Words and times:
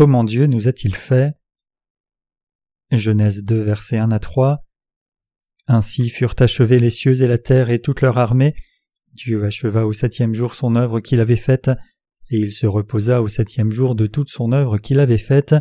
Comment 0.00 0.24
Dieu 0.24 0.46
nous 0.46 0.66
a-t-il 0.66 0.96
fait? 0.96 1.34
Genèse 2.90 3.44
2 3.44 3.60
versets 3.60 3.98
1 3.98 4.12
à 4.12 4.18
3 4.18 4.64
Ainsi 5.66 6.08
furent 6.08 6.36
achevés 6.38 6.78
les 6.78 6.88
cieux 6.88 7.20
et 7.20 7.26
la 7.26 7.36
terre 7.36 7.68
et 7.68 7.82
toute 7.82 8.00
leur 8.00 8.16
armée. 8.16 8.54
Dieu 9.12 9.44
acheva 9.44 9.84
au 9.84 9.92
septième 9.92 10.32
jour 10.32 10.54
son 10.54 10.74
œuvre 10.74 11.00
qu'il 11.00 11.20
avait 11.20 11.36
faite, 11.36 11.70
et 12.30 12.38
il 12.38 12.54
se 12.54 12.66
reposa 12.66 13.20
au 13.20 13.28
septième 13.28 13.70
jour 13.72 13.94
de 13.94 14.06
toute 14.06 14.30
son 14.30 14.52
œuvre 14.52 14.78
qu'il 14.78 15.00
avait 15.00 15.18
faite. 15.18 15.54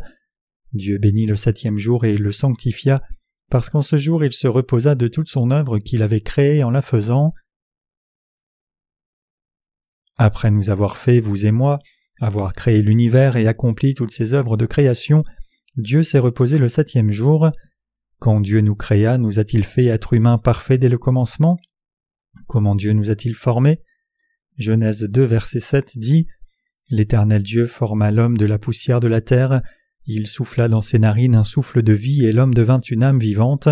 Dieu 0.71 0.99
bénit 0.99 1.25
le 1.25 1.35
septième 1.35 1.77
jour 1.77 2.05
et 2.05 2.15
le 2.15 2.31
sanctifia, 2.31 3.01
parce 3.51 3.69
qu'en 3.69 3.81
ce 3.81 3.97
jour 3.97 4.23
il 4.23 4.31
se 4.31 4.47
reposa 4.47 4.95
de 4.95 5.09
toute 5.09 5.27
son 5.27 5.51
œuvre 5.51 5.79
qu'il 5.79 6.01
avait 6.01 6.21
créée 6.21 6.63
en 6.63 6.71
la 6.71 6.81
faisant. 6.81 7.33
Après 10.15 10.49
nous 10.49 10.69
avoir 10.69 10.95
fait, 10.95 11.19
vous 11.19 11.45
et 11.45 11.51
moi, 11.51 11.79
avoir 12.19 12.53
créé 12.53 12.81
l'univers 12.81 13.37
et 13.37 13.47
accompli 13.47 13.93
toutes 13.93 14.11
ses 14.11 14.33
œuvres 14.33 14.57
de 14.57 14.65
création, 14.65 15.23
Dieu 15.75 16.03
s'est 16.03 16.19
reposé 16.19 16.57
le 16.57 16.69
septième 16.69 17.11
jour. 17.11 17.51
Quand 18.19 18.41
Dieu 18.41 18.61
nous 18.61 18.75
créa, 18.75 19.17
nous 19.17 19.39
a-t-il 19.39 19.63
fait 19.63 19.85
être 19.85 20.13
humains 20.13 20.37
parfaits 20.37 20.79
dès 20.79 20.89
le 20.89 20.97
commencement? 20.97 21.57
Comment 22.47 22.75
Dieu 22.75 22.93
nous 22.93 23.09
a-t-il 23.09 23.33
formés? 23.33 23.81
Genèse 24.57 25.03
2 25.03 25.23
verset 25.23 25.61
7 25.61 25.97
dit 25.97 26.27
L'Éternel 26.89 27.43
Dieu 27.43 27.65
forma 27.67 28.11
l'homme 28.11 28.37
de 28.37 28.45
la 28.45 28.57
poussière 28.57 28.99
de 28.99 29.07
la 29.07 29.21
terre, 29.21 29.61
il 30.11 30.25
souffla 30.27 30.67
dans 30.67 30.81
ses 30.81 30.97
narines 30.97 31.35
un 31.35 31.43
souffle 31.43 31.83
de 31.83 31.93
vie 31.93 32.25
et 32.25 32.33
l'homme 32.33 32.55
devint 32.55 32.81
une 32.89 33.03
âme 33.03 33.19
vivante. 33.19 33.69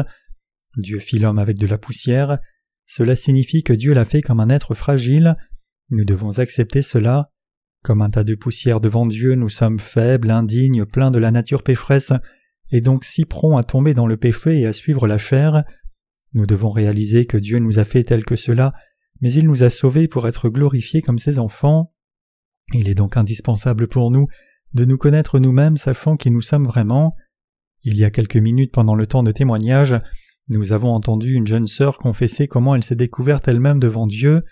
Dieu 0.78 1.00
fit 1.00 1.18
l'homme 1.18 1.40
avec 1.40 1.58
de 1.58 1.66
la 1.66 1.80
poussière. 1.80 2.38
Cela 2.86 3.16
signifie 3.16 3.64
que 3.64 3.74
Dieu 3.74 3.94
l'a 3.94 4.06
fait 4.06 4.22
comme 4.22 4.40
un 4.40 4.50
être 4.50 4.76
fragile. 4.76 5.36
Nous 5.90 6.06
devons 6.06 6.38
accepter 6.38 6.84
cela. 6.84 7.32
Comme 7.88 8.02
un 8.02 8.10
tas 8.10 8.26
de 8.26 8.36
poussière 8.36 8.82
devant 8.82 9.06
Dieu, 9.06 9.36
nous 9.36 9.48
sommes 9.48 9.80
faibles, 9.80 10.30
indignes, 10.30 10.84
pleins 10.84 11.10
de 11.10 11.20
la 11.20 11.32
nature 11.32 11.64
pécheresse, 11.64 12.12
et 12.70 12.82
donc 12.82 13.06
si 13.06 13.24
prompts 13.24 13.58
à 13.58 13.64
tomber 13.64 13.94
dans 13.94 14.08
le 14.08 14.18
péché 14.18 14.60
et 14.60 14.66
à 14.66 14.74
suivre 14.74 15.08
la 15.08 15.18
chair. 15.18 15.64
Nous 16.34 16.46
devons 16.46 16.70
réaliser 16.70 17.26
que 17.26 17.38
Dieu 17.38 17.60
nous 17.60 17.80
a 17.80 17.86
fait 17.86 18.04
tels 18.04 18.26
que 18.26 18.36
cela, 18.36 18.74
mais 19.22 19.32
il 19.32 19.46
nous 19.46 19.64
a 19.64 19.70
sauvés 19.70 20.10
pour 20.10 20.28
être 20.28 20.50
glorifiés 20.50 21.02
comme 21.02 21.18
ses 21.18 21.40
enfants. 21.40 21.94
Il 22.74 22.90
est 22.90 22.94
donc 22.94 23.16
indispensable 23.16 23.88
pour 23.88 24.12
nous 24.12 24.28
de 24.74 24.84
nous 24.84 24.98
connaître 24.98 25.40
nous-mêmes 25.40 25.78
sachant 25.78 26.18
qui 26.18 26.30
nous 26.30 26.42
sommes 26.42 26.66
vraiment. 26.66 27.16
Il 27.84 27.96
y 27.96 28.04
a 28.04 28.12
quelques 28.12 28.36
minutes 28.36 28.74
pendant 28.74 28.96
le 28.96 29.08
temps 29.08 29.24
de 29.24 29.32
témoignage, 29.32 29.96
nous 30.50 30.74
avons 30.74 30.92
entendu 30.92 31.36
une 31.36 31.48
jeune 31.48 31.68
sœur 31.68 32.00
confesser 32.00 32.50
comment 32.50 32.76
elle 32.76 32.84
s'est 32.84 32.98
découverte 32.98 33.48
elle-même 33.48 33.80
devant 33.80 34.08
Dieu. 34.08 34.44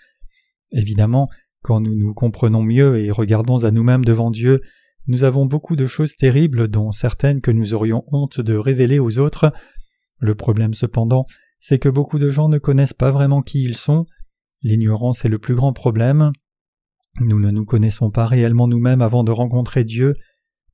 Évidemment, 0.72 1.28
quand 1.62 1.80
nous 1.80 1.94
nous 1.94 2.14
comprenons 2.14 2.62
mieux 2.62 2.98
et 2.98 3.10
regardons 3.10 3.64
à 3.64 3.70
nous-mêmes 3.70 4.04
devant 4.04 4.30
Dieu, 4.30 4.60
nous 5.08 5.24
avons 5.24 5.46
beaucoup 5.46 5.76
de 5.76 5.86
choses 5.86 6.16
terribles 6.16 6.68
dont 6.68 6.92
certaines 6.92 7.40
que 7.40 7.50
nous 7.50 7.74
aurions 7.74 8.04
honte 8.08 8.40
de 8.40 8.56
révéler 8.56 8.98
aux 8.98 9.18
autres. 9.18 9.52
Le 10.18 10.34
problème 10.34 10.74
cependant, 10.74 11.26
c'est 11.60 11.78
que 11.78 11.88
beaucoup 11.88 12.18
de 12.18 12.30
gens 12.30 12.48
ne 12.48 12.58
connaissent 12.58 12.92
pas 12.92 13.10
vraiment 13.10 13.42
qui 13.42 13.62
ils 13.62 13.76
sont. 13.76 14.06
L'ignorance 14.62 15.24
est 15.24 15.28
le 15.28 15.38
plus 15.38 15.54
grand 15.54 15.72
problème. 15.72 16.32
Nous 17.20 17.38
ne 17.38 17.50
nous 17.50 17.64
connaissons 17.64 18.10
pas 18.10 18.26
réellement 18.26 18.68
nous-mêmes 18.68 19.02
avant 19.02 19.24
de 19.24 19.32
rencontrer 19.32 19.84
Dieu. 19.84 20.14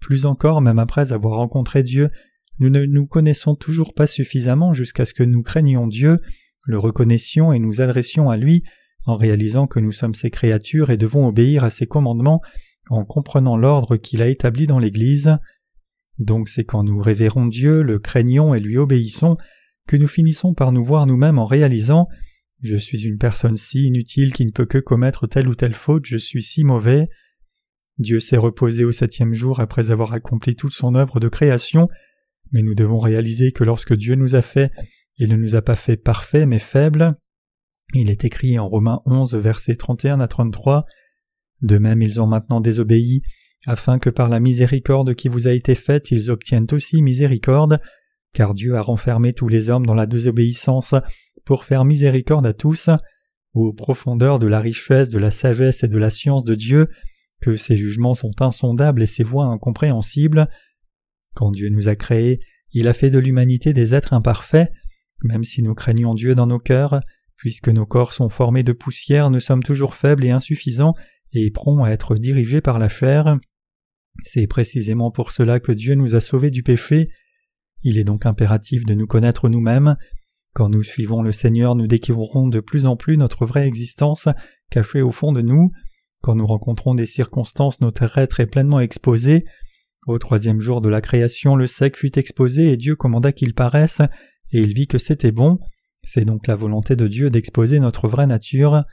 Plus 0.01 0.27
encore, 0.27 0.61
même 0.61 0.79
après 0.79 1.13
avoir 1.13 1.37
rencontré 1.37 1.83
Dieu, 1.83 2.11
nous 2.59 2.71
ne 2.71 2.85
nous 2.85 3.07
connaissons 3.07 3.55
toujours 3.55 3.95
pas 3.95 4.07
suffisamment 4.07 4.73
jusqu'à 4.73 5.05
ce 5.05 5.15
que 5.15 5.23
nous 5.23 5.43
craignions 5.43 5.87
Dieu, 5.87 6.21
le 6.65 6.79
reconnaissions 6.79 7.53
et 7.53 7.59
nous 7.59 7.81
adressions 7.81 8.31
à 8.31 8.37
lui, 8.37 8.63
en 9.05 9.17
réalisant 9.17 9.67
que 9.67 9.81
nous 9.81 9.93
sommes 9.93 10.15
ses 10.15 10.31
créatures 10.31 10.91
et 10.91 10.97
devons 10.97 11.27
obéir 11.27 11.65
à 11.65 11.71
ses 11.71 11.87
commandements 11.87 12.41
en 12.89 13.05
comprenant 13.05 13.57
l'ordre 13.57 13.97
qu'il 13.97 14.23
a 14.23 14.29
établi 14.29 14.67
dans 14.67 14.79
l'Église. 14.79 15.37
Donc 16.19 16.49
c'est 16.49 16.65
quand 16.65 16.85
nous 16.85 17.01
révérons 17.01 17.47
Dieu, 17.47 17.83
le 17.83 17.99
craignons 17.99 18.55
et 18.55 18.61
lui 18.61 18.77
obéissons 18.77 19.37
que 19.89 19.97
nous 19.97 20.07
finissons 20.07 20.55
par 20.55 20.73
nous 20.73 20.85
voir 20.85 21.07
nous-mêmes 21.07 21.39
en 21.39 21.47
réalisant 21.47 22.09
Je 22.63 22.77
suis 22.77 23.07
une 23.07 23.19
personne 23.19 23.57
si 23.57 23.87
inutile 23.87 24.33
qui 24.33 24.47
ne 24.47 24.53
peut 24.53 24.67
que 24.67 24.79
commettre 24.79 25.27
telle 25.27 25.49
ou 25.49 25.55
telle 25.55 25.75
faute, 25.75 26.07
je 26.07 26.19
suis 26.19 26.43
si 26.43 26.65
mauvais. 26.65 27.09
Dieu 27.99 28.21
s'est 28.21 28.37
reposé 28.37 28.85
au 28.85 28.93
septième 28.93 29.35
jour 29.35 29.61
après 29.61 29.91
avoir 29.91 30.13
accompli 30.13 30.57
toute 30.57 30.73
son 30.73 30.95
œuvre 30.95 31.21
de 31.21 31.29
création, 31.29 31.89
mais 32.53 32.63
nous 32.63 32.75
devons 32.75 32.99
réaliser 32.99 33.53
que 33.53 33.65
lorsque 33.65 33.95
Dieu 33.95 34.15
nous 34.15 34.35
a 34.35 34.43
fait, 34.43 34.71
il 35.19 35.31
ne 35.31 35.37
nous 35.37 35.55
a 35.55 35.63
pas 35.63 35.77
fait 35.77 35.97
parfaits 35.97 36.47
mais 36.47 36.59
faibles. 36.59 37.17
Il 37.95 38.11
est 38.11 38.25
écrit 38.25 38.59
en 38.59 38.69
Romains 38.69 39.03
11, 39.07 39.35
versets 39.35 39.77
31 39.77 40.21
à 40.21 40.29
33 40.29 40.87
De 41.61 41.79
même, 41.79 42.03
ils 42.03 42.21
ont 42.21 42.27
maintenant 42.27 42.61
désobéi, 42.61 43.23
afin 43.67 43.99
que 43.99 44.11
par 44.11 44.29
la 44.29 44.41
miséricorde 44.41 45.15
qui 45.15 45.29
vous 45.29 45.47
a 45.47 45.53
été 45.53 45.75
faite, 45.75 46.11
ils 46.11 46.31
obtiennent 46.31 46.67
aussi 46.73 47.03
miséricorde, 47.03 47.81
car 48.33 48.55
Dieu 48.55 48.77
a 48.77 48.83
renfermé 48.83 49.33
tous 49.35 49.49
les 49.49 49.69
hommes 49.69 49.87
dans 49.87 49.95
la 49.95 50.07
désobéissance 50.07 50.95
pour 51.45 51.65
faire 51.65 51.85
miséricorde 51.85 52.47
à 52.47 52.55
tous, 52.55 52.89
aux 53.55 53.73
profondeurs 53.73 54.39
de 54.39 54.47
la 54.47 54.61
richesse, 54.61 55.11
de 55.11 55.19
la 55.19 55.31
sagesse 55.31 55.85
et 55.85 55.89
de 55.89 55.99
la 55.99 56.11
science 56.11 56.45
de 56.45 56.55
Dieu, 56.55 56.89
que 57.41 57.57
ses 57.57 57.77
jugements 57.77 58.15
sont 58.15 58.41
insondables 58.41 59.03
et 59.03 59.07
ses 59.07 59.25
voies 59.25 59.47
incompréhensibles. 59.47 60.49
Quand 61.35 61.51
Dieu 61.51 61.69
nous 61.69 61.89
a 61.89 61.97
créés, 61.97 62.41
il 62.73 62.89
a 62.89 62.95
fait 62.95 63.11
de 63.11 63.19
l'humanité 63.19 63.73
des 63.73 63.95
êtres 63.95 64.15
imparfaits, 64.15 64.73
même 65.25 65.45
si 65.45 65.63
nous 65.63 65.75
craignons 65.75 66.15
Dieu 66.15 66.35
dans 66.35 66.47
nos 66.47 66.59
cœurs, 66.59 67.01
puisque 67.43 67.71
nos 67.71 67.87
corps 67.87 68.13
sont 68.13 68.29
formés 68.29 68.63
de 68.63 68.71
poussière, 68.71 69.29
nous 69.29 69.41
sommes 69.41 69.65
toujours 69.65 69.97
faibles 69.97 70.25
et 70.25 70.31
insuffisants 70.31 70.95
et 71.33 71.51
prompts 71.51 71.85
à 71.85 71.91
être 71.91 72.15
dirigés 72.15 72.61
par 72.61 72.79
la 72.79 72.89
chair. 72.89 73.37
C'est 74.23 74.47
précisément 74.47 75.11
pour 75.11 75.33
cela 75.33 75.59
que 75.59 75.73
Dieu 75.73 75.97
nous 75.97 76.15
a 76.15 76.21
sauvés 76.21 76.53
du 76.53 76.63
péché, 76.63 77.09
il 77.83 77.99
est 77.99 78.05
donc 78.05 78.27
impératif 78.27 78.85
de 78.85 78.95
nous 78.95 79.09
connaître 79.09 79.49
nous-mêmes. 79.49 79.97
Quand 80.55 80.69
nous 80.69 80.85
suivons 80.85 81.21
le 81.21 81.33
Seigneur, 81.33 81.75
nous 81.75 81.89
découvrons 81.89 82.47
de 82.47 82.61
plus 82.61 82.87
en 82.87 82.97
plus 82.97 83.17
notre 83.17 83.45
vraie 83.45 83.67
existence 83.67 84.29
cachée 84.71 85.03
au 85.03 85.11
fond 85.11 85.33
de 85.33 85.43
nous. 85.43 85.73
Quand 86.23 86.37
nous 86.37 86.47
rencontrons 86.47 86.95
des 86.95 87.07
circonstances, 87.07 87.81
notre 87.81 88.19
être 88.19 88.39
est 88.39 88.47
pleinement 88.47 88.79
exposé. 88.79 89.47
Au 90.07 90.17
troisième 90.21 90.61
jour 90.61 90.81
de 90.81 90.89
la 90.89 91.01
création, 91.01 91.57
le 91.57 91.67
sec 91.67 91.97
fut 91.97 92.17
exposé 92.21 92.71
et 92.71 92.77
Dieu 92.77 92.95
commanda 92.95 93.33
qu'il 93.33 93.53
paraisse, 93.53 94.01
et 94.53 94.61
il 94.61 94.75
vit 94.75 94.87
que 94.87 94.99
c'était 94.99 95.33
bon. 95.33 95.59
C'est 96.05 96.25
donc 96.25 96.47
la 96.47 96.57
volonté 96.57 96.97
de 96.97 97.07
Dieu 97.07 97.31
d'exposer 97.31 97.79
notre 97.79 98.09
vraie 98.09 98.27
nature. 98.27 98.85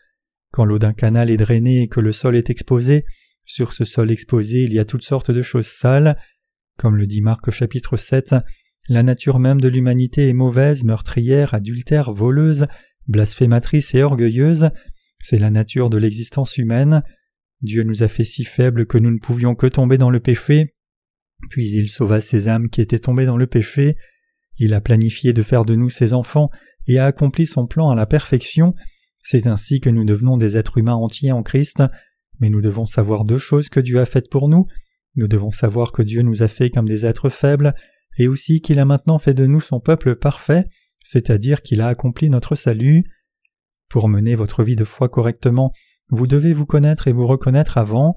Quand 0.52 0.66
l'eau 0.66 0.80
d'un 0.80 0.94
canal 0.94 1.30
est 1.30 1.38
drainée 1.38 1.84
et 1.84 1.88
que 1.88 2.00
le 2.00 2.12
sol 2.12 2.36
est 2.36 2.50
exposé, 2.50 3.06
sur 3.46 3.74
ce 3.74 3.84
sol 3.84 4.12
exposé 4.12 4.64
il 4.64 4.74
y 4.74 4.80
a 4.80 4.86
toutes 4.86 5.04
sortes 5.04 5.32
de 5.32 5.42
choses 5.42 5.68
sales. 5.68 6.18
Comme 6.78 6.96
le 6.96 7.08
dit 7.08 7.22
Marc 7.22 7.50
chapitre 7.50 7.98
7, 7.98 8.36
la 8.88 9.04
nature 9.04 9.40
même 9.40 9.60
de 9.60 9.68
l'humanité 9.68 10.30
est 10.30 10.34
mauvaise, 10.34 10.84
meurtrière, 10.84 11.54
adultère, 11.54 12.12
voleuse, 12.12 12.68
blasphématrice 13.08 13.94
et 13.96 14.04
orgueilleuse. 14.04 14.70
C'est 15.22 15.40
la 15.40 15.50
nature 15.50 15.90
de 15.90 15.98
l'existence 15.98 16.58
humaine. 16.58 17.04
Dieu 17.62 17.84
nous 17.84 18.04
a 18.04 18.08
fait 18.08 18.24
si 18.24 18.46
faibles 18.46 18.86
que 18.86 18.98
nous 18.98 19.12
ne 19.12 19.20
pouvions 19.20 19.56
que 19.56 19.68
tomber 19.68 19.98
dans 19.98 20.10
le 20.10 20.20
péché. 20.20 20.76
Puis 21.50 21.70
il 21.72 21.90
sauva 21.90 22.22
ces 22.22 22.48
âmes 22.48 22.70
qui 22.70 22.82
étaient 22.82 23.00
tombées 23.00 23.26
dans 23.26 23.38
le 23.38 23.48
péché. 23.48 23.98
Il 24.58 24.74
a 24.74 24.82
planifié 24.82 25.34
de 25.34 25.44
faire 25.44 25.66
de 25.66 25.76
nous 25.76 25.90
ses 25.90 26.14
enfants 26.14 26.50
et 26.88 27.00
a 27.00 27.06
accompli 27.06 27.46
son 27.46 27.68
plan 27.68 27.90
à 27.90 27.96
la 27.96 28.06
perfection. 28.06 28.74
C'est 29.24 29.48
ainsi 29.48 29.80
que 29.80 29.90
nous 29.90 30.06
devenons 30.06 30.38
des 30.38 30.58
êtres 30.58 30.78
humains 30.78 30.96
entiers 30.96 31.32
en 31.32 31.44
Christ. 31.44 31.84
Mais 32.40 32.50
nous 32.50 32.62
devons 32.62 32.86
savoir 32.86 33.26
deux 33.26 33.38
choses 33.38 33.70
que 33.70 33.80
Dieu 33.80 34.00
a 34.00 34.06
faites 34.06 34.30
pour 34.30 34.50
nous. 34.50 34.66
Nous 35.16 35.28
devons 35.28 35.52
savoir 35.52 35.92
que 35.92 36.02
Dieu 36.02 36.22
nous 36.22 36.44
a 36.44 36.48
fait 36.48 36.70
comme 36.70 36.88
des 36.88 37.06
êtres 37.06 37.30
faibles 37.30 37.74
et 38.18 38.28
aussi 38.28 38.62
qu'il 38.62 38.80
a 38.80 38.86
maintenant 38.86 39.20
fait 39.20 39.34
de 39.34 39.46
nous 39.46 39.62
son 39.62 39.80
peuple 39.80 40.16
parfait, 40.16 40.66
c'est-à-dire 41.04 41.62
qu'il 41.62 41.82
a 41.82 41.88
accompli 41.88 42.30
notre 42.30 42.56
salut. 42.56 43.04
Pour 43.90 44.08
mener 44.08 44.36
votre 44.36 44.64
vie 44.64 44.76
de 44.76 44.84
foi 44.84 45.10
correctement, 45.10 45.74
vous 46.10 46.28
devez 46.28 46.54
vous 46.54 46.66
connaître 46.66 47.08
et 47.08 47.12
vous 47.12 47.26
reconnaître 47.26 47.78
avant. 47.78 48.16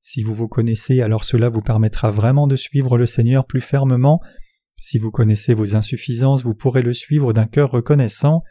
Si 0.00 0.22
vous 0.22 0.34
vous 0.34 0.48
connaissez, 0.48 1.00
alors 1.00 1.24
cela 1.24 1.48
vous 1.48 1.60
permettra 1.60 2.10
vraiment 2.10 2.46
de 2.46 2.56
suivre 2.56 2.98
le 2.98 3.06
Seigneur 3.06 3.46
plus 3.46 3.60
fermement. 3.60 4.20
Si 4.84 4.98
vous 4.98 5.12
connaissez 5.12 5.54
vos 5.54 5.76
insuffisances, 5.76 6.42
vous 6.42 6.56
pourrez 6.56 6.82
le 6.82 6.92
suivre 6.92 7.32
d'un 7.32 7.46
cœur 7.46 7.70
reconnaissant. 7.70 8.42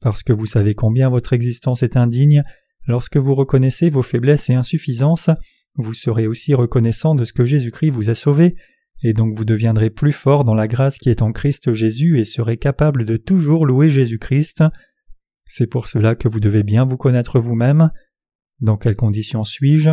Parce 0.00 0.22
que 0.22 0.32
vous 0.32 0.46
savez 0.46 0.74
combien 0.74 1.10
votre 1.10 1.34
existence 1.34 1.82
est 1.82 1.98
indigne, 1.98 2.42
lorsque 2.86 3.18
vous 3.18 3.34
reconnaissez 3.34 3.90
vos 3.90 4.00
faiblesses 4.00 4.48
et 4.48 4.54
insuffisances, 4.54 5.28
vous 5.74 5.92
serez 5.92 6.26
aussi 6.26 6.54
reconnaissant 6.54 7.14
de 7.14 7.26
ce 7.26 7.34
que 7.34 7.44
Jésus-Christ 7.44 7.90
vous 7.90 8.08
a 8.08 8.14
sauvé 8.14 8.56
et 9.02 9.12
donc 9.12 9.36
vous 9.36 9.44
deviendrez 9.44 9.90
plus 9.90 10.12
fort 10.12 10.44
dans 10.44 10.54
la 10.54 10.66
grâce 10.66 10.96
qui 10.96 11.10
est 11.10 11.20
en 11.20 11.30
Christ 11.30 11.74
Jésus 11.74 12.18
et 12.18 12.24
serez 12.24 12.56
capable 12.56 13.04
de 13.04 13.18
toujours 13.18 13.66
louer 13.66 13.90
Jésus-Christ. 13.90 14.64
C'est 15.44 15.66
pour 15.66 15.88
cela 15.88 16.14
que 16.14 16.26
vous 16.26 16.40
devez 16.40 16.62
bien 16.62 16.86
vous 16.86 16.96
connaître 16.96 17.38
vous-même. 17.38 17.90
Dans 18.60 18.78
quelles 18.78 18.96
conditions 18.96 19.44
suis-je? 19.44 19.90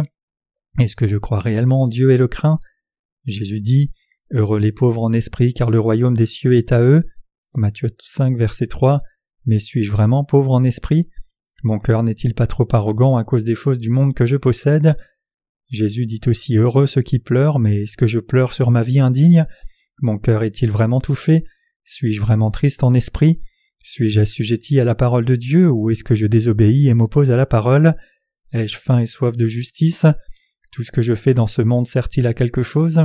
Est-ce 0.79 0.95
que 0.95 1.07
je 1.07 1.17
crois 1.17 1.39
réellement 1.39 1.81
en 1.81 1.87
Dieu 1.89 2.11
et 2.11 2.17
le 2.17 2.29
crains? 2.29 2.59
Jésus 3.25 3.59
dit 3.59 3.91
Heureux 4.33 4.59
les 4.59 4.71
pauvres 4.71 5.03
en 5.03 5.13
esprit, 5.13 5.53
car 5.53 5.69
le 5.69 5.79
royaume 5.79 6.17
des 6.17 6.25
cieux 6.25 6.53
est 6.53 6.71
à 6.71 6.81
eux. 6.81 7.03
Matthieu 7.55 7.89
5, 8.01 8.35
verset 8.35 8.65
3. 8.65 9.03
Mais 9.45 9.59
suis-je 9.59 9.91
vraiment 9.91 10.23
pauvre 10.23 10.51
en 10.51 10.63
esprit? 10.63 11.07
Mon 11.63 11.77
cœur 11.77 12.01
n'est-il 12.01 12.33
pas 12.33 12.47
trop 12.47 12.67
arrogant 12.71 13.15
à 13.15 13.23
cause 13.23 13.43
des 13.43 13.53
choses 13.53 13.79
du 13.79 13.91
monde 13.91 14.15
que 14.15 14.25
je 14.25 14.35
possède? 14.35 14.97
Jésus 15.69 16.07
dit 16.07 16.21
aussi 16.25 16.57
heureux 16.57 16.87
ceux 16.87 17.03
qui 17.03 17.19
pleurent, 17.19 17.59
mais 17.59 17.83
est-ce 17.83 17.95
que 17.95 18.07
je 18.07 18.19
pleure 18.19 18.53
sur 18.53 18.71
ma 18.71 18.81
vie 18.81 18.99
indigne? 18.99 19.45
Mon 20.01 20.17
cœur 20.17 20.43
est-il 20.43 20.71
vraiment 20.71 20.99
touché 20.99 21.43
Suis-je 21.83 22.19
vraiment 22.19 22.49
triste 22.49 22.83
en 22.83 22.95
esprit? 22.95 23.39
Suis-je 23.83 24.21
assujetti 24.21 24.79
à 24.79 24.83
la 24.83 24.95
parole 24.95 25.25
de 25.25 25.35
Dieu 25.35 25.69
ou 25.69 25.91
est-ce 25.91 26.03
que 26.03 26.15
je 26.15 26.25
désobéis 26.25 26.87
et 26.87 26.93
m'oppose 26.95 27.29
à 27.29 27.37
la 27.37 27.45
parole? 27.45 27.95
Ai-je 28.51 28.79
faim 28.79 28.99
et 28.99 29.05
soif 29.05 29.37
de 29.37 29.45
justice? 29.45 30.07
Tout 30.71 30.83
ce 30.83 30.91
que 30.91 31.03
je 31.03 31.13
fais 31.13 31.35
dans 31.35 31.47
ce 31.47 31.61
monde 31.61 31.87
sert-il 31.87 32.25
à 32.25 32.33
quelque 32.33 32.63
chose? 32.63 32.99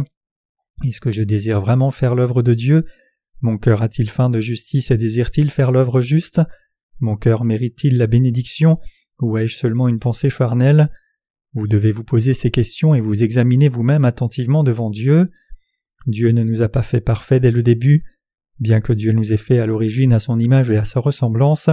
Est-ce 0.84 1.00
que 1.00 1.10
je 1.10 1.22
désire 1.22 1.60
vraiment 1.60 1.90
faire 1.90 2.14
l'œuvre 2.14 2.42
de 2.42 2.54
Dieu? 2.54 2.84
Mon 3.40 3.58
cœur 3.58 3.82
a-t-il 3.82 4.10
faim 4.10 4.30
de 4.30 4.40
justice 4.40 4.90
et 4.90 4.96
désire-t-il 4.96 5.50
faire 5.50 5.72
l'œuvre 5.72 6.00
juste? 6.00 6.40
Mon 7.00 7.16
cœur 7.16 7.44
mérite-t-il 7.44 7.98
la 7.98 8.06
bénédiction? 8.06 8.78
Ou 9.20 9.38
ai-je 9.38 9.56
seulement 9.56 9.88
une 9.88 9.98
pensée 9.98 10.30
charnelle? 10.30 10.90
Vous 11.54 11.66
devez 11.66 11.92
vous 11.92 12.04
poser 12.04 12.34
ces 12.34 12.50
questions 12.50 12.94
et 12.94 13.00
vous 13.00 13.22
examiner 13.22 13.68
vous-même 13.68 14.04
attentivement 14.04 14.62
devant 14.62 14.90
Dieu. 14.90 15.30
Dieu 16.06 16.30
ne 16.30 16.42
nous 16.42 16.62
a 16.62 16.68
pas 16.68 16.82
fait 16.82 17.00
parfaits 17.00 17.42
dès 17.42 17.50
le 17.50 17.62
début, 17.62 18.04
bien 18.60 18.80
que 18.80 18.92
Dieu 18.92 19.12
nous 19.12 19.32
ait 19.32 19.36
fait 19.36 19.58
à 19.58 19.66
l'origine 19.66 20.12
à 20.12 20.18
son 20.18 20.38
image 20.38 20.70
et 20.70 20.76
à 20.76 20.84
sa 20.84 21.00
ressemblance, 21.00 21.70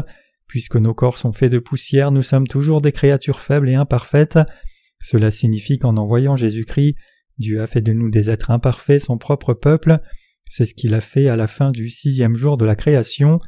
puisque 0.48 0.78
nos 0.78 0.94
corps 0.94 1.18
sont 1.18 1.32
faits 1.32 1.52
de 1.52 1.60
poussière, 1.60 2.12
nous 2.12 2.22
sommes 2.22 2.48
toujours 2.48 2.82
des 2.82 2.92
créatures 2.92 3.40
faibles 3.40 3.70
et 3.70 3.76
imparfaites. 3.76 4.40
Cela 5.02 5.32
signifie 5.32 5.78
qu'en 5.78 5.98
envoyant 5.98 6.36
Jésus-Christ, 6.36 6.96
Dieu 7.38 7.62
a 7.62 7.68
fait 7.68 7.82
de 7.82 7.94
nous 7.94 8.10
des 8.10 8.30
êtres 8.30 8.52
imparfaits, 8.52 9.02
son 9.02 9.18
propre 9.18 9.54
peuple. 9.54 10.00
C'est 10.50 10.66
ce 10.66 10.74
qu'il 10.74 10.94
a 10.94 11.02
fait 11.02 11.28
à 11.28 11.36
la 11.36 11.48
fin 11.48 11.72
du 11.72 11.90
sixième 11.90 12.36
jour 12.36 12.58
de 12.58 12.66
la 12.66 12.76
création. 12.76 13.40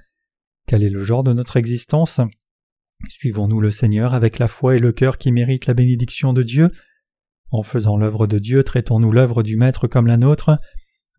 Quel 0.68 0.84
est 0.84 0.90
le 0.90 1.04
genre 1.04 1.24
de 1.24 1.34
notre 1.34 1.58
existence? 1.58 2.20
Suivons-nous 3.10 3.62
le 3.62 3.72
Seigneur 3.72 4.14
avec 4.14 4.40
la 4.40 4.48
foi 4.48 4.76
et 4.76 4.80
le 4.80 4.92
cœur 4.92 5.18
qui 5.18 5.32
méritent 5.32 5.68
la 5.68 5.74
bénédiction 5.74 6.34
de 6.34 6.44
Dieu. 6.44 6.72
En 7.52 7.64
faisant 7.64 7.96
l'œuvre 7.96 8.28
de 8.28 8.40
Dieu, 8.40 8.64
traitons-nous 8.64 9.12
l'œuvre 9.12 9.44
du 9.44 9.56
Maître 9.56 9.88
comme 9.88 10.08
la 10.08 10.18
nôtre. 10.18 10.58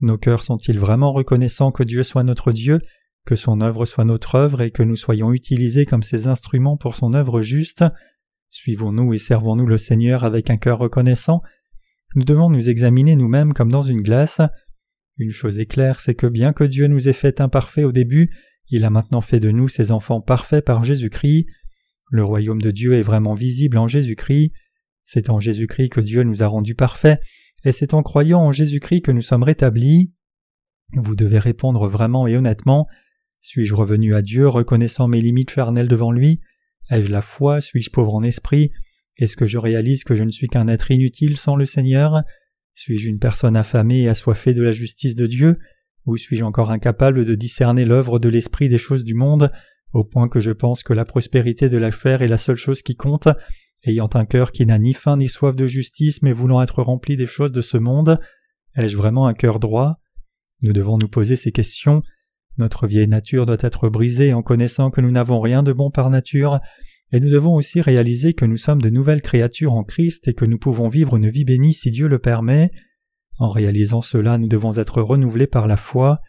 Nos 0.00 0.18
cœurs 0.18 0.42
sont-ils 0.42 0.78
vraiment 0.78 1.12
reconnaissants 1.12 1.72
que 1.72 1.82
Dieu 1.82 2.02
soit 2.02 2.24
notre 2.24 2.52
Dieu, 2.52 2.80
que 3.24 3.36
son 3.36 3.60
œuvre 3.60 3.86
soit 3.86 4.04
notre 4.04 4.34
œuvre 4.34 4.60
et 4.60 4.70
que 4.70 4.82
nous 4.82 4.96
soyons 4.96 5.32
utilisés 5.32 5.86
comme 5.86 6.02
ses 6.02 6.26
instruments 6.26 6.76
pour 6.76 6.96
son 6.96 7.14
œuvre 7.14 7.40
juste? 7.40 7.84
Suivons-nous 8.50 9.14
et 9.14 9.18
servons-nous 9.18 9.66
le 9.66 9.78
Seigneur 9.78 10.24
avec 10.24 10.50
un 10.50 10.56
cœur 10.56 10.78
reconnaissant 10.78 11.42
Nous 12.14 12.24
devons 12.24 12.50
nous 12.50 12.68
examiner 12.68 13.16
nous-mêmes 13.16 13.52
comme 13.52 13.70
dans 13.70 13.82
une 13.82 14.02
glace. 14.02 14.40
Une 15.16 15.32
chose 15.32 15.58
est 15.58 15.66
claire, 15.66 16.00
c'est 16.00 16.14
que 16.14 16.26
bien 16.26 16.52
que 16.52 16.64
Dieu 16.64 16.86
nous 16.86 17.08
ait 17.08 17.12
fait 17.12 17.40
imparfaits 17.40 17.84
au 17.84 17.92
début, 17.92 18.30
il 18.70 18.84
a 18.84 18.90
maintenant 18.90 19.20
fait 19.20 19.40
de 19.40 19.50
nous 19.50 19.68
ses 19.68 19.90
enfants 19.92 20.20
parfaits 20.20 20.64
par 20.64 20.84
Jésus-Christ. 20.84 21.46
Le 22.10 22.24
royaume 22.24 22.60
de 22.60 22.70
Dieu 22.70 22.94
est 22.94 23.02
vraiment 23.02 23.34
visible 23.34 23.78
en 23.78 23.88
Jésus-Christ. 23.88 24.52
C'est 25.04 25.30
en 25.30 25.40
Jésus-Christ 25.40 25.90
que 25.90 26.00
Dieu 26.00 26.22
nous 26.22 26.42
a 26.42 26.46
rendus 26.46 26.74
parfaits, 26.74 27.20
et 27.64 27.72
c'est 27.72 27.94
en 27.94 28.02
croyant 28.02 28.40
en 28.40 28.52
Jésus-Christ 28.52 29.02
que 29.02 29.10
nous 29.10 29.22
sommes 29.22 29.42
rétablis. 29.42 30.12
Vous 30.94 31.16
devez 31.16 31.38
répondre 31.38 31.88
vraiment 31.88 32.26
et 32.26 32.36
honnêtement. 32.36 32.86
Suis-je 33.40 33.74
revenu 33.74 34.14
à 34.14 34.22
Dieu 34.22 34.48
reconnaissant 34.48 35.08
mes 35.08 35.20
limites 35.20 35.50
charnelles 35.50 35.88
devant 35.88 36.12
lui? 36.12 36.40
Ai-je 36.90 37.10
la 37.10 37.22
foi? 37.22 37.60
Suis-je 37.60 37.90
pauvre 37.90 38.14
en 38.14 38.22
esprit? 38.22 38.72
Est-ce 39.18 39.36
que 39.36 39.46
je 39.46 39.58
réalise 39.58 40.04
que 40.04 40.14
je 40.14 40.24
ne 40.24 40.30
suis 40.30 40.48
qu'un 40.48 40.68
être 40.68 40.90
inutile 40.90 41.36
sans 41.36 41.56
le 41.56 41.66
Seigneur? 41.66 42.22
Suis-je 42.74 43.08
une 43.08 43.18
personne 43.18 43.56
affamée 43.56 44.02
et 44.02 44.08
assoiffée 44.08 44.54
de 44.54 44.62
la 44.62 44.72
justice 44.72 45.16
de 45.16 45.26
Dieu? 45.26 45.58
Ou 46.06 46.16
suis-je 46.16 46.44
encore 46.44 46.70
incapable 46.70 47.24
de 47.24 47.34
discerner 47.34 47.84
l'œuvre 47.84 48.18
de 48.18 48.28
l'esprit 48.28 48.68
des 48.68 48.78
choses 48.78 49.04
du 49.04 49.14
monde 49.14 49.50
au 49.92 50.04
point 50.04 50.28
que 50.28 50.40
je 50.40 50.52
pense 50.52 50.82
que 50.82 50.92
la 50.92 51.04
prospérité 51.04 51.68
de 51.68 51.78
la 51.78 51.90
chair 51.90 52.22
est 52.22 52.28
la 52.28 52.38
seule 52.38 52.56
chose 52.56 52.82
qui 52.82 52.94
compte, 52.94 53.28
ayant 53.84 54.10
un 54.14 54.26
cœur 54.26 54.52
qui 54.52 54.66
n'a 54.66 54.78
ni 54.78 54.92
faim 54.92 55.16
ni 55.16 55.28
soif 55.28 55.56
de 55.56 55.66
justice, 55.66 56.22
mais 56.22 56.32
voulant 56.32 56.62
être 56.62 56.82
rempli 56.82 57.16
des 57.16 57.26
choses 57.26 57.52
de 57.52 57.60
ce 57.60 57.78
monde? 57.78 58.20
Ai-je 58.76 58.96
vraiment 58.96 59.26
un 59.26 59.34
cœur 59.34 59.58
droit? 59.58 59.98
Nous 60.60 60.72
devons 60.72 60.98
nous 60.98 61.08
poser 61.08 61.36
ces 61.36 61.52
questions. 61.52 62.02
Notre 62.58 62.86
vieille 62.86 63.08
nature 63.08 63.46
doit 63.46 63.56
être 63.60 63.88
brisée 63.88 64.32
en 64.34 64.42
connaissant 64.42 64.90
que 64.90 65.00
nous 65.00 65.10
n'avons 65.10 65.40
rien 65.40 65.62
de 65.62 65.72
bon 65.72 65.90
par 65.90 66.10
nature, 66.10 66.60
et 67.12 67.20
nous 67.20 67.30
devons 67.30 67.54
aussi 67.54 67.80
réaliser 67.80 68.34
que 68.34 68.44
nous 68.44 68.56
sommes 68.56 68.82
de 68.82 68.90
nouvelles 68.90 69.22
créatures 69.22 69.72
en 69.72 69.84
Christ 69.84 70.28
et 70.28 70.34
que 70.34 70.44
nous 70.44 70.58
pouvons 70.58 70.88
vivre 70.88 71.16
une 71.16 71.30
vie 71.30 71.44
bénie 71.44 71.72
si 71.72 71.90
Dieu 71.90 72.06
le 72.06 72.18
permet. 72.18 72.70
En 73.38 73.48
réalisant 73.48 74.02
cela, 74.02 74.36
nous 74.36 74.48
devons 74.48 74.76
être 74.76 75.00
renouvelés 75.00 75.46
par 75.46 75.66
la 75.66 75.76
foi. 75.76 76.20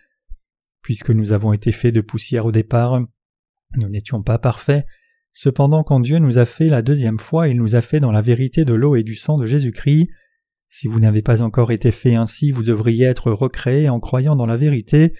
Puisque 0.81 1.09
nous 1.09 1.33
avons 1.33 1.51
été 1.51 1.71
faits 1.71 1.93
de 1.93 2.01
poussière 2.01 2.45
au 2.45 2.51
départ, 2.51 3.01
nous 3.75 3.89
n'étions 3.89 4.23
pas 4.23 4.39
parfaits, 4.39 4.85
cependant 5.33 5.83
quand 5.83 5.99
Dieu 5.99 6.19
nous 6.19 6.37
a 6.37 6.45
fait 6.45 6.69
la 6.69 6.81
deuxième 6.81 7.19
fois, 7.19 7.49
il 7.49 7.57
nous 7.57 7.75
a 7.75 7.81
fait 7.81 7.99
dans 7.99 8.11
la 8.11 8.21
vérité 8.21 8.63
de 8.63 8.73
l'eau 8.73 8.95
et 8.95 9.03
du 9.03 9.15
sang 9.15 9.37
de 9.37 9.45
Jésus-Christ. 9.45 10.07
Si 10.69 10.87
vous 10.87 10.99
n'avez 10.99 11.21
pas 11.21 11.41
encore 11.41 11.71
été 11.71 11.91
fait 11.91 12.15
ainsi, 12.15 12.51
vous 12.51 12.63
devriez 12.63 13.05
être 13.05 13.31
recréé 13.31 13.89
en 13.89 13.99
croyant 13.99 14.35
dans 14.35 14.45
la 14.45 14.55
vérité, 14.55 15.13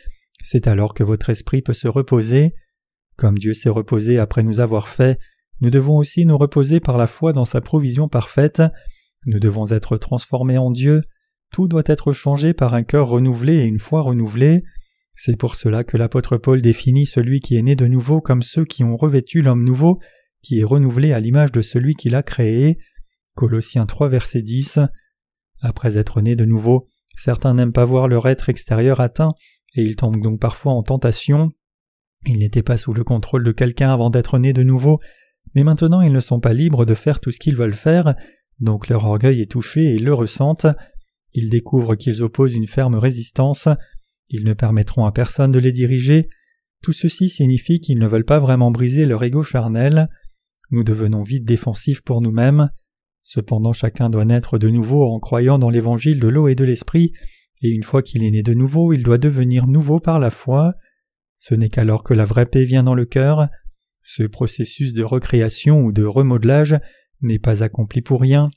c'est 0.44 0.68
alors 0.68 0.94
que 0.94 1.04
votre 1.04 1.30
esprit 1.30 1.62
peut 1.62 1.74
se 1.74 1.88
reposer. 1.88 2.56
Comme 3.18 3.38
Dieu 3.38 3.54
s'est 3.54 3.70
reposé 3.70 4.18
après 4.18 4.44
nous 4.44 4.62
avoir 4.62 4.88
fait, 4.88 5.20
nous 5.62 5.70
devons 5.70 5.98
aussi 5.98 6.26
nous 6.26 6.38
reposer 6.38 6.80
par 6.80 6.98
la 6.98 7.08
foi 7.08 7.34
dans 7.34 7.46
sa 7.46 7.62
provision 7.62 8.08
parfaite. 8.08 8.62
Nous 9.26 9.40
devons 9.40 9.72
être 9.72 9.98
transformés 9.98 10.58
en 10.58 10.72
Dieu. 10.72 11.02
Tout 11.52 11.68
doit 11.68 11.84
être 11.86 12.12
changé 12.12 12.54
par 12.54 12.74
un 12.74 12.84
cœur 12.84 13.10
renouvelé 13.10 13.58
et 13.58 13.66
une 13.66 13.80
foi 13.80 14.02
renouvelée. 14.02 14.64
C'est 15.16 15.36
pour 15.36 15.56
cela 15.56 15.84
que 15.84 15.98
l'apôtre 15.98 16.38
Paul 16.38 16.62
définit 16.62 17.06
celui 17.06 17.42
qui 17.42 17.58
est 17.58 17.62
né 17.62 17.76
de 17.76 17.88
nouveau 17.88 18.22
comme 18.22 18.42
ceux 18.42 18.64
qui 18.64 18.84
ont 18.86 18.96
revêtu 18.96 19.42
l'homme 19.42 19.66
nouveau, 19.66 20.00
qui 20.42 20.60
est 20.60 20.64
renouvelé 20.64 21.12
à 21.12 21.20
l'image 21.20 21.52
de 21.52 21.62
celui 21.62 21.96
qui 21.96 22.10
l'a 22.10 22.24
créé. 22.24 22.78
Colossiens 23.36 23.86
3 23.86 24.08
verset 24.08 24.42
10. 24.42 24.80
Après 25.62 25.98
être 25.98 26.22
né 26.22 26.38
de 26.38 26.46
nouveau, 26.46 26.88
certains 27.18 27.54
n'aiment 27.54 27.74
pas 27.74 27.84
voir 27.84 28.08
leur 28.08 28.30
être 28.30 28.48
extérieur 28.48 29.02
atteint, 29.02 29.34
et 29.76 29.84
ils 29.84 29.98
tombent 29.98 30.22
donc 30.22 30.40
parfois 30.40 30.72
en 30.72 30.84
tentation. 30.84 31.52
Ils 32.26 32.40
n'étaient 32.40 32.64
pas 32.64 32.78
sous 32.78 32.94
le 32.94 33.04
contrôle 33.04 33.44
de 33.44 33.52
quelqu'un 33.52 33.92
avant 33.92 34.10
d'être 34.10 34.40
nés 34.40 34.54
de 34.54 34.64
nouveau, 34.64 35.00
mais 35.56 35.64
maintenant 35.64 36.02
ils 36.02 36.12
ne 36.12 36.20
sont 36.20 36.40
pas 36.40 36.54
libres 36.54 36.86
de 36.86 36.94
faire 36.94 37.20
tout 37.20 37.32
ce 37.32 37.40
qu'ils 37.40 37.56
veulent 37.56 37.74
faire, 37.74 38.16
donc 38.60 38.88
leur 38.90 39.06
orgueil 39.06 39.42
est 39.42 39.52
touché 39.52 39.96
et 39.96 40.00
le 40.00 40.14
ressentent. 40.14 40.68
Ils 41.34 41.50
découvrent 41.50 41.96
qu'ils 41.96 42.24
opposent 42.24 42.56
une 42.56 42.68
ferme 42.68 42.96
résistance, 42.96 43.68
ils 44.30 44.44
ne 44.44 44.54
permettront 44.54 45.06
à 45.06 45.12
personne 45.12 45.52
de 45.52 45.60
les 45.60 45.72
diriger. 45.72 46.30
Tout 46.82 46.94
ceci 46.94 47.30
signifie 47.30 47.82
qu'ils 47.82 48.00
ne 48.00 48.08
veulent 48.08 48.26
pas 48.26 48.40
vraiment 48.40 48.72
briser 48.72 49.06
leur 49.06 49.24
ego 49.24 49.44
charnel. 49.44 50.10
Nous 50.72 50.84
devenons 50.84 51.24
vite 51.24 51.46
défensifs 51.46 52.02
pour 52.02 52.22
nous-mêmes. 52.22 52.70
Cependant 53.24 53.74
chacun 53.74 54.10
doit 54.10 54.26
naître 54.26 54.58
de 54.58 54.70
nouveau 54.70 55.04
en 55.06 55.20
croyant 55.20 55.60
dans 55.60 55.70
l'évangile 55.70 56.20
de 56.20 56.28
l'eau 56.28 56.48
et 56.48 56.56
de 56.56 56.64
l'esprit, 56.64 57.12
et 57.62 57.70
une 57.70 57.84
fois 57.84 58.02
qu'il 58.02 58.24
est 58.24 58.32
né 58.32 58.44
de 58.44 58.54
nouveau, 58.54 58.94
il 58.94 59.04
doit 59.04 59.18
devenir 59.18 59.68
nouveau 59.68 60.00
par 60.00 60.20
la 60.20 60.30
foi. 60.30 60.74
Ce 61.38 61.54
n'est 61.54 61.70
qu'alors 61.70 62.04
que 62.04 62.14
la 62.14 62.26
vraie 62.26 62.46
paix 62.46 62.64
vient 62.64 62.84
dans 62.84 62.96
le 62.96 63.06
cœur. 63.06 63.50
Ce 64.12 64.24
processus 64.24 64.94
de 64.94 65.04
recréation 65.04 65.82
ou 65.82 65.92
de 65.92 66.04
remodelage 66.04 66.80
n'est 67.22 67.38
pas 67.38 67.62
accompli 67.62 68.02
pour 68.02 68.22
rien, 68.22 68.50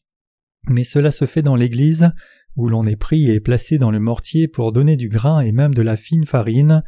mais 0.67 0.83
cela 0.83 1.11
se 1.11 1.27
fait 1.27 1.43
dans 1.43 1.57
l'Église, 1.57 2.11
où 2.57 2.71
l'on 2.71 2.85
est 2.85 2.97
pris 2.97 3.31
et 3.31 3.39
placé 3.39 3.77
dans 3.77 3.91
le 3.91 4.01
mortier 4.01 4.49
pour 4.49 4.73
donner 4.73 4.97
du 4.97 5.11
grain 5.11 5.41
et 5.41 5.53
même 5.53 5.75
de 5.75 5.83
la 5.83 5.97
fine 5.97 6.25
farine. 6.25 6.83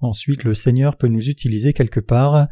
Ensuite 0.00 0.44
le 0.44 0.54
Seigneur 0.54 0.96
peut 0.96 1.08
nous 1.08 1.28
utiliser 1.28 1.74
quelque 1.74 2.00
part. 2.00 2.48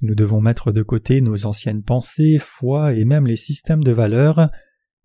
Nous 0.00 0.14
devons 0.14 0.40
mettre 0.40 0.72
de 0.72 0.82
côté 0.82 1.20
nos 1.20 1.44
anciennes 1.44 1.82
pensées, 1.82 2.38
foi 2.40 2.94
et 2.94 3.04
même 3.04 3.26
les 3.26 3.36
systèmes 3.36 3.84
de 3.84 3.92
valeurs. 3.92 4.48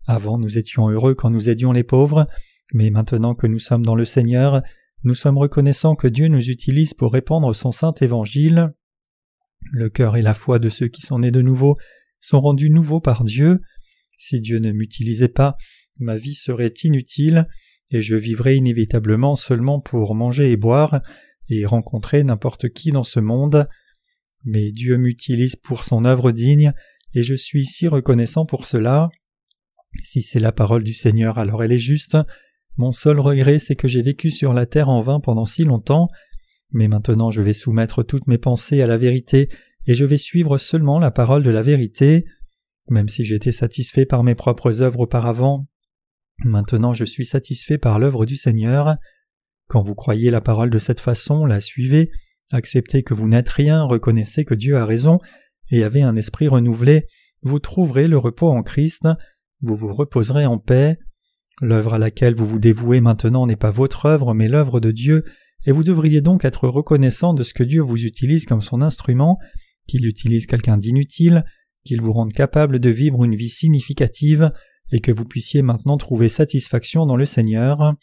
Avant 0.06 0.38
nous 0.38 0.56
étions 0.56 0.88
heureux 0.88 1.14
quand 1.14 1.28
nous 1.28 1.50
aidions 1.50 1.72
les 1.72 1.84
pauvres, 1.84 2.26
mais 2.72 2.88
maintenant 2.88 3.34
que 3.34 3.46
nous 3.46 3.58
sommes 3.58 3.84
dans 3.84 3.94
le 3.94 4.06
Seigneur, 4.06 4.62
nous 5.04 5.14
sommes 5.14 5.36
reconnaissants 5.36 5.96
que 5.96 6.08
Dieu 6.08 6.28
nous 6.28 6.48
utilise 6.48 6.94
pour 6.94 7.12
répandre 7.12 7.54
son 7.54 7.72
saint 7.72 7.92
évangile. 8.00 8.72
Le 9.70 9.88
cœur 9.88 10.16
et 10.16 10.22
la 10.22 10.34
foi 10.34 10.58
de 10.58 10.68
ceux 10.68 10.88
qui 10.88 11.02
sont 11.02 11.20
nés 11.20 11.30
de 11.30 11.42
nouveau 11.42 11.76
sont 12.20 12.40
rendus 12.40 12.70
nouveaux 12.70 13.00
par 13.00 13.24
Dieu. 13.24 13.60
Si 14.18 14.40
Dieu 14.40 14.58
ne 14.58 14.72
m'utilisait 14.72 15.28
pas, 15.28 15.56
ma 15.98 16.16
vie 16.16 16.34
serait 16.34 16.72
inutile, 16.84 17.46
et 17.90 18.00
je 18.00 18.16
vivrais 18.16 18.56
inévitablement 18.56 19.36
seulement 19.36 19.80
pour 19.80 20.14
manger 20.14 20.50
et 20.50 20.56
boire, 20.56 21.02
et 21.48 21.66
rencontrer 21.66 22.24
n'importe 22.24 22.70
qui 22.70 22.92
dans 22.92 23.04
ce 23.04 23.20
monde. 23.20 23.66
Mais 24.44 24.72
Dieu 24.72 24.96
m'utilise 24.96 25.56
pour 25.56 25.84
son 25.84 26.04
œuvre 26.04 26.32
digne, 26.32 26.72
et 27.14 27.22
je 27.22 27.34
suis 27.34 27.66
si 27.66 27.88
reconnaissant 27.88 28.46
pour 28.46 28.66
cela. 28.66 29.10
Si 30.02 30.22
c'est 30.22 30.40
la 30.40 30.52
parole 30.52 30.84
du 30.84 30.94
Seigneur, 30.94 31.38
alors 31.38 31.62
elle 31.62 31.72
est 31.72 31.78
juste. 31.78 32.16
Mon 32.76 32.92
seul 32.92 33.20
regret, 33.20 33.58
c'est 33.58 33.76
que 33.76 33.88
j'ai 33.88 34.02
vécu 34.02 34.30
sur 34.30 34.54
la 34.54 34.64
terre 34.64 34.88
en 34.88 35.02
vain 35.02 35.20
pendant 35.20 35.44
si 35.44 35.64
longtemps, 35.64 36.08
mais 36.72 36.88
maintenant 36.88 37.30
je 37.30 37.42
vais 37.42 37.52
soumettre 37.52 38.02
toutes 38.02 38.26
mes 38.26 38.38
pensées 38.38 38.82
à 38.82 38.86
la 38.86 38.98
vérité, 38.98 39.48
et 39.86 39.94
je 39.94 40.04
vais 40.04 40.18
suivre 40.18 40.58
seulement 40.58 40.98
la 40.98 41.10
parole 41.10 41.42
de 41.42 41.50
la 41.50 41.62
vérité. 41.62 42.24
Même 42.88 43.08
si 43.08 43.24
j'étais 43.24 43.52
satisfait 43.52 44.06
par 44.06 44.22
mes 44.22 44.34
propres 44.34 44.82
œuvres 44.82 45.00
auparavant, 45.00 45.66
Maintenant 46.44 46.92
je 46.92 47.04
suis 47.04 47.24
satisfait 47.24 47.78
par 47.78 47.98
l'œuvre 47.98 48.26
du 48.26 48.36
Seigneur. 48.36 48.96
Quand 49.68 49.82
vous 49.82 49.94
croyez 49.94 50.30
la 50.30 50.40
parole 50.40 50.70
de 50.70 50.78
cette 50.78 51.00
façon, 51.00 51.46
la 51.46 51.60
suivez, 51.60 52.10
acceptez 52.50 53.02
que 53.02 53.14
vous 53.14 53.28
n'êtes 53.28 53.48
rien, 53.48 53.84
reconnaissez 53.84 54.44
que 54.44 54.54
Dieu 54.54 54.76
a 54.76 54.84
raison, 54.84 55.18
et 55.70 55.84
avez 55.84 56.02
un 56.02 56.16
esprit 56.16 56.48
renouvelé, 56.48 57.06
vous 57.42 57.58
trouverez 57.58 58.08
le 58.08 58.18
repos 58.18 58.50
en 58.50 58.62
Christ, 58.62 59.08
vous 59.60 59.76
vous 59.76 59.92
reposerez 59.92 60.46
en 60.46 60.58
paix. 60.58 60.98
L'œuvre 61.60 61.94
à 61.94 61.98
laquelle 61.98 62.34
vous 62.34 62.46
vous 62.46 62.58
dévouez 62.58 63.00
maintenant 63.00 63.46
n'est 63.46 63.56
pas 63.56 63.70
votre 63.70 64.06
œuvre, 64.06 64.34
mais 64.34 64.48
l'œuvre 64.48 64.80
de 64.80 64.90
Dieu, 64.90 65.24
et 65.64 65.72
vous 65.72 65.84
devriez 65.84 66.20
donc 66.20 66.44
être 66.44 66.68
reconnaissant 66.68 67.34
de 67.34 67.42
ce 67.42 67.54
que 67.54 67.62
Dieu 67.62 67.82
vous 67.82 68.04
utilise 68.04 68.46
comme 68.46 68.62
son 68.62 68.82
instrument, 68.82 69.38
qu'il 69.86 70.06
utilise 70.06 70.46
quelqu'un 70.46 70.76
d'inutile, 70.76 71.44
qu'il 71.84 72.00
vous 72.00 72.12
rende 72.12 72.32
capable 72.32 72.78
de 72.78 72.90
vivre 72.90 73.24
une 73.24 73.34
vie 73.34 73.48
significative, 73.48 74.52
et 74.92 75.00
que 75.00 75.12
vous 75.12 75.24
puissiez 75.24 75.62
maintenant 75.62 75.96
trouver 75.96 76.28
satisfaction 76.28 77.06
dans 77.06 77.16
le 77.16 77.24
Seigneur. 77.24 77.94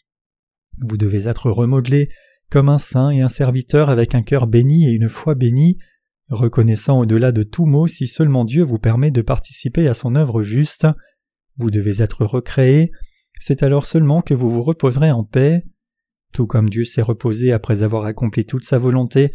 Vous 0.78 0.96
devez 0.96 1.28
être 1.28 1.50
remodelé 1.50 2.08
comme 2.50 2.68
un 2.68 2.78
saint 2.78 3.10
et 3.10 3.20
un 3.20 3.28
serviteur 3.28 3.90
avec 3.90 4.14
un 4.14 4.22
cœur 4.22 4.46
béni 4.46 4.88
et 4.88 4.92
une 4.92 5.08
foi 5.08 5.34
bénie, 5.34 5.78
reconnaissant 6.28 6.98
au-delà 6.98 7.32
de 7.32 7.44
tout 7.44 7.66
mot 7.66 7.86
si 7.86 8.06
seulement 8.06 8.44
Dieu 8.44 8.64
vous 8.64 8.78
permet 8.78 9.10
de 9.10 9.22
participer 9.22 9.86
à 9.88 9.94
son 9.94 10.16
œuvre 10.16 10.42
juste. 10.42 10.86
Vous 11.56 11.70
devez 11.70 12.02
être 12.02 12.24
recréé, 12.24 12.90
c'est 13.38 13.62
alors 13.62 13.84
seulement 13.84 14.20
que 14.20 14.34
vous 14.34 14.50
vous 14.50 14.62
reposerez 14.62 15.12
en 15.12 15.24
paix. 15.24 15.64
Tout 16.32 16.46
comme 16.46 16.68
Dieu 16.68 16.84
s'est 16.84 17.02
reposé 17.02 17.52
après 17.52 17.82
avoir 17.82 18.04
accompli 18.04 18.44
toute 18.44 18.64
sa 18.64 18.78
volonté, 18.78 19.32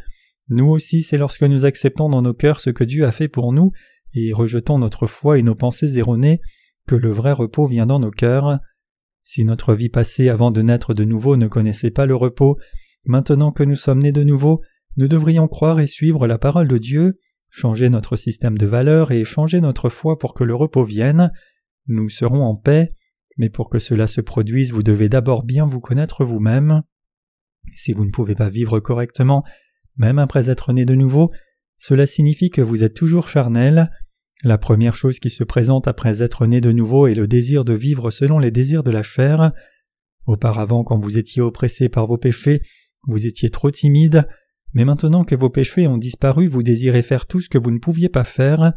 nous 0.50 0.68
aussi 0.68 1.02
c'est 1.02 1.18
lorsque 1.18 1.44
nous 1.44 1.66
acceptons 1.66 2.10
dans 2.10 2.22
nos 2.22 2.34
cœurs 2.34 2.60
ce 2.60 2.70
que 2.70 2.84
Dieu 2.84 3.06
a 3.06 3.12
fait 3.12 3.28
pour 3.28 3.52
nous 3.52 3.72
et 4.14 4.32
rejetons 4.34 4.78
notre 4.78 5.08
foi 5.08 5.40
et 5.40 5.44
nos 5.44 5.56
pensées 5.56 5.98
erronées 5.98 6.40
que 6.88 6.96
le 6.96 7.10
vrai 7.10 7.32
repos 7.32 7.68
vient 7.68 7.86
dans 7.86 8.00
nos 8.00 8.12
cœurs. 8.12 8.60
Si 9.24 9.44
notre 9.44 9.74
vie 9.74 9.90
passée 9.90 10.30
avant 10.30 10.52
de 10.52 10.62
naître 10.62 10.94
de 10.94 11.04
nouveau 11.04 11.36
ne 11.36 11.48
connaissait 11.48 11.92
pas 11.92 12.06
le 12.06 12.16
repos, 12.16 12.58
maintenant 13.06 13.52
que 13.52 13.64
nous 13.64 13.76
sommes 13.76 14.04
nés 14.04 14.12
de 14.12 14.24
nouveau, 14.24 14.62
nous 14.98 15.08
devrions 15.08 15.48
croire 15.48 15.80
et 15.80 15.88
suivre 15.88 16.28
la 16.28 16.38
parole 16.38 16.68
de 16.68 16.78
Dieu, 16.78 17.20
changer 17.50 17.90
notre 17.90 18.16
système 18.16 18.58
de 18.58 18.68
valeurs 18.68 19.12
et 19.12 19.26
changer 19.26 19.62
notre 19.62 19.90
foi 19.90 20.18
pour 20.18 20.34
que 20.34 20.44
le 20.44 20.56
repos 20.56 20.84
vienne. 20.84 21.32
Nous 21.88 22.10
serons 22.10 22.44
en 22.44 22.56
paix, 22.56 22.95
mais 23.38 23.50
pour 23.50 23.70
que 23.70 23.80
cela 23.80 24.08
se 24.08 24.22
produise, 24.22 24.72
vous 24.72 24.84
devez 24.84 25.10
d'abord 25.10 25.44
bien 25.44 25.66
vous 25.66 25.82
connaître 25.82 26.24
vous-même. 26.24 26.84
Si 27.76 27.94
vous 27.94 28.06
ne 28.06 28.12
pouvez 28.12 28.36
pas 28.36 28.50
vivre 28.50 28.80
correctement, 28.80 29.44
même 29.98 30.20
après 30.20 30.50
être 30.50 30.74
né 30.74 30.86
de 30.86 30.96
nouveau, 30.96 31.32
cela 31.78 32.06
signifie 32.06 32.50
que 32.50 32.62
vous 32.62 32.84
êtes 32.84 32.94
toujours 32.94 33.28
charnel. 33.28 33.92
La 34.44 34.58
première 34.58 34.96
chose 34.96 35.20
qui 35.20 35.30
se 35.30 35.44
présente 35.44 35.88
après 35.88 36.22
être 36.22 36.46
né 36.46 36.62
de 36.62 36.72
nouveau 36.72 37.08
est 37.08 37.16
le 37.16 37.28
désir 37.28 37.66
de 37.66 37.74
vivre 37.74 38.12
selon 38.12 38.40
les 38.40 38.52
désirs 38.52 38.84
de 38.84 38.92
la 38.92 39.04
chair. 39.04 39.52
Auparavant, 40.26 40.84
quand 40.84 40.98
vous 40.98 41.18
étiez 41.18 41.42
oppressé 41.42 41.90
par 41.90 42.08
vos 42.08 42.18
péchés, 42.18 42.62
vous 43.08 43.26
étiez 43.26 43.50
trop 43.50 43.72
timide, 43.72 44.28
mais 44.74 44.86
maintenant 44.86 45.24
que 45.24 45.36
vos 45.36 45.50
péchés 45.50 45.88
ont 45.88 45.98
disparu, 45.98 46.48
vous 46.48 46.64
désirez 46.64 47.04
faire 47.04 47.28
tout 47.28 47.40
ce 47.40 47.50
que 47.50 47.58
vous 47.58 47.72
ne 47.72 47.80
pouviez 47.80 48.10
pas 48.10 48.24
faire. 48.24 48.74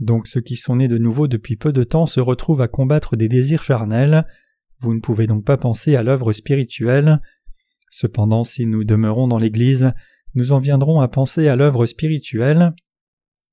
Donc 0.00 0.26
ceux 0.26 0.40
qui 0.40 0.56
sont 0.56 0.76
nés 0.76 0.88
de 0.88 0.98
nouveau 0.98 1.28
depuis 1.28 1.56
peu 1.56 1.72
de 1.72 1.84
temps 1.84 2.06
se 2.06 2.20
retrouvent 2.20 2.60
à 2.60 2.68
combattre 2.68 3.16
des 3.16 3.28
désirs 3.28 3.62
charnels. 3.62 4.26
Vous 4.80 4.94
ne 4.94 5.00
pouvez 5.00 5.26
donc 5.26 5.44
pas 5.44 5.56
penser 5.56 5.96
à 5.96 6.02
l'œuvre 6.02 6.32
spirituelle. 6.32 7.20
Cependant, 7.90 8.44
si 8.44 8.66
nous 8.66 8.84
demeurons 8.84 9.28
dans 9.28 9.38
l'Église, 9.38 9.92
nous 10.34 10.52
en 10.52 10.58
viendrons 10.58 11.00
à 11.00 11.08
penser 11.08 11.48
à 11.48 11.56
l'œuvre 11.56 11.86
spirituelle. 11.86 12.74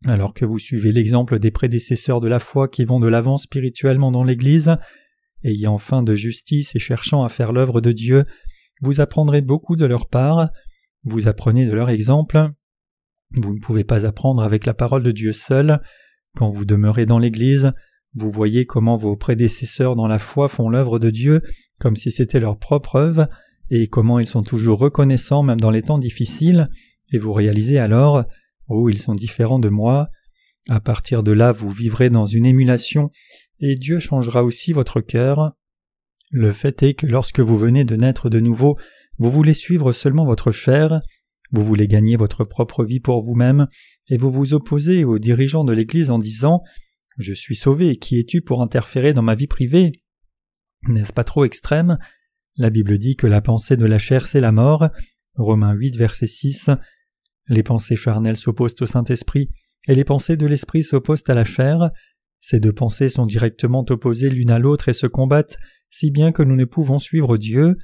Alors 0.06 0.34
que 0.34 0.44
vous 0.44 0.60
suivez 0.60 0.92
l'exemple 0.92 1.40
des 1.40 1.52
prédécesseurs 1.52 2.20
de 2.20 2.28
la 2.28 2.40
foi 2.40 2.68
qui 2.68 2.84
vont 2.84 3.00
de 3.00 3.08
l'avant 3.08 3.38
spirituellement 3.38 4.12
dans 4.12 4.26
l'Église, 4.26 4.76
ayant 5.46 5.78
faim 5.78 6.04
de 6.04 6.14
justice 6.14 6.76
et 6.76 6.80
cherchant 6.80 7.24
à 7.24 7.30
faire 7.30 7.54
l'œuvre 7.54 7.80
de 7.80 7.94
Dieu, 7.94 8.26
vous 8.82 9.00
apprendrez 9.00 9.40
beaucoup 9.40 9.78
de 9.78 9.86
leur 9.86 10.10
part, 10.10 10.50
vous 11.04 11.30
apprenez 11.30 11.66
de 11.66 11.74
leur 11.74 11.90
exemple. 11.90 12.50
Vous 13.32 13.54
ne 13.54 13.60
pouvez 13.60 13.86
pas 13.86 14.06
apprendre 14.06 14.44
avec 14.44 14.66
la 14.66 14.74
parole 14.74 15.04
de 15.04 15.12
Dieu 15.12 15.32
seul. 15.32 15.82
Quand 16.38 16.50
vous 16.50 16.66
demeurez 16.66 17.06
dans 17.06 17.20
l'Église, 17.20 17.74
vous 18.16 18.32
voyez 18.32 18.66
comment 18.66 18.98
vos 18.98 19.16
prédécesseurs 19.16 19.96
dans 19.96 20.08
la 20.08 20.20
foi 20.20 20.48
font 20.48 20.70
l'œuvre 20.70 21.00
de 21.00 21.10
Dieu 21.10 21.42
comme 21.80 21.96
si 21.98 22.12
c'était 22.12 22.40
leur 22.40 22.58
propre 22.58 22.96
œuvre, 22.96 23.28
et 23.70 23.88
comment 23.88 24.20
ils 24.20 24.28
sont 24.28 24.44
toujours 24.44 24.80
reconnaissants 24.80 25.44
même 25.44 25.60
dans 25.60 25.70
les 25.70 25.82
temps 25.82 25.98
difficiles, 25.98 26.70
et 27.12 27.20
vous 27.20 27.34
réalisez 27.34 27.78
alors 27.78 28.24
Oh, 28.70 28.90
ils 28.90 29.00
sont 29.00 29.16
différents 29.16 29.60
de 29.60 29.68
moi. 29.68 30.08
À 30.70 30.80
partir 30.80 31.24
de 31.24 31.34
là, 31.34 31.52
vous 31.52 31.70
vivrez 31.70 32.10
dans 32.10 32.26
une 32.26 32.46
émulation, 32.46 33.12
et 33.60 33.76
Dieu 33.76 34.00
changera 34.00 34.46
aussi 34.46 34.72
votre 34.72 35.02
cœur. 35.02 35.54
Le 36.32 36.54
fait 36.54 36.82
est 36.84 36.94
que 36.94 37.06
lorsque 37.06 37.42
vous 37.42 37.58
venez 37.58 37.84
de 37.84 37.98
naître 37.98 38.30
de 38.30 38.40
nouveau, 38.40 38.78
vous 39.18 39.30
voulez 39.30 39.54
suivre 39.54 39.92
seulement 39.92 40.26
votre 40.26 40.52
chair, 40.52 41.02
vous 41.54 41.64
voulez 41.64 41.88
gagner 41.88 42.16
votre 42.16 42.44
propre 42.44 42.84
vie 42.84 43.00
pour 43.00 43.22
vous-même, 43.22 43.68
et 44.10 44.18
vous 44.18 44.32
vous 44.32 44.56
opposez 44.56 45.06
aux 45.06 45.20
dirigeants 45.20 45.64
de 45.64 45.72
l'Église 45.72 46.10
en 46.10 46.18
disant 46.18 46.64
Je 47.20 47.34
suis 47.34 47.56
sauvé, 47.56 47.96
qui 47.96 48.20
es-tu 48.20 48.42
pour 48.42 48.64
interférer 48.64 49.14
dans 49.14 49.22
ma 49.22 49.36
vie 49.36 49.48
privée? 49.48 49.92
N'est-ce 50.88 51.14
pas 51.14 51.24
trop 51.24 51.46
extrême? 51.46 52.00
La 52.58 52.72
Bible 52.72 52.98
dit 52.98 53.16
que 53.16 53.28
la 53.28 53.40
pensée 53.40 53.78
de 53.78 53.86
la 53.86 54.00
chair 54.00 54.26
c'est 54.26 54.42
la 54.42 54.52
mort. 54.52 54.90
Romains 55.36 55.74
8, 55.74 55.96
verset 55.96 56.28
6. 56.28 56.72
Les 57.48 57.64
pensées 57.64 57.96
charnelles 57.96 58.38
s'opposent 58.38 58.76
au 58.82 58.88
Saint-Esprit, 58.88 59.52
et 59.88 59.94
les 59.94 60.04
pensées 60.04 60.38
de 60.38 60.48
l'Esprit 60.48 60.84
s'opposent 60.84 61.24
à 61.28 61.36
la 61.36 61.46
chair. 61.46 61.92
Ces 62.42 62.60
deux 62.60 62.74
pensées 62.74 63.10
sont 63.10 63.28
directement 63.28 63.86
opposées 63.90 64.32
l'une 64.32 64.52
à 64.52 64.58
l'autre 64.58 64.90
et 64.90 64.94
se 64.94 65.08
combattent, 65.08 65.58
si 65.92 66.10
bien 66.10 66.32
que 66.32 66.42
nous 66.42 66.56
ne 66.56 66.66
pouvons 66.66 66.98
suivre 66.98 67.38
Dieu. 67.38 67.78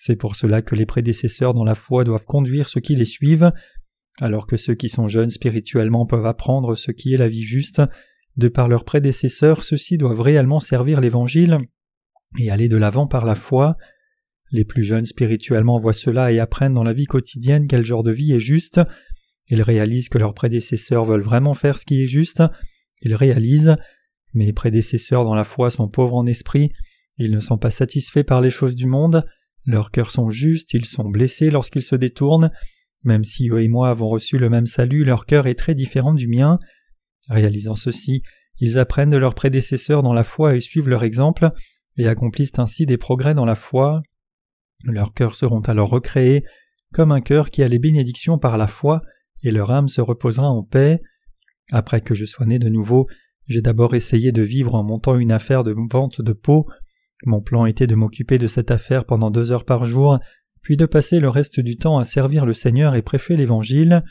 C'est 0.00 0.14
pour 0.14 0.36
cela 0.36 0.62
que 0.62 0.76
les 0.76 0.86
prédécesseurs 0.86 1.54
dans 1.54 1.64
la 1.64 1.74
foi 1.74 2.04
doivent 2.04 2.24
conduire 2.24 2.68
ceux 2.68 2.80
qui 2.80 2.94
les 2.94 3.04
suivent, 3.04 3.50
alors 4.20 4.46
que 4.46 4.56
ceux 4.56 4.76
qui 4.76 4.88
sont 4.88 5.08
jeunes 5.08 5.30
spirituellement 5.30 6.06
peuvent 6.06 6.24
apprendre 6.24 6.76
ce 6.76 6.92
qui 6.92 7.14
est 7.14 7.18
la 7.18 7.28
vie 7.28 7.42
juste. 7.42 7.82
De 8.36 8.46
par 8.46 8.68
leurs 8.68 8.84
prédécesseurs, 8.84 9.64
ceux-ci 9.64 9.98
doivent 9.98 10.20
réellement 10.20 10.60
servir 10.60 11.00
l'Évangile 11.00 11.58
et 12.38 12.48
aller 12.52 12.68
de 12.68 12.76
l'avant 12.76 13.08
par 13.08 13.26
la 13.26 13.34
foi. 13.34 13.76
Les 14.52 14.64
plus 14.64 14.84
jeunes 14.84 15.04
spirituellement 15.04 15.80
voient 15.80 15.92
cela 15.92 16.30
et 16.30 16.38
apprennent 16.38 16.74
dans 16.74 16.84
la 16.84 16.92
vie 16.92 17.06
quotidienne 17.06 17.66
quel 17.66 17.84
genre 17.84 18.04
de 18.04 18.12
vie 18.12 18.32
est 18.32 18.40
juste. 18.40 18.80
Ils 19.48 19.62
réalisent 19.62 20.08
que 20.08 20.18
leurs 20.18 20.34
prédécesseurs 20.34 21.06
veulent 21.06 21.22
vraiment 21.22 21.54
faire 21.54 21.76
ce 21.76 21.84
qui 21.84 22.04
est 22.04 22.08
juste. 22.08 22.44
Ils 23.02 23.16
réalisent 23.16 23.76
Mes 24.32 24.52
prédécesseurs 24.52 25.24
dans 25.24 25.34
la 25.34 25.44
foi 25.44 25.70
sont 25.70 25.88
pauvres 25.88 26.14
en 26.14 26.26
esprit, 26.26 26.70
ils 27.16 27.32
ne 27.32 27.40
sont 27.40 27.58
pas 27.58 27.72
satisfaits 27.72 28.22
par 28.22 28.40
les 28.40 28.50
choses 28.50 28.76
du 28.76 28.86
monde, 28.86 29.24
leurs 29.68 29.90
cœurs 29.90 30.10
sont 30.10 30.30
justes, 30.30 30.72
ils 30.72 30.86
sont 30.86 31.10
blessés 31.10 31.50
lorsqu'ils 31.50 31.82
se 31.82 31.94
détournent. 31.94 32.50
Même 33.04 33.22
si 33.22 33.50
eux 33.50 33.60
et 33.60 33.68
moi 33.68 33.90
avons 33.90 34.08
reçu 34.08 34.38
le 34.38 34.48
même 34.48 34.66
salut, 34.66 35.04
leur 35.04 35.26
cœur 35.26 35.46
est 35.46 35.54
très 35.54 35.74
différent 35.74 36.14
du 36.14 36.26
mien. 36.26 36.58
Réalisant 37.28 37.74
ceci, 37.74 38.22
ils 38.60 38.78
apprennent 38.78 39.10
de 39.10 39.18
leurs 39.18 39.34
prédécesseurs 39.34 40.02
dans 40.02 40.14
la 40.14 40.24
foi 40.24 40.56
et 40.56 40.60
suivent 40.60 40.88
leur 40.88 41.04
exemple, 41.04 41.50
et 41.98 42.08
accomplissent 42.08 42.58
ainsi 42.58 42.86
des 42.86 42.96
progrès 42.96 43.34
dans 43.34 43.44
la 43.44 43.54
foi. 43.54 44.00
Leurs 44.84 45.12
cœurs 45.12 45.34
seront 45.34 45.60
alors 45.60 45.90
recréés, 45.90 46.44
comme 46.94 47.12
un 47.12 47.20
cœur 47.20 47.50
qui 47.50 47.62
a 47.62 47.68
les 47.68 47.78
bénédictions 47.78 48.38
par 48.38 48.56
la 48.56 48.68
foi, 48.68 49.02
et 49.42 49.50
leur 49.50 49.70
âme 49.70 49.88
se 49.88 50.00
reposera 50.00 50.48
en 50.48 50.62
paix. 50.62 50.98
Après 51.72 52.00
que 52.00 52.14
je 52.14 52.24
sois 52.24 52.46
né 52.46 52.58
de 52.58 52.70
nouveau, 52.70 53.06
j'ai 53.46 53.60
d'abord 53.60 53.94
essayé 53.94 54.32
de 54.32 54.42
vivre 54.42 54.74
en 54.74 54.82
montant 54.82 55.18
une 55.18 55.32
affaire 55.32 55.62
de 55.62 55.74
vente 55.90 56.22
de 56.22 56.32
peau. 56.32 56.66
Mon 57.24 57.40
plan 57.40 57.66
était 57.66 57.86
de 57.86 57.94
m'occuper 57.94 58.38
de 58.38 58.46
cette 58.46 58.70
affaire 58.70 59.04
pendant 59.04 59.30
deux 59.30 59.50
heures 59.52 59.64
par 59.64 59.86
jour, 59.86 60.18
puis 60.62 60.76
de 60.76 60.86
passer 60.86 61.20
le 61.20 61.28
reste 61.28 61.60
du 61.60 61.76
temps 61.76 61.98
à 61.98 62.04
servir 62.04 62.46
le 62.46 62.52
Seigneur 62.52 62.94
et 62.94 63.02
prêcher 63.02 63.36
l'Évangile. 63.36 64.04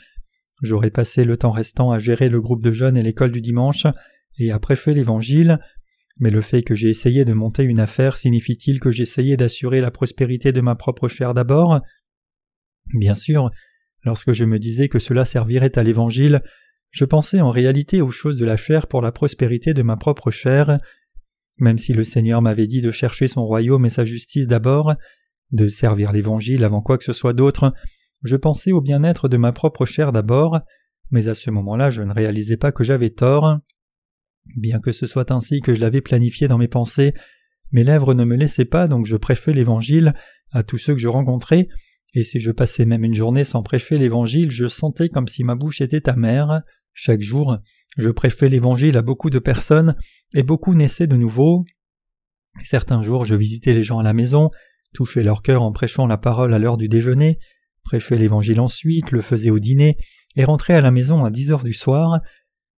J'aurais 0.62 0.90
passé 0.90 1.24
le 1.24 1.36
temps 1.36 1.50
restant 1.50 1.92
à 1.92 1.98
gérer 1.98 2.28
le 2.28 2.40
groupe 2.40 2.62
de 2.62 2.72
jeunes 2.72 2.96
et 2.96 3.02
l'école 3.02 3.32
du 3.32 3.40
dimanche, 3.40 3.86
et 4.38 4.50
à 4.50 4.58
prêcher 4.58 4.92
l'Évangile. 4.92 5.58
Mais 6.18 6.30
le 6.30 6.40
fait 6.40 6.62
que 6.62 6.74
j'ai 6.74 6.88
essayé 6.88 7.24
de 7.24 7.32
monter 7.32 7.62
une 7.62 7.78
affaire 7.78 8.16
signifie-t-il 8.16 8.80
que 8.80 8.90
j'essayais 8.90 9.36
d'assurer 9.36 9.80
la 9.80 9.90
prospérité 9.90 10.52
de 10.52 10.60
ma 10.60 10.74
propre 10.74 11.06
chair 11.06 11.32
d'abord? 11.32 11.80
Bien 12.92 13.14
sûr, 13.14 13.50
lorsque 14.04 14.32
je 14.32 14.44
me 14.44 14.58
disais 14.58 14.88
que 14.88 14.98
cela 14.98 15.24
servirait 15.24 15.78
à 15.78 15.82
l'Évangile, 15.82 16.42
je 16.90 17.04
pensais 17.04 17.40
en 17.40 17.50
réalité 17.50 18.00
aux 18.00 18.10
choses 18.10 18.38
de 18.38 18.44
la 18.44 18.56
chair 18.56 18.86
pour 18.86 19.02
la 19.02 19.12
prospérité 19.12 19.74
de 19.74 19.82
ma 19.82 19.96
propre 19.96 20.30
chair. 20.30 20.80
Même 21.58 21.78
si 21.78 21.92
le 21.92 22.04
Seigneur 22.04 22.42
m'avait 22.42 22.66
dit 22.66 22.80
de 22.80 22.90
chercher 22.90 23.28
son 23.28 23.44
royaume 23.44 23.86
et 23.86 23.90
sa 23.90 24.04
justice 24.04 24.46
d'abord, 24.46 24.94
de 25.50 25.68
servir 25.68 26.12
l'Évangile 26.12 26.64
avant 26.64 26.82
quoi 26.82 26.98
que 26.98 27.04
ce 27.04 27.12
soit 27.12 27.32
d'autre, 27.32 27.72
je 28.22 28.36
pensais 28.36 28.72
au 28.72 28.80
bien-être 28.80 29.28
de 29.28 29.36
ma 29.36 29.52
propre 29.52 29.84
chair 29.84 30.12
d'abord, 30.12 30.60
mais 31.10 31.28
à 31.28 31.34
ce 31.34 31.50
moment-là 31.50 31.90
je 31.90 32.02
ne 32.02 32.12
réalisais 32.12 32.56
pas 32.56 32.72
que 32.72 32.84
j'avais 32.84 33.10
tort. 33.10 33.58
Bien 34.56 34.80
que 34.80 34.92
ce 34.92 35.06
soit 35.06 35.30
ainsi 35.30 35.60
que 35.60 35.74
je 35.74 35.80
l'avais 35.80 36.00
planifié 36.00 36.48
dans 36.48 36.58
mes 36.58 36.68
pensées, 36.68 37.14
mes 37.72 37.84
lèvres 37.84 38.14
ne 38.14 38.24
me 38.24 38.36
laissaient 38.36 38.64
pas, 38.64 38.88
donc 38.88 39.06
je 39.06 39.16
prêchais 39.16 39.52
l'Évangile 39.52 40.14
à 40.52 40.62
tous 40.62 40.78
ceux 40.78 40.94
que 40.94 41.00
je 41.00 41.08
rencontrais, 41.08 41.68
et 42.14 42.22
si 42.22 42.40
je 42.40 42.50
passais 42.50 42.86
même 42.86 43.04
une 43.04 43.14
journée 43.14 43.44
sans 43.44 43.62
prêcher 43.62 43.98
l'Évangile, 43.98 44.50
je 44.50 44.66
sentais 44.66 45.08
comme 45.08 45.28
si 45.28 45.44
ma 45.44 45.54
bouche 45.54 45.80
était 45.80 46.08
amère. 46.08 46.62
Chaque 46.94 47.20
jour, 47.20 47.58
je 47.98 48.10
prêchais 48.10 48.48
l'Évangile 48.48 48.96
à 48.96 49.02
beaucoup 49.02 49.28
de 49.28 49.40
personnes, 49.40 49.96
et 50.32 50.42
beaucoup 50.42 50.74
naissaient 50.74 51.08
de 51.08 51.16
nouveau. 51.16 51.64
Certains 52.62 53.02
jours, 53.02 53.24
je 53.24 53.34
visitais 53.34 53.74
les 53.74 53.82
gens 53.82 53.98
à 53.98 54.02
la 54.02 54.12
maison, 54.12 54.50
touchais 54.94 55.22
leur 55.22 55.42
cœur 55.42 55.62
en 55.62 55.72
prêchant 55.72 56.06
la 56.06 56.16
parole 56.16 56.54
à 56.54 56.58
l'heure 56.58 56.76
du 56.76 56.88
déjeuner, 56.88 57.38
prêchais 57.82 58.16
l'Évangile 58.16 58.60
ensuite, 58.60 59.10
le 59.10 59.20
faisais 59.20 59.50
au 59.50 59.58
dîner, 59.58 59.98
et 60.36 60.44
rentrais 60.44 60.74
à 60.74 60.80
la 60.80 60.92
maison 60.92 61.24
à 61.24 61.30
dix 61.30 61.50
heures 61.50 61.64
du 61.64 61.72
soir, 61.72 62.20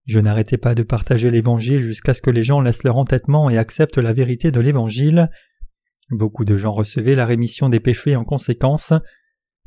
Je 0.05 0.19
n'arrêtais 0.19 0.57
pas 0.57 0.73
de 0.73 0.81
partager 0.81 1.29
l'Évangile 1.29 1.83
jusqu'à 1.83 2.15
ce 2.15 2.21
que 2.23 2.31
les 2.31 2.43
gens 2.43 2.61
laissent 2.61 2.81
leur 2.81 2.97
entêtement 2.97 3.47
et 3.47 3.59
acceptent 3.59 3.99
la 3.99 4.11
vérité 4.11 4.49
de 4.49 4.59
l'Évangile. 4.59 5.29
Beaucoup 6.09 6.45
de 6.45 6.57
gens 6.57 6.71
recevaient 6.71 7.13
la 7.13 7.27
rémission 7.27 7.69
des 7.69 7.79
péchés 7.79 8.15
en 8.15 8.23
conséquence. 8.23 8.91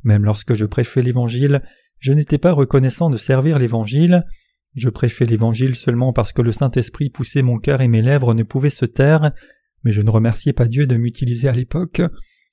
Même 0.03 0.25
lorsque 0.25 0.55
je 0.55 0.65
prêchais 0.65 1.01
l'Évangile, 1.01 1.63
je 2.01 2.13
n'étais 2.13 2.39
pas 2.39 2.51
reconnaissant 2.51 3.09
de 3.09 3.17
servir 3.17 3.61
l'Évangile. 3.61 4.25
Je 4.75 4.89
prêchais 4.89 5.27
l'Évangile 5.27 5.75
seulement 5.75 6.13
parce 6.13 6.33
que 6.33 6.43
le 6.43 6.53
Saint-Esprit 6.53 7.11
poussait 7.11 7.43
mon 7.43 7.59
cœur 7.59 7.81
et 7.81 7.89
mes 7.89 8.03
lèvres 8.03 8.35
ne 8.35 8.43
pouvaient 8.43 8.71
se 8.71 8.87
taire, 8.87 9.33
mais 9.85 9.93
je 9.93 10.01
ne 10.01 10.11
remerciais 10.11 10.53
pas 10.53 10.67
Dieu 10.67 10.87
de 10.87 10.97
m'utiliser 10.97 11.49
à 11.49 11.53
l'époque. 11.53 12.01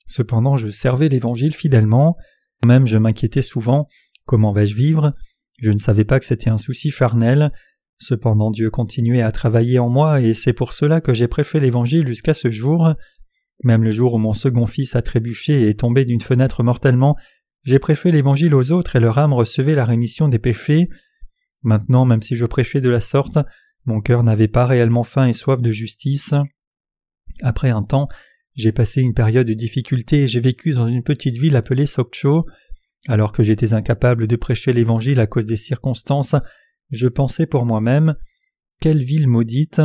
Cependant 0.07 0.57
je 0.57 0.69
servais 0.69 1.07
l'Évangile 1.07 1.53
fidèlement. 1.53 2.17
Même 2.65 2.87
je 2.87 2.97
m'inquiétais 2.97 3.41
souvent. 3.41 3.87
Comment 4.25 4.51
vais-je 4.51 4.75
vivre? 4.75 5.13
Je 5.59 5.71
ne 5.71 5.77
savais 5.77 6.05
pas 6.05 6.19
que 6.19 6.25
c'était 6.25 6.49
un 6.49 6.57
souci 6.57 6.91
charnel. 6.91 7.51
Cependant 7.99 8.51
Dieu 8.51 8.69
continuait 8.69 9.21
à 9.21 9.31
travailler 9.31 9.79
en 9.79 9.89
moi 9.89 10.21
et 10.21 10.33
c'est 10.33 10.53
pour 10.53 10.73
cela 10.73 11.01
que 11.01 11.13
j'ai 11.13 11.27
prêché 11.27 11.59
l'Évangile 11.59 12.07
jusqu'à 12.07 12.33
ce 12.33 12.49
jour. 12.49 12.93
Même 13.63 13.83
le 13.83 13.91
jour 13.91 14.13
où 14.13 14.17
mon 14.17 14.33
second 14.33 14.67
fils 14.67 14.95
a 14.95 15.01
trébuché 15.01 15.63
et 15.63 15.69
est 15.69 15.79
tombé 15.79 16.05
d'une 16.05 16.21
fenêtre 16.21 16.63
mortellement, 16.63 17.15
j'ai 17.63 17.79
prêché 17.79 18.11
l'Évangile 18.11 18.55
aux 18.55 18.71
autres 18.71 18.95
et 18.95 18.99
leur 18.99 19.17
âme 19.17 19.33
recevait 19.33 19.75
la 19.75 19.85
rémission 19.85 20.27
des 20.27 20.39
péchés. 20.39 20.89
Maintenant, 21.61 22.05
même 22.05 22.21
si 22.21 22.35
je 22.35 22.45
prêchais 22.45 22.81
de 22.81 22.89
la 22.89 22.99
sorte, 22.99 23.37
mon 23.85 24.01
cœur 24.01 24.23
n'avait 24.23 24.47
pas 24.47 24.65
réellement 24.65 25.03
faim 25.03 25.27
et 25.27 25.33
soif 25.33 25.61
de 25.61 25.71
justice. 25.71 26.33
Après 27.41 27.69
un 27.69 27.83
temps, 27.83 28.07
j'ai 28.55 28.71
passé 28.71 29.01
une 29.01 29.13
période 29.13 29.47
de 29.47 29.53
difficulté 29.53 30.23
et 30.23 30.27
j'ai 30.27 30.41
vécu 30.41 30.71
dans 30.71 30.87
une 30.87 31.03
petite 31.03 31.37
ville 31.37 31.55
appelée 31.55 31.85
Sokcho. 31.85 32.45
Alors 33.07 33.31
que 33.31 33.43
j'étais 33.43 33.73
incapable 33.73 34.27
de 34.27 34.35
prêcher 34.35 34.73
l'Évangile 34.73 35.19
à 35.19 35.27
cause 35.27 35.45
des 35.45 35.55
circonstances, 35.55 36.35
je 36.91 37.07
pensais 37.07 37.45
pour 37.45 37.65
moi-même 37.65 38.15
Quelle 38.81 39.03
ville 39.03 39.27
maudite 39.27 39.81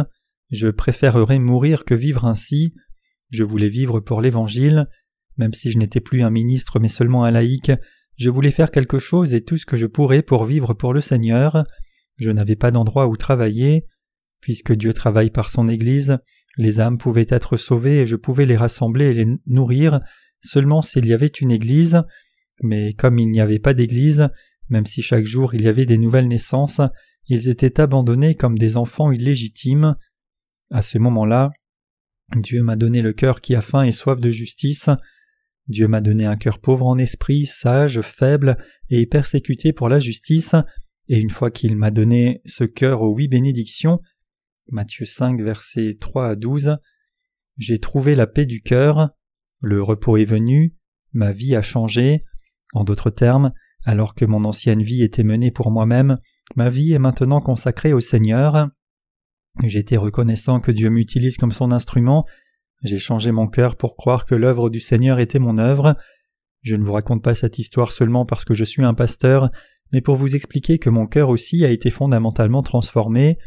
Je 0.50 0.69
préférerais 0.69 1.38
mourir 1.38 1.85
que 1.85 1.95
vivre 1.95 2.25
ainsi. 2.25 2.75
Je 3.31 3.45
voulais 3.45 3.69
vivre 3.69 4.00
pour 4.00 4.21
l'Évangile. 4.21 4.88
Même 5.37 5.52
si 5.52 5.71
je 5.71 5.78
n'étais 5.78 6.00
plus 6.00 6.23
un 6.23 6.31
ministre 6.31 6.81
mais 6.81 6.88
seulement 6.88 7.25
un 7.25 7.31
laïc, 7.31 7.71
je 8.16 8.30
voulais 8.30 8.50
faire 8.50 8.71
quelque 8.71 8.99
chose 8.99 9.35
et 9.35 9.42
tout 9.42 9.56
ce 9.56 9.66
que 9.66 9.76
je 9.76 9.87
pourrais 9.87 10.23
pour 10.23 10.44
vivre 10.44 10.75
pour 10.75 10.92
le 10.92 11.00
Seigneur. 11.00 11.64
Je 12.16 12.30
n'avais 12.30 12.56
pas 12.56 12.71
d'endroit 12.71 13.09
où 13.09 13.16
travailler. 13.16 13.87
Puisque 14.40 14.73
Dieu 14.73 14.92
travaille 14.92 15.30
par 15.30 15.49
son 15.49 15.68
Église, 15.68 16.18
les 16.59 16.78
âmes 16.78 16.99
pouvaient 16.99 17.26
être 17.28 17.56
sauvées 17.56 18.00
et 18.00 18.06
je 18.06 18.16
pouvais 18.16 18.47
les 18.47 18.56
rassembler 18.56 19.06
et 19.06 19.14
les 19.14 19.26
nourrir 19.47 20.00
seulement 20.42 20.83
s'il 20.83 21.06
y 21.06 21.14
avait 21.14 21.26
une 21.26 21.50
Église. 21.50 22.02
Mais 22.62 22.92
comme 22.92 23.18
il 23.18 23.30
n'y 23.30 23.40
avait 23.40 23.59
pas 23.59 23.75
d'Église, 23.75 24.28
même 24.68 24.87
si 24.87 25.02
chaque 25.02 25.25
jour 25.25 25.54
il 25.54 25.62
y 25.62 25.68
avait 25.68 25.87
des 25.87 25.99
nouvelles 25.99 26.28
naissances, 26.28 26.80
ils 27.26 27.49
étaient 27.49 27.80
abandonnés 27.80 28.35
comme 28.35 28.59
des 28.59 28.76
enfants 28.76 29.11
illégitimes. 29.11 29.97
À 30.71 30.83
ce 30.83 30.99
moment-là, 30.99 31.50
Dieu 32.37 32.62
m'a 32.62 32.76
donné 32.76 33.02
le 33.02 33.12
cœur 33.12 33.40
qui 33.40 33.54
a 33.54 33.61
faim 33.61 33.83
et 33.83 33.92
soif 33.92 34.21
de 34.21 34.30
justice. 34.30 34.90
Dieu 35.68 35.88
m'a 35.88 36.00
donné 36.00 36.26
un 36.26 36.37
cœur 36.37 36.59
pauvre 36.59 36.87
en 36.87 36.99
esprit, 36.99 37.47
sage, 37.47 38.00
faible 38.02 38.56
et 38.90 39.06
persécuté 39.06 39.73
pour 39.73 39.88
la 39.88 39.99
justice, 39.99 40.54
et 41.09 41.18
une 41.18 41.30
fois 41.30 41.50
qu'il 41.50 41.76
m'a 41.76 41.90
donné 41.90 42.42
ce 42.44 42.64
cœur 42.64 43.02
aux 43.02 43.14
huit 43.14 43.28
bénédictions, 43.28 44.00
Matthieu 44.71 45.04
5 45.04 45.40
versets 45.42 45.97
3 45.99 46.28
à 46.28 46.37
12, 46.37 46.76
j'ai 47.59 47.78
trouvé 47.78 48.14
la 48.14 48.26
paix 48.26 48.47
du 48.47 48.62
cœur, 48.62 49.11
le 49.61 49.83
repos 49.83 50.16
est 50.16 50.25
venu, 50.25 50.75
ma 51.12 51.33
vie 51.33 51.54
a 51.54 51.62
changé, 51.62 52.25
en 52.73 52.84
d'autres 52.84 53.10
termes, 53.10 53.52
alors 53.84 54.15
que 54.15 54.25
mon 54.25 54.45
ancienne 54.45 54.82
vie 54.82 55.02
était 55.02 55.23
menée 55.23 55.50
pour 55.50 55.71
moi-même, 55.71 56.19
ma 56.56 56.71
vie 56.71 56.93
est 56.93 56.99
maintenant 56.99 57.41
consacrée 57.41 57.93
au 57.93 58.00
Seigneur. 58.00 58.71
J'étais 59.62 59.97
reconnaissant 59.97 60.60
que 60.60 60.73
Dieu 60.73 60.89
m'utilise 60.89 61.36
comme 61.36 61.52
son 61.52 61.71
instrument, 61.71 62.26
j'ai 62.82 62.99
changé 62.99 63.32
mon 63.32 63.47
cœur 63.47 63.76
pour 63.76 63.97
croire 63.97 64.25
que 64.25 64.34
l'œuvre 64.34 64.71
du 64.71 64.80
Seigneur 64.80 65.19
était 65.19 65.39
mon 65.39 65.58
œuvre. 65.58 65.97
Je 66.63 66.76
ne 66.76 66.84
vous 66.84 66.93
raconte 66.93 67.23
pas 67.23 67.34
cette 67.34 67.58
histoire 67.58 67.93
seulement 67.93 68.26
parce 68.26 68.45
que 68.45 68.54
je 68.54 68.65
suis 68.65 68.82
un 68.82 68.95
pasteur, 68.95 69.50
mais 69.93 70.00
pour 70.00 70.17
vous 70.17 70.34
expliquer 70.34 70.78
que 70.78 70.91
mon 70.91 71.06
cœur 71.06 71.28
aussi 71.28 71.65
a 71.65 71.71
été 71.71 71.91
fondamentalement 71.91 72.63
transformé. 72.63 73.39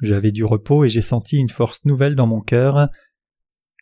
J'avais 0.00 0.32
du 0.32 0.44
repos 0.44 0.84
et 0.84 0.88
j'ai 0.88 1.02
senti 1.02 1.36
une 1.36 1.48
force 1.48 1.84
nouvelle 1.84 2.14
dans 2.14 2.26
mon 2.26 2.40
cœur. 2.40 2.88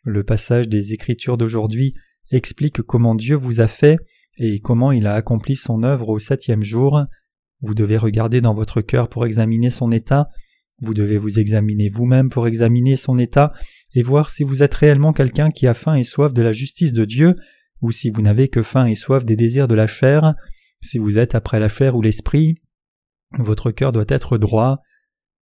Le 0.03 0.23
passage 0.23 0.67
des 0.67 0.93
Écritures 0.93 1.37
d'aujourd'hui 1.37 1.95
explique 2.31 2.81
comment 2.81 3.15
Dieu 3.15 3.35
vous 3.35 3.61
a 3.61 3.67
fait 3.67 3.97
et 4.37 4.59
comment 4.59 4.91
il 4.91 5.07
a 5.07 5.13
accompli 5.13 5.55
son 5.55 5.83
œuvre 5.83 6.09
au 6.09 6.19
septième 6.19 6.63
jour. 6.63 7.03
Vous 7.61 7.73
devez 7.73 7.97
regarder 7.97 8.41
dans 8.41 8.53
votre 8.53 8.81
cœur 8.81 9.09
pour 9.09 9.25
examiner 9.25 9.69
son 9.69 9.91
état, 9.91 10.29
vous 10.81 10.93
devez 10.93 11.17
vous 11.17 11.39
examiner 11.39 11.89
vous-même 11.89 12.29
pour 12.29 12.47
examiner 12.47 12.95
son 12.95 13.17
état 13.17 13.53
et 13.95 14.03
voir 14.03 14.29
si 14.29 14.43
vous 14.43 14.63
êtes 14.63 14.73
réellement 14.73 15.13
quelqu'un 15.13 15.49
qui 15.49 15.67
a 15.67 15.73
faim 15.73 15.95
et 15.95 16.03
soif 16.03 16.33
de 16.33 16.41
la 16.41 16.51
justice 16.51 16.93
de 16.93 17.05
Dieu, 17.05 17.35
ou 17.81 17.91
si 17.91 18.09
vous 18.09 18.21
n'avez 18.21 18.47
que 18.47 18.63
faim 18.63 18.85
et 18.85 18.95
soif 18.95 19.25
des 19.25 19.35
désirs 19.35 19.67
de 19.67 19.75
la 19.75 19.87
chair, 19.87 20.33
si 20.81 20.97
vous 20.97 21.17
êtes 21.17 21.35
après 21.35 21.59
la 21.59 21.69
chair 21.69 21.95
ou 21.95 22.01
l'esprit. 22.01 22.55
Votre 23.37 23.71
cœur 23.71 23.91
doit 23.91 24.05
être 24.07 24.37
droit. 24.37 24.79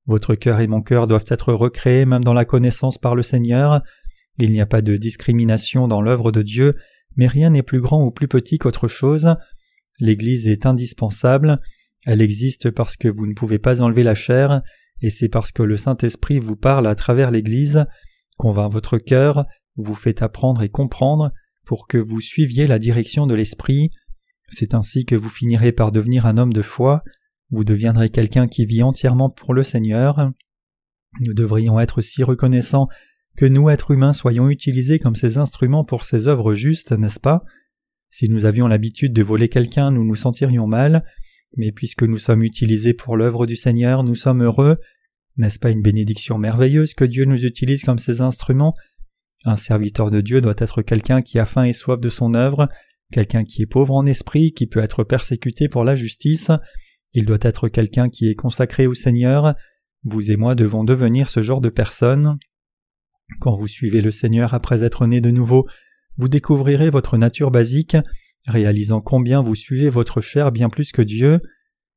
Votre 0.07 0.35
cœur 0.35 0.61
et 0.61 0.67
mon 0.67 0.83
cœur 0.83 1.07
doivent 1.07 1.27
être 1.29 1.53
recréés 1.53 2.07
même 2.07 2.25
dans 2.25 2.35
la 2.35 2.45
connaissance 2.45 2.99
par 2.99 3.15
le 3.15 3.23
Seigneur. 3.23 3.83
Il 4.39 4.53
n'y 4.53 4.61
a 4.61 4.67
pas 4.67 4.83
de 4.83 4.97
discrimination 4.97 5.87
dans 5.87 6.01
l'œuvre 6.01 6.33
de 6.33 6.43
Dieu, 6.43 6.75
mais 7.17 7.27
rien 7.27 7.51
n'est 7.51 7.63
plus 7.63 7.81
grand 7.81 8.05
ou 8.05 8.11
plus 8.11 8.29
petit 8.29 8.59
qu'autre 8.59 8.89
chose. 8.89 9.35
L'Église 9.99 10.49
est 10.49 10.67
indispensable. 10.67 11.61
Elle 12.07 12.23
existe 12.23 12.71
parce 12.71 12.97
que 12.97 13.09
vous 13.09 13.27
ne 13.27 13.35
pouvez 13.35 13.59
pas 13.59 13.83
enlever 13.83 14.03
la 14.03 14.15
chair, 14.15 14.63
et 15.03 15.11
c'est 15.11 15.29
parce 15.29 15.53
que 15.53 15.63
le 15.63 15.77
Saint-Esprit 15.77 16.39
vous 16.39 16.57
parle 16.57 16.87
à 16.87 16.95
travers 16.95 17.31
l'Église, 17.31 17.87
convainc 18.37 18.73
votre 18.73 18.99
cœur, 18.99 19.47
vous 19.77 19.95
fait 19.95 20.23
apprendre 20.23 20.63
et 20.63 20.69
comprendre, 20.69 21.33
pour 21.65 21.87
que 21.87 21.99
vous 21.99 22.21
suiviez 22.21 22.67
la 22.67 22.79
direction 22.79 23.27
de 23.27 23.35
l'Esprit. 23.35 23.91
C'est 24.49 24.75
ainsi 24.75 25.05
que 25.05 25.15
vous 25.15 25.29
finirez 25.29 25.73
par 25.73 25.93
devenir 25.93 26.27
un 26.27 26.37
homme 26.37 26.53
de 26.53 26.63
foi, 26.63 27.03
vous 27.51 27.65
deviendrez 27.65 28.11
quelqu'un 28.11 28.49
qui 28.49 28.65
vit 28.65 28.83
entièrement 28.83 29.31
pour 29.31 29.55
le 29.55 29.63
Seigneur. 29.63 30.33
Nous 31.21 31.35
devrions 31.35 31.81
être 31.81 32.01
si 32.01 32.23
reconnaissants 32.23 32.89
que 33.37 33.47
nous, 33.47 33.71
êtres 33.71 33.93
humains, 33.93 34.13
soyons 34.13 34.49
utilisés 34.49 34.99
comme 34.99 35.17
ces 35.17 35.39
instruments 35.39 35.85
pour 35.85 36.05
ces 36.05 36.27
œuvres 36.27 36.55
justes, 36.55 36.93
n'est-ce 36.93 37.21
pas? 37.21 37.43
Si 38.11 38.29
nous 38.29 38.45
avions 38.45 38.67
l'habitude 38.67 39.13
de 39.13 39.23
voler 39.23 39.49
quelqu'un, 39.49 39.93
nous 39.93 40.05
nous 40.05 40.17
sentirions 40.17 40.67
mal, 40.67 41.05
mais 41.57 41.73
puisque 41.73 42.03
nous 42.03 42.19
sommes 42.19 42.43
utilisés 42.43 42.95
pour 42.95 43.17
l'œuvre 43.17 43.47
du 43.47 43.57
Seigneur, 43.57 44.05
nous 44.05 44.15
sommes 44.15 44.43
heureux. 44.43 44.79
N'est-ce 45.37 45.59
pas 45.59 45.71
une 45.71 45.83
bénédiction 45.83 46.39
merveilleuse 46.39 46.95
que 46.95 47.05
Dieu 47.05 47.25
nous 47.25 47.45
utilise 47.45 47.85
comme 47.85 47.99
ses 47.99 48.21
instruments? 48.21 48.75
Un 49.45 49.57
serviteur 49.57 50.11
de 50.11 50.21
Dieu 50.21 50.41
doit 50.41 50.55
être 50.59 50.83
quelqu'un 50.83 51.23
qui 51.23 51.39
a 51.39 51.45
faim 51.45 51.65
et 51.65 51.73
soif 51.73 51.99
de 51.99 52.09
son 52.09 52.35
œuvre, 52.35 52.69
quelqu'un 53.11 53.45
qui 53.45 53.63
est 53.63 53.67
pauvre 53.67 53.95
en 53.95 54.07
esprit, 54.07 54.53
qui 54.53 54.67
peut 54.67 54.81
être 54.81 55.03
persécuté 55.03 55.69
pour 55.69 55.85
la 55.85 55.95
justice. 55.95 56.51
Il 57.15 57.25
doit 57.25 57.39
être 57.41 57.69
quelqu'un 57.69 58.09
qui 58.09 58.29
est 58.29 58.35
consacré 58.35 58.87
au 58.87 58.95
Seigneur. 58.95 59.55
Vous 60.05 60.31
et 60.31 60.37
moi 60.37 60.55
devons 60.55 60.85
devenir 60.85 61.29
ce 61.29 61.43
genre 61.43 61.61
de 61.61 61.71
personne. 61.71 62.39
Quand 63.41 63.57
vous 63.57 63.69
suivez 63.69 64.01
le 64.01 64.11
Seigneur 64.11 64.55
après 64.55 64.83
être 64.83 65.07
né 65.07 65.21
de 65.21 65.31
nouveau, 65.31 65.67
vous 66.17 66.29
découvrirez 66.29 66.91
votre 66.91 67.17
nature 67.17 67.51
basique, 67.51 67.97
réalisant 68.47 69.01
combien 69.01 69.43
vous 69.43 69.55
suivez 69.55 69.91
votre 69.91 70.21
chair 70.21 70.53
bien 70.53 70.69
plus 70.69 70.93
que 70.93 71.03
Dieu. 71.03 71.41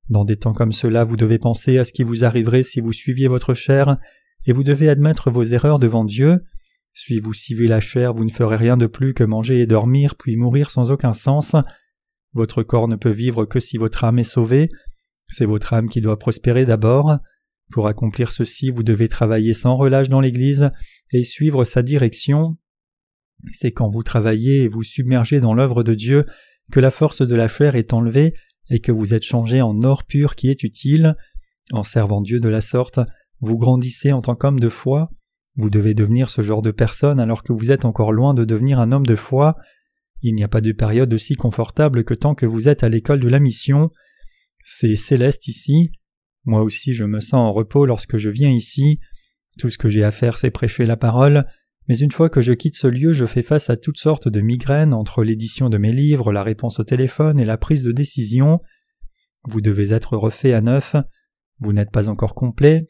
Dans 0.09 0.25
des 0.25 0.37
temps 0.37 0.53
comme 0.53 0.73
cela, 0.73 1.03
vous 1.03 1.17
devez 1.17 1.39
penser 1.39 1.77
à 1.77 1.83
ce 1.83 1.93
qui 1.93 2.03
vous 2.03 2.23
arriverait 2.25 2.63
si 2.63 2.81
vous 2.81 2.91
suiviez 2.91 3.27
votre 3.27 3.53
chair, 3.53 3.97
et 4.45 4.53
vous 4.53 4.63
devez 4.63 4.89
admettre 4.89 5.31
vos 5.31 5.43
erreurs 5.43 5.79
devant 5.79 6.03
Dieu. 6.03 6.43
Si 6.93 7.19
vous 7.19 7.33
suivez 7.33 7.67
la 7.67 7.79
chair, 7.79 8.13
vous 8.13 8.25
ne 8.25 8.31
ferez 8.31 8.55
rien 8.55 8.77
de 8.77 8.85
plus 8.85 9.13
que 9.13 9.23
manger 9.23 9.61
et 9.61 9.65
dormir, 9.65 10.15
puis 10.15 10.35
mourir 10.35 10.69
sans 10.69 10.91
aucun 10.91 11.13
sens. 11.13 11.55
Votre 12.33 12.63
corps 12.63 12.87
ne 12.87 12.95
peut 12.95 13.11
vivre 13.11 13.45
que 13.45 13.59
si 13.59 13.77
votre 13.77 14.03
âme 14.03 14.19
est 14.19 14.23
sauvée. 14.23 14.69
C'est 15.27 15.45
votre 15.45 15.73
âme 15.73 15.89
qui 15.89 16.01
doit 16.01 16.19
prospérer 16.19 16.65
d'abord. 16.65 17.17
Pour 17.71 17.87
accomplir 17.87 18.31
ceci, 18.31 18.69
vous 18.69 18.83
devez 18.83 19.07
travailler 19.07 19.53
sans 19.53 19.75
relâche 19.75 20.09
dans 20.09 20.19
l'Église 20.19 20.69
et 21.11 21.23
suivre 21.23 21.63
sa 21.63 21.81
direction. 21.81 22.57
C'est 23.51 23.71
quand 23.71 23.89
vous 23.89 24.03
travaillez 24.03 24.63
et 24.63 24.67
vous 24.67 24.83
submergez 24.83 25.39
dans 25.39 25.53
l'œuvre 25.53 25.83
de 25.83 25.93
Dieu 25.93 26.25
que 26.71 26.79
la 26.79 26.91
force 26.91 27.21
de 27.21 27.35
la 27.35 27.47
chair 27.47 27.75
est 27.75 27.93
enlevée 27.93 28.33
et 28.69 28.79
que 28.79 28.91
vous 28.91 29.13
êtes 29.13 29.23
changé 29.23 29.61
en 29.61 29.83
or 29.83 30.05
pur 30.05 30.35
qui 30.35 30.49
est 30.49 30.63
utile. 30.63 31.15
En 31.71 31.83
servant 31.83 32.21
Dieu 32.21 32.39
de 32.39 32.49
la 32.49 32.61
sorte, 32.61 32.99
vous 33.41 33.57
grandissez 33.57 34.11
en 34.11 34.21
tant 34.21 34.35
qu'homme 34.35 34.59
de 34.59 34.69
foi. 34.69 35.11
Vous 35.55 35.69
devez 35.69 35.93
devenir 35.93 36.29
ce 36.29 36.41
genre 36.41 36.61
de 36.61 36.71
personne 36.71 37.19
alors 37.19 37.43
que 37.43 37.53
vous 37.53 37.71
êtes 37.71 37.85
encore 37.85 38.11
loin 38.11 38.33
de 38.33 38.45
devenir 38.45 38.79
un 38.79 38.91
homme 38.91 39.05
de 39.05 39.15
foi. 39.15 39.55
Il 40.21 40.33
n'y 40.33 40.43
a 40.43 40.47
pas 40.47 40.61
de 40.61 40.71
période 40.71 41.13
aussi 41.13 41.35
confortable 41.35 42.05
que 42.05 42.13
tant 42.13 42.33
que 42.33 42.45
vous 42.45 42.69
êtes 42.69 42.83
à 42.83 42.89
l'école 42.89 43.19
de 43.19 43.27
la 43.27 43.39
mission. 43.39 43.91
C'est 44.63 44.95
céleste 44.95 45.47
ici. 45.47 45.91
Moi 46.45 46.61
aussi 46.63 46.93
je 46.93 47.03
me 47.03 47.19
sens 47.19 47.33
en 47.33 47.51
repos 47.51 47.85
lorsque 47.85 48.17
je 48.17 48.29
viens 48.29 48.49
ici. 48.49 48.99
Tout 49.59 49.69
ce 49.69 49.77
que 49.77 49.89
j'ai 49.89 50.03
à 50.03 50.11
faire 50.11 50.37
c'est 50.37 50.49
prêcher 50.49 50.85
la 50.85 50.97
parole, 50.97 51.45
mais 51.87 51.97
une 51.97 52.11
fois 52.11 52.29
que 52.29 52.41
je 52.41 52.53
quitte 52.53 52.75
ce 52.75 52.87
lieu, 52.87 53.13
je 53.13 53.25
fais 53.25 53.43
face 53.43 53.69
à 53.69 53.77
toutes 53.77 53.97
sortes 53.97 54.29
de 54.29 54.41
migraines 54.41 54.93
entre 54.93 55.23
l'édition 55.23 55.69
de 55.69 55.77
mes 55.77 55.91
livres, 55.91 56.31
la 56.31 56.43
réponse 56.43 56.79
au 56.79 56.83
téléphone 56.83 57.39
et 57.39 57.45
la 57.45 57.57
prise 57.57 57.83
de 57.83 57.91
décision. 57.91 58.61
Vous 59.49 59.59
devez 59.59 59.93
être 59.93 60.15
refait 60.15 60.53
à 60.53 60.61
neuf. 60.61 60.95
Vous 61.59 61.73
n'êtes 61.73 61.91
pas 61.91 62.07
encore 62.07 62.35
complet. 62.35 62.87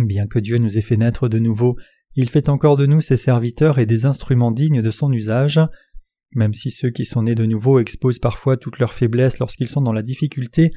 Bien 0.00 0.26
que 0.26 0.38
Dieu 0.38 0.58
nous 0.58 0.76
ait 0.76 0.82
fait 0.82 0.96
naître 0.96 1.28
de 1.28 1.38
nouveau, 1.38 1.76
il 2.16 2.28
fait 2.28 2.48
encore 2.48 2.76
de 2.76 2.86
nous 2.86 3.00
ses 3.00 3.16
serviteurs 3.16 3.78
et 3.78 3.86
des 3.86 4.06
instruments 4.06 4.52
dignes 4.52 4.82
de 4.82 4.90
son 4.90 5.12
usage. 5.12 5.60
Même 6.32 6.54
si 6.54 6.70
ceux 6.70 6.90
qui 6.90 7.04
sont 7.04 7.22
nés 7.22 7.34
de 7.34 7.46
nouveau 7.46 7.78
exposent 7.78 8.18
parfois 8.18 8.56
toutes 8.56 8.78
leurs 8.78 8.92
faiblesses 8.92 9.38
lorsqu'ils 9.38 9.68
sont 9.68 9.80
dans 9.80 9.92
la 9.92 10.02
difficulté, 10.02 10.70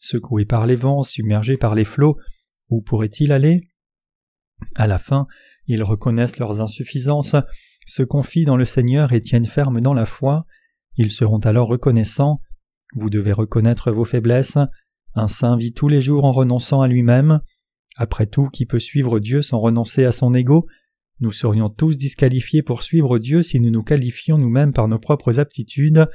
secoués 0.00 0.44
par 0.44 0.66
les 0.66 0.76
vents, 0.76 1.02
submergés 1.02 1.56
par 1.56 1.74
les 1.74 1.84
flots, 1.84 2.16
où 2.68 2.82
pourraient-ils 2.82 3.32
aller? 3.32 3.60
À 4.74 4.86
la 4.86 4.98
fin, 4.98 5.26
ils 5.66 5.82
reconnaissent 5.82 6.38
leurs 6.38 6.60
insuffisances, 6.60 7.36
se 7.86 8.02
confient 8.02 8.44
dans 8.44 8.56
le 8.56 8.64
Seigneur 8.64 9.12
et 9.12 9.20
tiennent 9.20 9.44
ferme 9.44 9.80
dans 9.80 9.94
la 9.94 10.06
foi. 10.06 10.46
Ils 10.96 11.10
seront 11.10 11.38
alors 11.38 11.68
reconnaissants. 11.68 12.40
Vous 12.94 13.10
devez 13.10 13.32
reconnaître 13.32 13.92
vos 13.92 14.04
faiblesses. 14.04 14.58
Un 15.14 15.28
saint 15.28 15.56
vit 15.56 15.72
tous 15.72 15.88
les 15.88 16.00
jours 16.00 16.24
en 16.24 16.32
renonçant 16.32 16.80
à 16.80 16.88
lui-même. 16.88 17.40
Après 17.96 18.26
tout, 18.26 18.48
qui 18.48 18.66
peut 18.66 18.80
suivre 18.80 19.20
Dieu 19.20 19.42
sans 19.42 19.60
renoncer 19.60 20.04
à 20.04 20.12
son 20.12 20.34
ego? 20.34 20.66
Nous 21.20 21.32
serions 21.32 21.68
tous 21.68 21.96
disqualifiés 21.96 22.62
pour 22.62 22.82
suivre 22.82 23.18
Dieu 23.18 23.42
si 23.42 23.60
nous 23.60 23.70
nous 23.70 23.84
qualifions 23.84 24.36
nous-mêmes 24.36 24.72
par 24.72 24.88
nos 24.88 24.98
propres 24.98 25.38
aptitudes. 25.38 26.08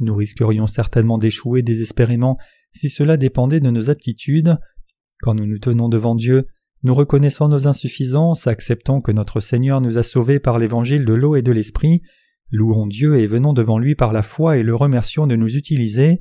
Nous 0.00 0.14
risquerions 0.14 0.66
certainement 0.66 1.18
d'échouer 1.18 1.62
désespérément 1.62 2.36
si 2.72 2.90
cela 2.90 3.16
dépendait 3.16 3.60
de 3.60 3.70
nos 3.70 3.90
aptitudes. 3.90 4.58
Quand 5.20 5.34
nous 5.34 5.46
nous 5.46 5.60
tenons 5.60 5.88
devant 5.88 6.16
Dieu, 6.16 6.48
nous 6.84 6.94
reconnaissons 6.94 7.48
nos 7.48 7.66
insuffisances, 7.66 8.46
acceptons 8.46 9.00
que 9.00 9.10
notre 9.10 9.40
Seigneur 9.40 9.80
nous 9.80 9.96
a 9.96 10.02
sauvés 10.02 10.38
par 10.38 10.58
l'évangile 10.58 11.06
de 11.06 11.14
l'eau 11.14 11.34
et 11.34 11.40
de 11.40 11.50
l'esprit, 11.50 12.02
louons 12.50 12.86
Dieu 12.86 13.18
et 13.18 13.26
venons 13.26 13.54
devant 13.54 13.78
lui 13.78 13.94
par 13.94 14.12
la 14.12 14.22
foi 14.22 14.58
et 14.58 14.62
le 14.62 14.74
remercions 14.74 15.26
de 15.26 15.34
nous 15.34 15.56
utiliser. 15.56 16.20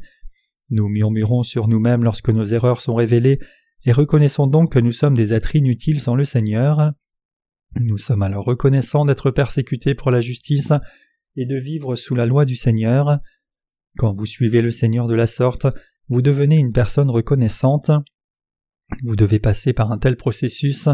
Nous 0.69 0.88
murmurons 0.88 1.43
sur 1.43 1.67
nous-mêmes 1.67 2.06
lorsque 2.06 2.30
nos 2.30 2.45
erreurs 2.45 2.80
sont 2.80 2.95
révélées 2.95 3.39
et 3.86 3.91
reconnaissons 3.91 4.47
donc 4.47 4.71
que 4.71 4.80
nous 4.80 4.93
sommes 4.93 5.15
des 5.15 5.34
êtres 5.34 5.58
inutiles 5.58 5.99
sans 5.99 6.15
le 6.15 6.23
Seigneur. 6.23 6.93
Nous 7.82 7.97
sommes 7.97 8.23
alors 8.23 8.45
reconnaissants 8.45 9.04
d'être 9.04 9.32
persécutés 9.32 9.95
pour 9.95 10.12
la 10.12 10.21
justice 10.21 10.71
et 11.36 11.45
de 11.45 11.58
vivre 11.58 11.97
sous 11.97 12.15
la 12.15 12.26
loi 12.26 12.45
du 12.45 12.56
Seigneur. 12.56 13.19
Quand 13.97 14.13
vous 14.13 14.26
suivez 14.26 14.62
le 14.62 14.71
Seigneur 14.71 15.08
de 15.08 15.15
la 15.15 15.28
sorte, 15.28 15.67
vous 16.08 16.21
devenez 16.21 16.56
une 16.56 16.71
personne 16.71 17.12
reconnaissante. 17.12 17.91
Vous 19.01 19.15
devez 19.15 19.39
passer 19.39 19.73
par 19.73 19.91
un 19.91 19.97
tel 19.97 20.15
processus. 20.15 20.88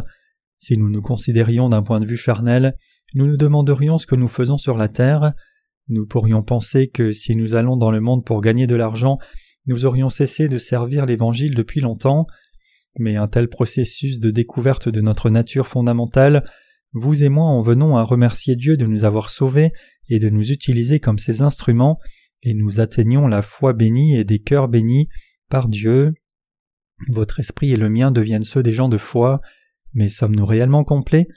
Si 0.58 0.78
nous 0.78 0.90
nous 0.90 1.02
considérions 1.02 1.70
d'un 1.70 1.84
point 1.84 2.00
de 2.00 2.06
vue 2.06 2.18
charnel, 2.18 2.76
nous 3.16 3.28
nous 3.28 3.38
demanderions 3.38 3.98
ce 3.98 4.08
que 4.08 4.16
nous 4.16 4.28
faisons 4.28 4.58
sur 4.58 4.78
la 4.78 4.88
terre. 4.88 5.34
Nous 5.88 6.06
pourrions 6.06 6.44
penser 6.44 6.88
que 6.88 7.12
si 7.12 7.36
nous 7.36 7.56
allons 7.56 7.78
dans 7.78 7.92
le 7.92 8.00
monde 8.00 8.26
pour 8.26 8.42
gagner 8.42 8.68
de 8.68 8.76
l'argent, 8.76 9.18
nous 9.66 9.86
aurions 9.86 10.10
cessé 10.10 10.48
de 10.48 10.58
servir 10.58 11.06
l'Évangile 11.06 11.56
depuis 11.56 11.82
longtemps. 11.82 12.28
Mais 12.98 13.16
un 13.16 13.28
tel 13.28 13.50
processus 13.50 14.20
de 14.20 14.32
découverte 14.32 14.90
de 14.90 15.02
notre 15.02 15.30
nature 15.30 15.68
fondamentale, 15.68 16.44
vous 16.94 17.24
et 17.24 17.30
moi 17.30 17.46
en 17.46 17.62
venons 17.62 17.98
à 17.98 18.04
remercier 18.04 18.56
Dieu 18.56 18.78
de 18.78 18.86
nous 18.86 19.06
avoir 19.06 19.30
sauvés 19.30 19.72
et 20.10 20.20
de 20.20 20.30
nous 20.30 20.52
utiliser 20.52 21.00
comme 21.00 21.20
ses 21.20 21.42
instruments, 21.42 22.00
et 22.42 22.54
nous 22.54 22.80
atteignons 22.80 23.28
la 23.28 23.42
foi 23.42 23.74
bénie 23.74 24.16
et 24.16 24.24
des 24.24 24.40
cœurs 24.40 24.68
bénis 24.68 25.08
par 25.50 25.70
Dieu. 25.70 26.14
Votre 27.08 27.40
esprit 27.40 27.72
et 27.72 27.78
le 27.78 27.90
mien 27.90 28.12
deviennent 28.12 28.44
ceux 28.44 28.62
des 28.62 28.74
gens 28.74 28.90
de 28.90 28.98
foi, 28.98 29.42
mais 29.94 30.10
sommes-nous 30.10 30.46
réellement 30.46 30.84
complets? 30.84 31.28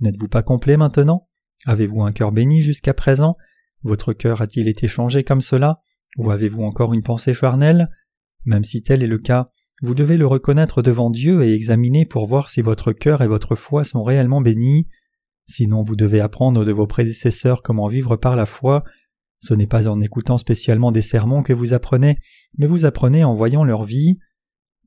N'êtes-vous 0.00 0.28
pas 0.28 0.42
complet 0.42 0.76
maintenant? 0.76 1.28
Avez-vous 1.66 2.02
un 2.02 2.12
cœur 2.12 2.32
béni 2.32 2.62
jusqu'à 2.62 2.94
présent? 2.94 3.36
Votre 3.82 4.12
cœur 4.12 4.40
a-t-il 4.40 4.66
été 4.68 4.88
changé 4.88 5.24
comme 5.24 5.40
cela? 5.40 5.82
Ou 6.16 6.30
avez-vous 6.30 6.62
encore 6.62 6.94
une 6.94 7.02
pensée 7.02 7.34
charnelle? 7.34 7.90
Même 8.44 8.64
si 8.64 8.82
tel 8.82 9.02
est 9.02 9.06
le 9.06 9.18
cas, 9.18 9.50
vous 9.82 9.94
devez 9.94 10.16
le 10.16 10.26
reconnaître 10.26 10.82
devant 10.82 11.10
Dieu 11.10 11.42
et 11.42 11.52
examiner 11.52 12.04
pour 12.06 12.26
voir 12.26 12.48
si 12.48 12.62
votre 12.62 12.92
cœur 12.92 13.22
et 13.22 13.28
votre 13.28 13.54
foi 13.54 13.84
sont 13.84 14.02
réellement 14.02 14.40
bénis. 14.40 14.88
Sinon 15.46 15.82
vous 15.82 15.96
devez 15.96 16.20
apprendre 16.20 16.64
de 16.64 16.72
vos 16.72 16.86
prédécesseurs 16.86 17.62
comment 17.62 17.88
vivre 17.88 18.16
par 18.16 18.36
la 18.36 18.46
foi. 18.46 18.84
Ce 19.40 19.54
n'est 19.54 19.66
pas 19.66 19.88
en 19.88 20.00
écoutant 20.00 20.36
spécialement 20.36 20.92
des 20.92 21.02
sermons 21.02 21.42
que 21.42 21.52
vous 21.52 21.72
apprenez, 21.72 22.18
mais 22.58 22.66
vous 22.66 22.84
apprenez 22.84 23.24
en 23.24 23.34
voyant 23.34 23.64
leur 23.64 23.84
vie. 23.84 24.18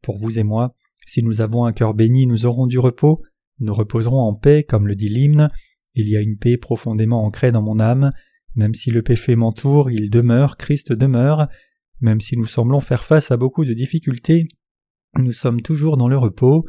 Pour 0.04 0.18
vous 0.18 0.38
et 0.38 0.44
moi, 0.44 0.76
si 1.08 1.24
nous 1.24 1.42
avons 1.42 1.66
un 1.66 1.74
cœur 1.74 1.96
béni, 1.96 2.28
nous 2.28 2.46
aurons 2.46 2.68
du 2.68 2.78
repos, 2.78 3.24
nous 3.60 3.74
reposerons 3.74 4.20
en 4.20 4.34
paix, 4.34 4.64
comme 4.64 4.88
le 4.88 4.96
dit 4.96 5.10
l'hymne. 5.10 5.50
Il 5.96 6.10
y 6.10 6.18
a 6.18 6.22
une 6.22 6.38
paix 6.38 6.58
profondément 6.58 7.24
ancrée 7.26 7.52
dans 7.52 7.62
mon 7.62 7.80
âme. 7.80 8.12
Même 8.56 8.74
si 8.74 8.92
le 8.92 9.02
péché 9.02 9.36
m'entoure, 9.36 9.90
il 9.90 10.10
demeure, 10.10 10.58
Christ 10.58 10.92
demeure. 10.92 11.48
Même 12.02 12.20
si 12.20 12.38
nous 12.38 12.46
semblons 12.46 12.82
faire 12.82 13.04
face 13.04 13.32
à 13.32 13.38
beaucoup 13.38 13.66
de 13.66 13.74
difficultés, 13.74 14.48
nous 15.18 15.32
sommes 15.32 15.62
toujours 15.62 15.98
dans 15.98 16.08
le 16.08 16.18
repos. 16.18 16.66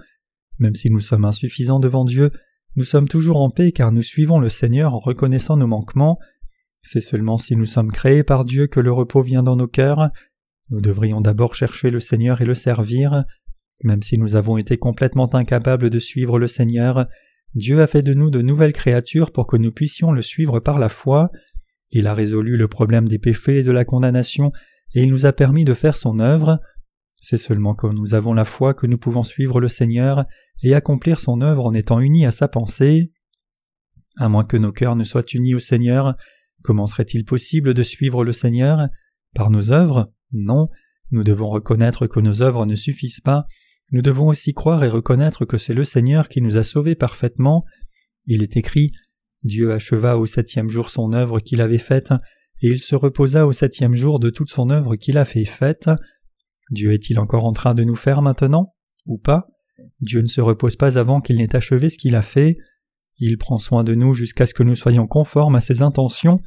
Même 0.59 0.75
si 0.75 0.90
nous 0.90 1.01
sommes 1.01 1.25
insuffisants 1.25 1.81
devant 1.81 2.05
Dieu, 2.05 2.31
nous 2.77 2.85
sommes 2.85 3.09
toujours 3.09 3.40
en 3.40 3.51
paix 3.51 3.73
car 3.73 3.92
nous 3.92 4.03
suivons 4.03 4.38
le 4.38 4.49
Seigneur 4.49 4.94
en 4.94 5.01
reconnaissant 5.01 5.57
nos 5.57 5.66
manquements. 5.66 6.18
C'est 6.83 7.01
seulement 7.01 7.38
si 7.38 7.57
nous 7.57 7.66
sommes 7.66 7.90
créés 7.90 8.23
par 8.23 8.44
Dieu 8.44 8.66
que 8.66 8.81
le 8.81 8.92
repos 8.92 9.23
vient 9.23 9.42
dans 9.42 9.57
nos 9.57 9.66
cœurs. 9.66 10.11
Nous 10.70 10.81
devrions 10.81 11.20
d'abord 11.20 11.55
chercher 11.55 11.90
le 11.90 12.00
Seigneur 12.00 12.40
et 12.40 12.46
le 12.46 12.55
servir. 12.55 13.24
Même 13.83 14.03
si 14.03 14.18
nous 14.18 14.37
avons 14.37 14.57
été 14.57 14.79
complètement 14.79 15.33
incapables 15.35 15.90
de 15.90 15.98
suivre 15.98 16.38
le 16.38 16.48
Seigneur, 16.48 17.07
Dieu 17.55 17.81
a 17.81 17.87
fait 17.87 18.03
de 18.03 18.14
nous 18.14 18.31
de 18.31 18.42
nouvelles 18.42 18.72
créatures 18.72 19.31
pour 19.31 19.46
que 19.46 19.57
nous 19.57 19.72
puissions 19.72 20.11
le 20.11 20.22
suivre 20.22 20.61
par 20.61 20.79
la 20.79 20.88
foi. 20.88 21.31
Il 21.90 22.07
a 22.07 22.14
résolu 22.14 22.57
le 22.57 22.68
problème 22.68 23.09
des 23.09 23.18
péchés 23.18 23.59
et 23.59 23.62
de 23.62 23.70
la 23.70 23.85
condamnation, 23.85 24.53
et 24.94 25.03
il 25.03 25.11
nous 25.11 25.27
a 25.27 25.33
permis 25.33 25.64
de 25.64 25.74
faire 25.74 25.96
son 25.96 26.18
œuvre. 26.18 26.61
C'est 27.20 27.38
seulement 27.38 27.74
quand 27.74 27.92
nous 27.92 28.14
avons 28.14 28.35
la 28.35 28.44
foi 28.44 28.74
que 28.74 28.87
nous 28.87 28.98
pouvons 28.98 29.22
suivre 29.22 29.61
le 29.61 29.68
Seigneur 29.68 30.24
et 30.62 30.74
accomplir 30.74 31.20
son 31.20 31.40
œuvre 31.42 31.66
en 31.66 31.74
étant 31.74 32.00
unis 32.00 32.27
à 32.27 32.31
sa 32.31 32.48
pensée. 32.48 33.12
À 34.16 34.29
moins 34.29 34.44
que 34.44 34.57
nos 34.57 34.72
cœurs 34.72 34.96
ne 34.96 35.05
soient 35.05 35.24
unis 35.33 35.55
au 35.55 35.59
Seigneur, 35.59 36.16
comment 36.62 36.87
serait-il 36.87 37.24
possible 37.24 37.74
de 37.74 37.83
suivre 37.83 38.24
le 38.24 38.33
Seigneur? 38.33 38.88
Par 39.35 39.50
nos 39.50 39.72
œuvres 39.72 40.13
Non. 40.33 40.69
Nous 41.11 41.25
devons 41.25 41.49
reconnaître 41.49 42.07
que 42.07 42.21
nos 42.21 42.43
œuvres 42.43 42.67
ne 42.67 42.75
suffisent 42.75 43.21
pas, 43.21 43.47
nous 43.93 44.03
devons 44.03 44.29
aussi 44.29 44.55
croire 44.55 44.83
et 44.83 44.89
reconnaître 44.89 45.45
que 45.45 45.59
c'est 45.59 45.75
le 45.75 45.85
Seigneur 45.85 46.29
qui 46.29 46.41
nous 46.41 46.57
a 46.57 46.63
sauvés 46.63 46.95
parfaitement. 46.95 47.65
Il 48.27 48.43
est 48.43 48.57
écrit 48.57 48.93
Dieu 49.43 49.73
acheva 49.73 50.17
au 50.17 50.27
septième 50.27 50.69
jour 50.69 50.91
son 50.91 51.13
œuvre 51.13 51.41
qu'il 51.41 51.61
avait 51.61 51.79
faite, 51.79 52.13
et 52.63 52.69
il 52.69 52.81
se 52.81 52.97
reposa 52.97 53.47
au 53.47 53.53
septième 53.53 53.95
jour 53.95 54.19
de 54.21 54.31
toute 54.31 54.51
son 54.51 54.71
œuvre 54.71 54.97
qu'il 54.97 55.19
a 55.19 55.25
fait 55.25 55.45
faite. 55.45 55.91
Dieu 56.71 56.93
est-il 56.93 57.19
encore 57.19 57.45
en 57.45 57.53
train 57.53 57.75
de 57.75 57.85
nous 57.85 57.95
faire 57.95 58.23
maintenant 58.23 58.75
Ou 59.07 59.19
pas? 59.19 59.49
Dieu 60.01 60.23
ne 60.23 60.29
se 60.29 60.41
repose 60.41 60.77
pas 60.77 60.99
avant 60.99 61.21
qu'il 61.21 61.37
n'ait 61.37 61.55
achevé 61.55 61.91
ce 61.91 61.99
qu'il 61.99 62.17
a 62.17 62.23
fait. 62.23 62.57
Il 63.19 63.37
prend 63.37 63.59
soin 63.59 63.85
de 63.85 63.95
nous 63.95 64.15
jusqu'à 64.15 64.47
ce 64.47 64.55
que 64.55 64.63
nous 64.63 64.77
soyons 64.77 65.07
conformes 65.07 65.57
à 65.57 65.61
ses 65.61 65.83
intentions. 65.83 66.41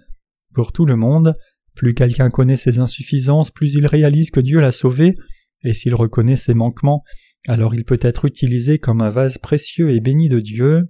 Pour 0.54 0.72
tout 0.72 0.86
le 0.86 0.96
monde, 0.96 1.38
plus 1.78 1.94
quelqu'un 1.94 2.30
connaît 2.30 2.58
ses 2.58 2.80
insuffisances, 2.80 3.52
plus 3.52 3.76
il 3.76 3.86
réalise 3.86 4.32
que 4.32 4.40
Dieu 4.40 4.60
l'a 4.60 4.72
sauvé, 4.72 5.16
et 5.64 5.74
s'il 5.74 5.96
reconnaît 5.96 6.36
ses 6.36 6.56
manquements, 6.56 7.04
alors 7.48 7.76
il 7.76 7.86
peut 7.86 8.00
être 8.02 8.26
utilisé 8.26 8.80
comme 8.80 9.02
un 9.02 9.12
vase 9.12 9.38
précieux 9.38 9.92
et 9.92 10.02
béni 10.02 10.28
de 10.28 10.40
Dieu. 10.40 10.88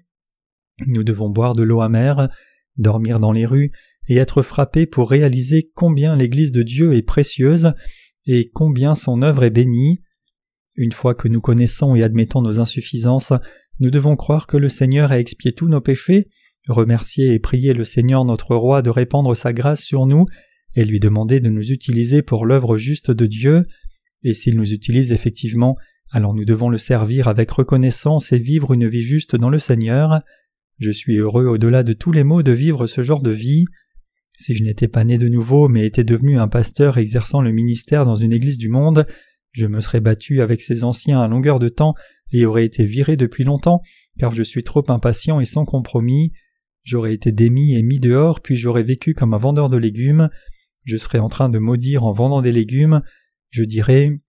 Nous 0.87 1.03
devons 1.03 1.29
boire 1.29 1.53
de 1.53 1.63
l'eau 1.63 1.81
amère, 1.81 2.29
dormir 2.77 3.19
dans 3.19 3.33
les 3.33 3.45
rues, 3.45 3.71
et 4.07 4.15
être 4.15 4.41
frappés 4.41 4.85
pour 4.85 5.09
réaliser 5.09 5.69
combien 5.75 6.15
l'Église 6.15 6.53
de 6.53 6.63
Dieu 6.63 6.93
est 6.93 7.01
précieuse 7.01 7.73
et 8.25 8.49
combien 8.53 8.95
son 8.95 9.21
œuvre 9.21 9.43
est 9.43 9.49
bénie. 9.49 10.01
Une 10.75 10.93
fois 10.93 11.15
que 11.15 11.27
nous 11.27 11.41
connaissons 11.41 11.95
et 11.95 12.03
admettons 12.03 12.41
nos 12.41 12.59
insuffisances, 12.59 13.33
nous 13.79 13.91
devons 13.91 14.15
croire 14.15 14.47
que 14.47 14.57
le 14.57 14.69
Seigneur 14.69 15.11
a 15.11 15.19
expié 15.19 15.51
tous 15.51 15.67
nos 15.67 15.81
péchés, 15.81 16.29
remercier 16.67 17.33
et 17.33 17.39
prier 17.39 17.73
le 17.73 17.83
Seigneur 17.83 18.23
notre 18.23 18.55
Roi 18.55 18.81
de 18.81 18.89
répandre 18.89 19.35
sa 19.35 19.51
grâce 19.51 19.83
sur 19.83 20.05
nous, 20.05 20.25
et 20.77 20.85
lui 20.85 20.99
demander 20.99 21.39
de 21.39 21.49
nous 21.49 21.71
utiliser 21.71 22.21
pour 22.21 22.45
l'œuvre 22.45 22.77
juste 22.77 23.09
de 23.09 23.25
Dieu, 23.25 23.65
et 24.23 24.35
s'il 24.35 24.55
nous 24.55 24.71
utilise 24.71 25.11
effectivement, 25.11 25.75
alors 26.11 26.35
nous 26.35 26.45
devons 26.45 26.69
le 26.69 26.77
servir 26.77 27.27
avec 27.27 27.49
reconnaissance 27.49 28.31
et 28.31 28.37
vivre 28.37 28.73
une 28.73 28.87
vie 28.87 29.01
juste 29.01 29.35
dans 29.35 29.49
le 29.49 29.57
Seigneur. 29.57 30.21
Je 30.77 30.91
suis 30.91 31.17
heureux 31.17 31.47
au-delà 31.47 31.81
de 31.81 31.93
tous 31.93 32.11
les 32.11 32.23
maux 32.23 32.43
de 32.43 32.51
vivre 32.51 32.85
ce 32.85 33.01
genre 33.01 33.23
de 33.23 33.31
vie. 33.31 33.65
Si 34.37 34.55
je 34.55 34.63
n'étais 34.63 34.87
pas 34.87 35.03
né 35.03 35.17
de 35.17 35.27
nouveau 35.27 35.67
mais 35.67 35.83
étais 35.83 36.03
devenu 36.03 36.37
un 36.37 36.47
pasteur 36.47 36.99
exerçant 36.99 37.41
le 37.41 37.51
ministère 37.51 38.05
dans 38.05 38.15
une 38.15 38.31
église 38.31 38.59
du 38.59 38.69
monde, 38.69 39.07
je 39.53 39.65
me 39.65 39.81
serais 39.81 39.99
battu 39.99 40.41
avec 40.41 40.61
ces 40.61 40.83
anciens 40.83 41.19
à 41.19 41.27
longueur 41.27 41.57
de 41.57 41.69
temps 41.69 41.95
et 42.31 42.45
aurais 42.45 42.65
été 42.65 42.85
viré 42.85 43.17
depuis 43.17 43.43
longtemps, 43.43 43.81
car 44.19 44.31
je 44.31 44.43
suis 44.43 44.63
trop 44.63 44.83
impatient 44.89 45.39
et 45.39 45.45
sans 45.45 45.65
compromis. 45.65 46.33
J'aurais 46.83 47.15
été 47.15 47.31
démis 47.31 47.75
et 47.75 47.81
mis 47.81 47.99
dehors, 47.99 48.41
puis 48.41 48.55
j'aurais 48.55 48.83
vécu 48.83 49.15
comme 49.15 49.33
un 49.33 49.39
vendeur 49.39 49.69
de 49.69 49.77
légumes. 49.77 50.29
Je 50.87 50.95
serais 50.95 51.19
en 51.19 51.27
train 51.27 51.49
de 51.49 51.59
maudire 51.59 52.05
en 52.05 52.13
vendant 52.13 52.41
des 52.41 52.53
légumes. 52.53 53.01
Je 53.49 53.63
dirais 53.63 54.21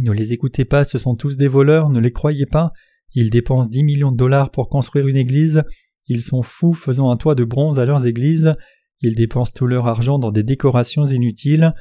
ne 0.00 0.10
les 0.10 0.32
écoutez 0.32 0.64
pas, 0.64 0.82
ce 0.82 0.98
sont 0.98 1.14
tous 1.14 1.36
des 1.36 1.46
voleurs, 1.46 1.88
ne 1.88 2.00
les 2.00 2.10
croyez 2.10 2.46
pas. 2.46 2.72
Ils 3.14 3.30
dépensent 3.30 3.68
dix 3.68 3.84
millions 3.84 4.10
de 4.10 4.16
dollars 4.16 4.50
pour 4.50 4.68
construire 4.68 5.06
une 5.06 5.16
église. 5.16 5.62
Ils 6.08 6.22
sont 6.22 6.42
fous 6.42 6.72
faisant 6.72 7.12
un 7.12 7.16
toit 7.16 7.36
de 7.36 7.44
bronze 7.44 7.78
à 7.78 7.84
leurs 7.84 8.04
églises. 8.06 8.54
Ils 9.02 9.14
dépensent 9.14 9.52
tout 9.54 9.68
leur 9.68 9.86
argent 9.86 10.18
dans 10.18 10.32
des 10.32 10.42
décorations 10.42 11.04
inutiles. 11.04 11.74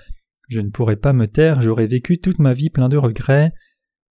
Je 0.47 0.61
ne 0.61 0.69
pourrais 0.69 0.97
pas 0.97 1.13
me 1.13 1.27
taire, 1.27 1.63
j'aurais 1.63 1.87
vécu 1.87 2.19
toute 2.19 2.37
ma 2.37 2.53
vie 2.53 2.69
plein 2.69 2.87
de 2.87 2.97
regrets. 2.97 3.51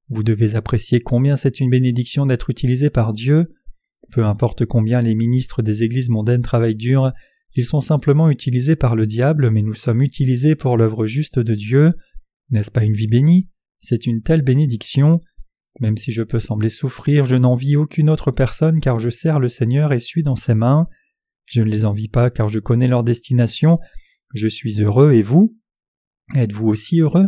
Vous 0.09 0.23
devez 0.23 0.55
apprécier 0.55 0.99
combien 0.99 1.35
c'est 1.35 1.59
une 1.59 1.69
bénédiction 1.69 2.25
d'être 2.25 2.49
utilisé 2.49 2.89
par 2.89 3.13
Dieu. 3.13 3.53
Peu 4.11 4.25
importe 4.25 4.65
combien 4.65 5.03
les 5.03 5.13
ministres 5.13 5.61
des 5.61 5.83
églises 5.83 6.09
mondaines 6.09 6.41
travaillent 6.41 6.75
dur, 6.75 7.11
ils 7.55 7.65
sont 7.65 7.81
simplement 7.81 8.29
utilisés 8.29 8.75
par 8.75 8.95
le 8.95 9.05
diable, 9.05 9.49
mais 9.49 9.61
nous 9.61 9.73
sommes 9.73 10.01
utilisés 10.01 10.55
pour 10.55 10.77
l'œuvre 10.77 11.05
juste 11.05 11.39
de 11.39 11.55
Dieu. 11.55 11.93
N'est-ce 12.49 12.71
pas 12.71 12.83
une 12.83 12.93
vie 12.93 13.07
bénie? 13.07 13.49
C'est 13.79 14.05
une 14.07 14.21
telle 14.21 14.41
bénédiction. 14.41 15.19
Même 15.79 15.97
si 15.97 16.11
je 16.11 16.23
peux 16.23 16.39
sembler 16.39 16.69
souffrir, 16.69 17.25
je 17.25 17.35
n'envie 17.35 17.75
aucune 17.75 18.09
autre 18.09 18.31
personne 18.31 18.79
car 18.79 18.99
je 18.99 19.09
sers 19.09 19.39
le 19.39 19.49
Seigneur 19.49 19.93
et 19.93 19.99
suis 19.99 20.23
dans 20.23 20.35
ses 20.35 20.53
mains. 20.53 20.87
Je 21.45 21.61
ne 21.61 21.69
les 21.69 21.85
envie 21.85 22.09
pas 22.09 22.29
car 22.29 22.47
je 22.47 22.59
connais 22.59 22.87
leur 22.87 23.03
destination. 23.03 23.79
Je 24.33 24.47
suis 24.47 24.81
heureux 24.81 25.13
et 25.13 25.23
vous? 25.23 25.57
Êtes-vous 26.35 26.67
aussi 26.67 27.01
heureux? 27.01 27.27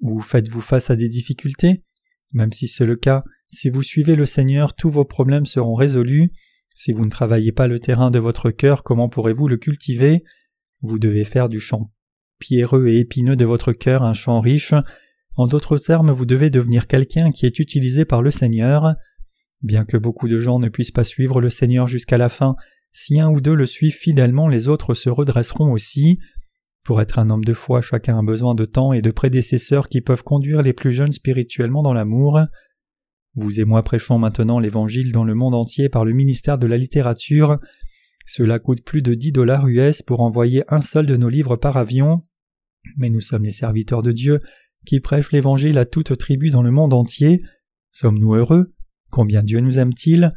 Ou 0.00 0.20
faites-vous 0.20 0.60
face 0.60 0.90
à 0.90 0.96
des 0.96 1.08
difficultés? 1.08 1.84
Même 2.32 2.52
si 2.52 2.68
c'est 2.68 2.86
le 2.86 2.96
cas, 2.96 3.24
si 3.50 3.70
vous 3.70 3.82
suivez 3.82 4.16
le 4.16 4.26
Seigneur, 4.26 4.74
tous 4.74 4.90
vos 4.90 5.04
problèmes 5.04 5.46
seront 5.46 5.74
résolus. 5.74 6.32
Si 6.74 6.92
vous 6.92 7.04
ne 7.04 7.10
travaillez 7.10 7.52
pas 7.52 7.66
le 7.66 7.78
terrain 7.78 8.10
de 8.10 8.18
votre 8.18 8.50
cœur, 8.50 8.82
comment 8.82 9.08
pourrez-vous 9.08 9.48
le 9.48 9.56
cultiver? 9.56 10.24
Vous 10.82 10.98
devez 10.98 11.24
faire 11.24 11.48
du 11.48 11.60
champ 11.60 11.92
pierreux 12.38 12.88
et 12.88 12.98
épineux 12.98 13.36
de 13.36 13.44
votre 13.44 13.72
cœur 13.72 14.02
un 14.02 14.14
champ 14.14 14.40
riche. 14.40 14.74
En 15.36 15.46
d'autres 15.46 15.78
termes, 15.78 16.10
vous 16.10 16.26
devez 16.26 16.50
devenir 16.50 16.86
quelqu'un 16.86 17.30
qui 17.30 17.46
est 17.46 17.58
utilisé 17.58 18.04
par 18.04 18.22
le 18.22 18.30
Seigneur. 18.30 18.94
Bien 19.62 19.84
que 19.84 19.96
beaucoup 19.96 20.26
de 20.26 20.40
gens 20.40 20.58
ne 20.58 20.68
puissent 20.68 20.90
pas 20.90 21.04
suivre 21.04 21.40
le 21.40 21.50
Seigneur 21.50 21.86
jusqu'à 21.86 22.18
la 22.18 22.28
fin, 22.28 22.56
si 22.92 23.20
un 23.20 23.28
ou 23.30 23.40
deux 23.40 23.54
le 23.54 23.66
suivent 23.66 23.96
fidèlement, 23.96 24.48
les 24.48 24.68
autres 24.68 24.94
se 24.94 25.10
redresseront 25.10 25.70
aussi. 25.70 26.18
Pour 26.82 27.00
être 27.00 27.18
un 27.18 27.30
homme 27.30 27.44
de 27.44 27.52
foi, 27.52 27.82
chacun 27.82 28.18
a 28.18 28.22
besoin 28.22 28.54
de 28.54 28.64
temps 28.64 28.92
et 28.92 29.02
de 29.02 29.10
prédécesseurs 29.10 29.88
qui 29.88 30.00
peuvent 30.00 30.24
conduire 30.24 30.62
les 30.62 30.72
plus 30.72 30.92
jeunes 30.92 31.12
spirituellement 31.12 31.82
dans 31.82 31.92
l'amour. 31.92 32.40
Vous 33.34 33.60
et 33.60 33.64
moi 33.64 33.82
prêchons 33.82 34.18
maintenant 34.18 34.58
l'Évangile 34.58 35.12
dans 35.12 35.24
le 35.24 35.34
monde 35.34 35.54
entier 35.54 35.88
par 35.88 36.04
le 36.04 36.12
ministère 36.12 36.58
de 36.58 36.66
la 36.66 36.76
littérature. 36.76 37.58
Cela 38.26 38.58
coûte 38.58 38.84
plus 38.84 39.02
de 39.02 39.14
dix 39.14 39.32
dollars 39.32 39.66
US 39.68 40.02
pour 40.02 40.20
envoyer 40.20 40.64
un 40.68 40.80
seul 40.80 41.06
de 41.06 41.16
nos 41.16 41.28
livres 41.28 41.56
par 41.56 41.76
avion. 41.76 42.26
Mais 42.96 43.10
nous 43.10 43.20
sommes 43.20 43.44
les 43.44 43.52
serviteurs 43.52 44.02
de 44.02 44.12
Dieu 44.12 44.40
qui 44.86 45.00
prêchent 45.00 45.32
l'Évangile 45.32 45.78
à 45.78 45.84
toute 45.84 46.16
tribu 46.16 46.50
dans 46.50 46.62
le 46.62 46.70
monde 46.70 46.94
entier. 46.94 47.40
Sommes-nous 47.92 48.34
heureux? 48.34 48.74
Combien 49.12 49.42
Dieu 49.42 49.60
nous 49.60 49.78
aime-t-il? 49.78 50.32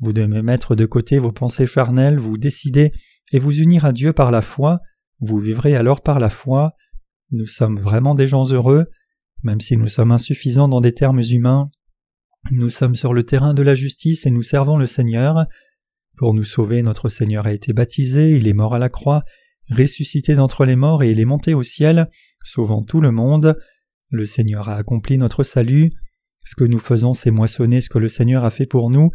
Vous 0.00 0.12
devez 0.12 0.42
mettre 0.42 0.74
de 0.74 0.86
côté 0.86 1.18
vos 1.18 1.32
pensées 1.32 1.66
charnelles, 1.66 2.18
vous 2.18 2.36
décider 2.36 2.90
et 3.32 3.38
vous 3.38 3.58
unir 3.58 3.84
à 3.84 3.92
Dieu 3.92 4.12
par 4.12 4.30
la 4.30 4.40
foi. 4.40 4.80
Vous 5.20 5.38
vivrez 5.38 5.76
alors 5.76 6.02
par 6.02 6.18
la 6.18 6.28
foi. 6.28 6.74
Nous 7.30 7.46
sommes 7.46 7.78
vraiment 7.78 8.14
des 8.14 8.26
gens 8.26 8.44
heureux, 8.50 8.86
même 9.42 9.60
si 9.60 9.76
nous 9.76 9.88
sommes 9.88 10.12
insuffisants 10.12 10.68
dans 10.68 10.80
des 10.80 10.92
termes 10.92 11.22
humains. 11.22 11.70
Nous 12.50 12.68
sommes 12.68 12.94
sur 12.94 13.14
le 13.14 13.22
terrain 13.22 13.54
de 13.54 13.62
la 13.62 13.74
justice 13.74 14.26
et 14.26 14.30
nous 14.30 14.42
servons 14.42 14.76
le 14.76 14.86
Seigneur. 14.86 15.46
Pour 16.16 16.34
nous 16.34 16.44
sauver, 16.44 16.82
notre 16.82 17.08
Seigneur 17.08 17.46
a 17.46 17.52
été 17.52 17.72
baptisé, 17.72 18.36
il 18.36 18.46
est 18.46 18.52
mort 18.52 18.74
à 18.74 18.78
la 18.78 18.90
croix, 18.90 19.24
ressuscité 19.70 20.34
d'entre 20.34 20.66
les 20.66 20.76
morts 20.76 21.02
et 21.02 21.10
il 21.10 21.20
est 21.20 21.24
monté 21.24 21.54
au 21.54 21.62
ciel, 21.62 22.10
sauvant 22.44 22.82
tout 22.82 23.00
le 23.00 23.10
monde. 23.10 23.58
Le 24.10 24.26
Seigneur 24.26 24.68
a 24.68 24.76
accompli 24.76 25.16
notre 25.16 25.42
salut. 25.42 25.90
Ce 26.44 26.54
que 26.54 26.64
nous 26.64 26.78
faisons, 26.78 27.14
c'est 27.14 27.30
moissonner 27.30 27.80
ce 27.80 27.88
que 27.88 27.98
le 27.98 28.10
Seigneur 28.10 28.44
a 28.44 28.50
fait 28.50 28.66
pour 28.66 28.90
nous. 28.90 29.10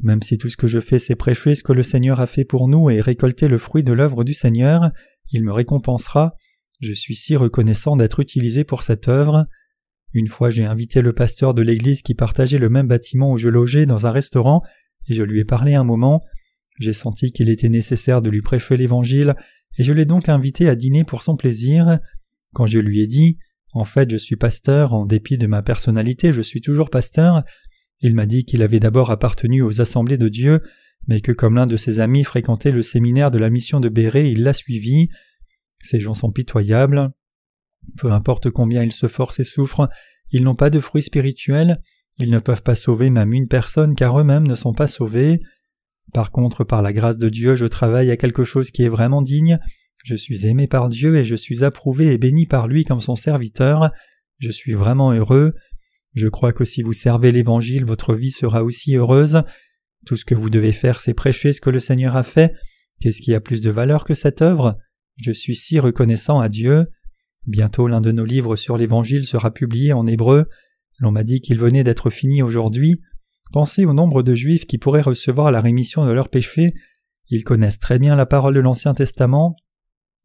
Même 0.00 0.22
si 0.22 0.38
tout 0.38 0.48
ce 0.48 0.56
que 0.56 0.66
je 0.66 0.80
fais, 0.80 0.98
c'est 0.98 1.14
prêcher 1.14 1.54
ce 1.54 1.62
que 1.62 1.74
le 1.74 1.82
Seigneur 1.82 2.20
a 2.20 2.26
fait 2.26 2.44
pour 2.44 2.68
nous 2.68 2.88
et 2.88 3.02
récolter 3.02 3.48
le 3.48 3.58
fruit 3.58 3.84
de 3.84 3.92
l'œuvre 3.92 4.24
du 4.24 4.32
Seigneur, 4.32 4.90
il 5.30 5.44
me 5.44 5.52
récompensera. 5.52 6.36
Je 6.80 6.92
suis 6.94 7.14
si 7.14 7.36
reconnaissant 7.36 7.96
d'être 7.96 8.20
utilisé 8.20 8.64
pour 8.64 8.82
cette 8.82 9.08
œuvre. 9.08 9.46
Une 10.14 10.28
fois 10.28 10.50
j'ai 10.50 10.64
invité 10.64 11.00
le 11.00 11.12
pasteur 11.12 11.54
de 11.54 11.62
l'église 11.62 12.02
qui 12.02 12.14
partageait 12.14 12.58
le 12.58 12.68
même 12.68 12.88
bâtiment 12.88 13.32
où 13.32 13.38
je 13.38 13.48
logeais 13.48 13.86
dans 13.86 14.06
un 14.06 14.10
restaurant, 14.10 14.62
et 15.08 15.14
je 15.14 15.22
lui 15.22 15.40
ai 15.40 15.44
parlé 15.44 15.74
un 15.74 15.84
moment. 15.84 16.22
J'ai 16.78 16.92
senti 16.92 17.32
qu'il 17.32 17.50
était 17.50 17.68
nécessaire 17.68 18.22
de 18.22 18.30
lui 18.30 18.42
prêcher 18.42 18.76
l'Évangile, 18.76 19.34
et 19.78 19.82
je 19.82 19.92
l'ai 19.92 20.04
donc 20.04 20.28
invité 20.28 20.68
à 20.68 20.74
dîner 20.74 21.04
pour 21.04 21.22
son 21.22 21.36
plaisir. 21.36 21.98
Quand 22.52 22.66
je 22.66 22.78
lui 22.78 23.00
ai 23.00 23.06
dit 23.06 23.38
En 23.72 23.84
fait, 23.84 24.10
je 24.10 24.16
suis 24.16 24.36
pasteur, 24.36 24.92
en 24.92 25.06
dépit 25.06 25.38
de 25.38 25.46
ma 25.46 25.62
personnalité, 25.62 26.32
je 26.32 26.42
suis 26.42 26.60
toujours 26.60 26.90
pasteur, 26.90 27.42
il 28.00 28.14
m'a 28.14 28.26
dit 28.26 28.44
qu'il 28.44 28.62
avait 28.62 28.80
d'abord 28.80 29.10
appartenu 29.10 29.62
aux 29.62 29.80
assemblées 29.80 30.18
de 30.18 30.28
Dieu, 30.28 30.60
mais 31.06 31.20
que 31.20 31.32
comme 31.32 31.54
l'un 31.54 31.66
de 31.66 31.76
ses 31.76 32.00
amis 32.00 32.24
fréquentait 32.24 32.72
le 32.72 32.82
séminaire 32.82 33.30
de 33.30 33.38
la 33.38 33.48
mission 33.48 33.80
de 33.80 33.88
Béré, 33.88 34.28
il 34.28 34.42
l'a 34.42 34.52
suivi. 34.52 35.08
Ces 35.82 36.00
gens 36.00 36.14
sont 36.14 36.32
pitoyables. 36.32 37.12
Peu 37.96 38.12
importe 38.12 38.50
combien 38.50 38.82
ils 38.82 38.92
se 38.92 39.08
forcent 39.08 39.40
et 39.40 39.44
souffrent, 39.44 39.88
ils 40.30 40.44
n'ont 40.44 40.54
pas 40.54 40.70
de 40.70 40.80
fruits 40.80 41.02
spirituels, 41.02 41.78
ils 42.18 42.30
ne 42.30 42.38
peuvent 42.38 42.62
pas 42.62 42.74
sauver 42.74 43.10
même 43.10 43.32
une 43.32 43.48
personne 43.48 43.94
car 43.94 44.18
eux-mêmes 44.18 44.46
ne 44.46 44.54
sont 44.54 44.72
pas 44.72 44.86
sauvés. 44.86 45.40
Par 46.12 46.30
contre, 46.30 46.64
par 46.64 46.82
la 46.82 46.92
grâce 46.92 47.18
de 47.18 47.28
Dieu, 47.28 47.54
je 47.54 47.66
travaille 47.66 48.10
à 48.10 48.16
quelque 48.16 48.44
chose 48.44 48.70
qui 48.70 48.82
est 48.82 48.88
vraiment 48.88 49.22
digne, 49.22 49.58
je 50.04 50.16
suis 50.16 50.46
aimé 50.46 50.66
par 50.66 50.88
Dieu 50.88 51.16
et 51.16 51.24
je 51.24 51.36
suis 51.36 51.62
approuvé 51.62 52.12
et 52.12 52.18
béni 52.18 52.46
par 52.46 52.66
lui 52.66 52.84
comme 52.84 53.00
son 53.00 53.16
serviteur, 53.16 53.90
je 54.38 54.50
suis 54.50 54.72
vraiment 54.72 55.12
heureux. 55.12 55.54
Je 56.14 56.28
crois 56.28 56.52
que 56.52 56.64
si 56.64 56.82
vous 56.82 56.92
servez 56.92 57.30
l'Évangile, 57.30 57.84
votre 57.84 58.14
vie 58.14 58.32
sera 58.32 58.64
aussi 58.64 58.96
heureuse. 58.96 59.42
Tout 60.04 60.16
ce 60.16 60.24
que 60.24 60.34
vous 60.34 60.50
devez 60.50 60.72
faire, 60.72 60.98
c'est 60.98 61.14
prêcher 61.14 61.52
ce 61.52 61.60
que 61.60 61.70
le 61.70 61.80
Seigneur 61.80 62.16
a 62.16 62.24
fait. 62.24 62.52
Qu'est-ce 63.00 63.22
qui 63.22 63.34
a 63.34 63.40
plus 63.40 63.62
de 63.62 63.70
valeur 63.70 64.04
que 64.04 64.14
cette 64.14 64.42
œuvre? 64.42 64.76
Je 65.16 65.32
suis 65.32 65.54
si 65.54 65.78
reconnaissant 65.78 66.40
à 66.40 66.48
Dieu. 66.48 66.86
Bientôt 67.46 67.88
l'un 67.88 68.00
de 68.00 68.12
nos 68.12 68.24
livres 68.24 68.56
sur 68.56 68.76
l'Évangile 68.76 69.24
sera 69.24 69.50
publié 69.50 69.92
en 69.92 70.06
hébreu. 70.06 70.48
L'on 70.98 71.10
m'a 71.10 71.24
dit 71.24 71.40
qu'il 71.40 71.58
venait 71.58 71.82
d'être 71.82 72.10
fini 72.10 72.42
aujourd'hui. 72.42 73.00
Pensez 73.52 73.84
au 73.84 73.92
nombre 73.92 74.22
de 74.22 74.34
Juifs 74.34 74.66
qui 74.66 74.78
pourraient 74.78 75.02
recevoir 75.02 75.50
la 75.50 75.60
rémission 75.60 76.06
de 76.06 76.12
leurs 76.12 76.28
péchés. 76.28 76.72
Ils 77.28 77.44
connaissent 77.44 77.80
très 77.80 77.98
bien 77.98 78.14
la 78.14 78.26
parole 78.26 78.54
de 78.54 78.60
l'Ancien 78.60 78.94
Testament. 78.94 79.56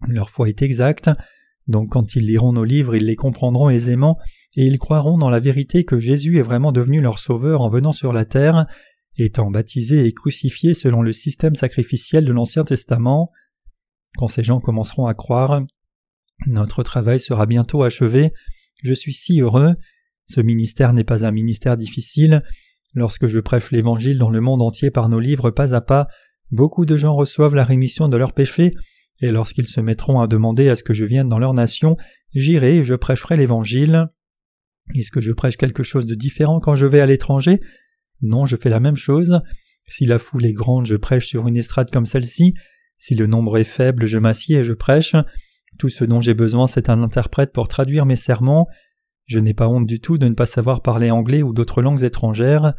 Leur 0.08 0.30
foi 0.30 0.48
est 0.50 0.62
exacte. 0.62 1.10
Donc 1.68 1.90
quand 1.92 2.16
ils 2.16 2.26
liront 2.26 2.54
nos 2.54 2.64
livres, 2.64 2.96
ils 2.96 3.06
les 3.06 3.16
comprendront 3.16 3.70
aisément 3.70 4.18
et 4.56 4.66
ils 4.66 4.80
croiront 4.80 5.18
dans 5.18 5.30
la 5.30 5.40
vérité 5.40 5.84
que 5.84 6.00
Jésus 6.00 6.38
est 6.38 6.44
vraiment 6.44 6.72
devenu 6.72 7.02
leur 7.02 7.20
sauveur 7.20 7.62
en 7.62 7.70
venant 7.70 7.92
sur 7.92 8.14
la 8.14 8.26
terre, 8.26 8.68
étant 9.18 9.52
baptisé 9.52 10.06
et 10.06 10.14
crucifié 10.14 10.74
selon 10.74 11.02
le 11.02 11.14
système 11.14 11.56
sacrificiel 11.56 12.26
de 12.26 12.32
l'Ancien 12.32 12.64
Testament. 12.64 13.32
Quand 14.18 14.28
ces 14.28 14.44
gens 14.44 14.60
commenceront 14.60 15.08
à 15.08 15.14
croire, 15.14 15.64
notre 16.45 16.84
travail 16.84 17.19
sera 17.19 17.45
bientôt 17.45 17.84
achevé. 17.84 18.32
Je 18.84 18.93
suis 18.93 19.13
si 19.13 19.41
heureux. 19.41 19.76
Ce 20.30 20.41
ministère 20.41 20.93
n'est 20.93 21.04
pas 21.04 21.26
un 21.26 21.32
ministère 21.32 21.78
difficile. 21.78 22.43
Lorsque 22.93 23.28
je 23.28 23.39
prêche 23.39 23.71
l'Évangile 23.71 24.17
dans 24.17 24.30
le 24.30 24.41
monde 24.41 24.62
entier 24.62 24.91
par 24.91 25.10
nos 25.10 25.19
livres 25.19 25.52
pas 25.52 25.73
à 25.73 25.82
pas, 25.82 26.08
beaucoup 26.52 26.86
de 26.86 26.97
gens 26.97 27.12
reçoivent 27.12 27.56
la 27.56 27.63
rémission 27.63 28.08
de 28.08 28.17
leurs 28.17 28.34
péchés, 28.34 28.73
et 29.21 29.32
lorsqu'ils 29.32 29.67
se 29.67 29.82
mettront 29.82 30.19
à 30.19 30.28
demander 30.28 30.69
à 30.69 30.76
ce 30.76 30.84
que 30.84 30.93
je 30.93 31.06
vienne 31.06 31.30
dans 31.30 31.39
leur 31.39 31.54
nation, 31.54 31.97
j'irai 32.34 32.78
et 32.78 32.84
je 32.84 32.93
prêcherai 32.93 33.36
l'Évangile. 33.36 34.08
Est-ce 34.95 35.12
que 35.12 35.21
je 35.21 35.32
prêche 35.32 35.58
quelque 35.58 35.84
chose 35.84 36.06
de 36.06 36.15
différent 36.15 36.60
quand 36.60 36.76
je 36.76 36.86
vais 36.86 37.00
à 37.00 37.06
l'étranger? 37.06 37.60
Non, 38.21 38.45
je 38.45 38.56
fais 38.56 38.69
la 38.69 38.80
même 38.80 38.95
chose. 38.95 39.41
Si 39.88 40.06
la 40.06 40.19
foule 40.19 40.45
est 40.45 40.54
grande, 40.54 40.86
je 40.86 40.95
prêche 40.95 41.28
sur 41.28 41.47
une 41.47 41.58
estrade 41.58 41.91
comme 41.91 42.06
celle-ci. 42.06 42.54
Si 42.97 43.15
le 43.15 43.28
nombre 43.28 43.58
est 43.58 43.63
faible, 43.63 44.06
je 44.06 44.17
m'assieds 44.17 44.58
et 44.58 44.63
je 44.63 44.73
prêche. 44.73 45.15
Tout 45.78 45.90
ce 45.90 46.04
dont 46.04 46.22
j'ai 46.22 46.34
besoin, 46.34 46.68
c'est 46.68 46.90
un 46.90 47.04
interprète 47.04 47.54
pour 47.54 47.68
traduire 47.68 48.06
mes 48.06 48.16
sermons. 48.16 48.66
Je 49.26 49.40
n'ai 49.40 49.54
pas 49.54 49.68
honte 49.68 49.86
du 49.86 50.00
tout 50.00 50.18
de 50.18 50.28
ne 50.28 50.34
pas 50.34 50.46
savoir 50.46 50.82
parler 50.82 51.12
anglais 51.12 51.44
ou 51.44 51.54
d'autres 51.54 51.82
langues 51.82 52.04
étrangères. 52.04 52.74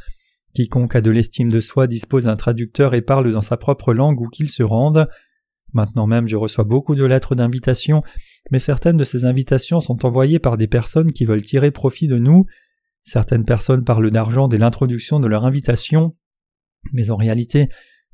Quiconque 0.55 0.97
a 0.97 1.01
de 1.01 1.11
l'estime 1.11 1.51
de 1.51 1.61
soi 1.61 1.87
dispose 1.87 2.25
d'un 2.25 2.37
traducteur 2.37 2.95
et 2.95 3.03
parle 3.03 3.31
dans 3.33 3.43
sa 3.43 3.57
propre 3.57 3.93
langue 3.93 4.21
où 4.21 4.29
qu'il 4.29 4.51
se 4.51 4.63
rende. 4.63 5.09
Maintenant 5.75 6.07
même 6.07 6.27
je 6.27 6.37
reçois 6.37 6.65
beaucoup 6.65 6.95
de 6.95 7.05
lettres 7.05 7.35
d'invitation, 7.35 8.03
mais 8.51 8.59
certaines 8.59 8.97
de 8.97 9.05
ces 9.05 9.25
invitations 9.25 9.81
sont 9.81 10.07
envoyées 10.07 10.39
par 10.39 10.57
des 10.57 10.67
personnes 10.67 11.13
qui 11.13 11.27
veulent 11.27 11.45
tirer 11.45 11.71
profit 11.71 12.09
de 12.09 12.19
nous. 12.19 12.47
Certaines 13.05 13.45
personnes 13.45 13.85
parlent 13.85 14.11
d'argent 14.11 14.49
dès 14.49 14.59
l'introduction 14.59 15.21
de 15.21 15.29
leur 15.29 15.45
invitation, 15.45 16.17
mais 16.93 17.11
en 17.11 17.17
réalité, 17.17 17.69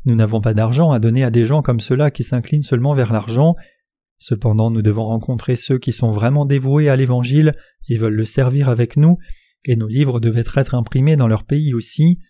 nous 0.04 0.14
n'avons 0.14 0.40
pas 0.40 0.54
d'argent 0.54 0.90
à 0.90 0.98
donner 0.98 1.24
à 1.24 1.30
des 1.30 1.46
gens 1.46 1.62
comme 1.62 1.80
ceux-là 1.80 2.10
qui 2.10 2.24
s'inclinent 2.24 2.62
seulement 2.62 2.94
vers 2.94 3.12
l'argent. 3.12 3.54
Cependant, 4.26 4.70
nous 4.70 4.80
devons 4.80 5.04
rencontrer 5.04 5.54
ceux 5.54 5.76
qui 5.76 5.92
sont 5.92 6.10
vraiment 6.10 6.46
dévoués 6.46 6.88
à 6.88 6.96
l'Évangile 6.96 7.52
et 7.90 7.98
veulent 7.98 8.14
le 8.14 8.24
servir 8.24 8.70
avec 8.70 8.96
nous, 8.96 9.18
et 9.66 9.76
nos 9.76 9.86
livres 9.86 10.18
devaient 10.18 10.44
être 10.54 10.74
imprimés 10.74 11.16
dans 11.16 11.26
leur 11.26 11.44
pays 11.44 11.74
aussi. 11.74 12.20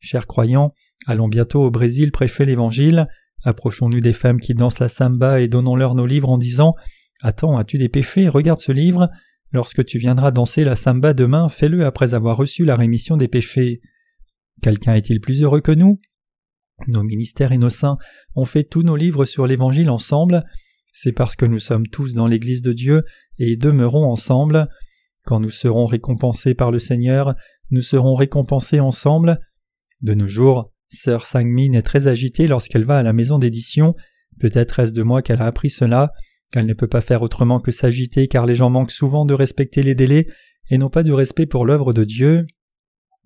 Chers 0.00 0.26
croyants, 0.26 0.72
allons 1.06 1.28
bientôt 1.28 1.62
au 1.62 1.70
Brésil 1.70 2.10
prêcher 2.10 2.46
l'Évangile. 2.46 3.06
Approchons-nous 3.44 4.00
des 4.00 4.14
femmes 4.14 4.40
qui 4.40 4.54
dansent 4.54 4.78
la 4.78 4.88
samba 4.88 5.42
et 5.42 5.48
donnons-leur 5.48 5.94
nos 5.94 6.06
livres 6.06 6.30
en 6.30 6.38
disant 6.38 6.74
Attends, 7.20 7.58
as-tu 7.58 7.76
des 7.76 7.90
péchés? 7.90 8.30
Regarde 8.30 8.60
ce 8.60 8.72
livre. 8.72 9.10
Lorsque 9.50 9.84
tu 9.84 9.98
viendras 9.98 10.30
danser 10.30 10.64
la 10.64 10.74
samba 10.74 11.12
demain, 11.12 11.50
fais-le 11.50 11.84
après 11.84 12.14
avoir 12.14 12.38
reçu 12.38 12.64
la 12.64 12.76
rémission 12.76 13.18
des 13.18 13.28
péchés. 13.28 13.82
Quelqu'un 14.62 14.94
est-il 14.94 15.20
plus 15.20 15.42
heureux 15.42 15.60
que 15.60 15.72
nous? 15.72 16.00
Nos 16.86 17.02
ministères 17.02 17.52
et 17.52 17.58
nos 17.58 17.68
saints 17.68 17.98
ont 18.36 18.46
fait 18.46 18.64
tous 18.64 18.84
nos 18.84 18.96
livres 18.96 19.26
sur 19.26 19.46
l'Évangile 19.46 19.90
ensemble. 19.90 20.44
C'est 20.92 21.12
parce 21.12 21.36
que 21.36 21.46
nous 21.46 21.58
sommes 21.58 21.86
tous 21.86 22.14
dans 22.14 22.26
l'Église 22.26 22.62
de 22.62 22.72
Dieu 22.72 23.02
et 23.38 23.56
demeurons 23.56 24.04
ensemble. 24.04 24.68
Quand 25.24 25.40
nous 25.40 25.50
serons 25.50 25.86
récompensés 25.86 26.54
par 26.54 26.70
le 26.70 26.78
Seigneur, 26.78 27.34
nous 27.70 27.80
serons 27.80 28.14
récompensés 28.14 28.80
ensemble. 28.80 29.40
De 30.02 30.14
nos 30.14 30.28
jours, 30.28 30.72
sœur 30.90 31.26
Sangmin 31.26 31.72
est 31.72 31.82
très 31.82 32.06
agitée 32.06 32.46
lorsqu'elle 32.46 32.84
va 32.84 32.98
à 32.98 33.02
la 33.02 33.12
maison 33.12 33.38
d'édition. 33.38 33.94
Peut-être 34.38 34.78
est-ce 34.80 34.92
de 34.92 35.02
moi 35.02 35.22
qu'elle 35.22 35.40
a 35.40 35.46
appris 35.46 35.70
cela. 35.70 36.12
Elle 36.54 36.66
ne 36.66 36.74
peut 36.74 36.88
pas 36.88 37.00
faire 37.00 37.22
autrement 37.22 37.60
que 37.60 37.70
s'agiter 37.70 38.28
car 38.28 38.44
les 38.44 38.54
gens 38.54 38.68
manquent 38.68 38.90
souvent 38.90 39.24
de 39.24 39.32
respecter 39.32 39.82
les 39.82 39.94
délais 39.94 40.26
et 40.70 40.76
n'ont 40.76 40.90
pas 40.90 41.02
de 41.02 41.12
respect 41.12 41.46
pour 41.46 41.64
l'œuvre 41.64 41.92
de 41.92 42.04
Dieu. 42.04 42.46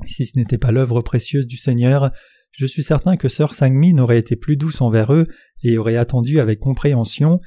Si 0.07 0.27
ce 0.27 0.39
n'était 0.39 0.59
pas 0.59 0.71
l'œuvre 0.71 1.01
précieuse 1.01 1.47
du 1.47 1.57
Seigneur, 1.57 2.13
je 2.57 2.67
suis 2.67 2.83
certain 2.83 3.17
que 3.17 3.29
sœur 3.29 3.53
Sangmin 3.53 3.99
aurait 3.99 4.19
été 4.19 4.35
plus 4.35 4.57
douce 4.57 4.81
envers 4.81 5.13
eux 5.13 5.27
et 5.63 5.77
aurait 5.77 5.97
attendu 5.97 6.41
avec 6.41 6.59
compréhension. 6.59 7.41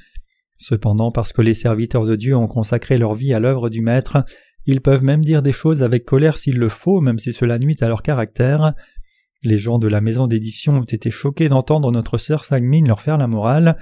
Cependant, 0.58 1.10
parce 1.10 1.32
que 1.32 1.42
les 1.42 1.54
serviteurs 1.54 2.06
de 2.06 2.14
Dieu 2.14 2.36
ont 2.36 2.46
consacré 2.46 2.96
leur 2.96 3.14
vie 3.14 3.34
à 3.34 3.40
l'œuvre 3.40 3.70
du 3.70 3.82
Maître, 3.82 4.24
ils 4.66 4.80
peuvent 4.80 5.02
même 5.02 5.22
dire 5.22 5.42
des 5.42 5.52
choses 5.52 5.82
avec 5.82 6.04
colère 6.04 6.36
s'il 6.36 6.58
le 6.58 6.68
faut, 6.68 7.00
même 7.00 7.18
si 7.18 7.32
cela 7.32 7.58
nuit 7.58 7.76
à 7.80 7.88
leur 7.88 8.02
caractère. 8.02 8.74
Les 9.42 9.58
gens 9.58 9.78
de 9.78 9.88
la 9.88 10.00
maison 10.00 10.28
d'édition 10.28 10.74
ont 10.74 10.84
été 10.84 11.10
choqués 11.10 11.48
d'entendre 11.48 11.90
notre 11.90 12.18
sœur 12.18 12.44
Sangmin 12.44 12.84
leur 12.86 13.00
faire 13.00 13.18
la 13.18 13.26
morale. 13.26 13.78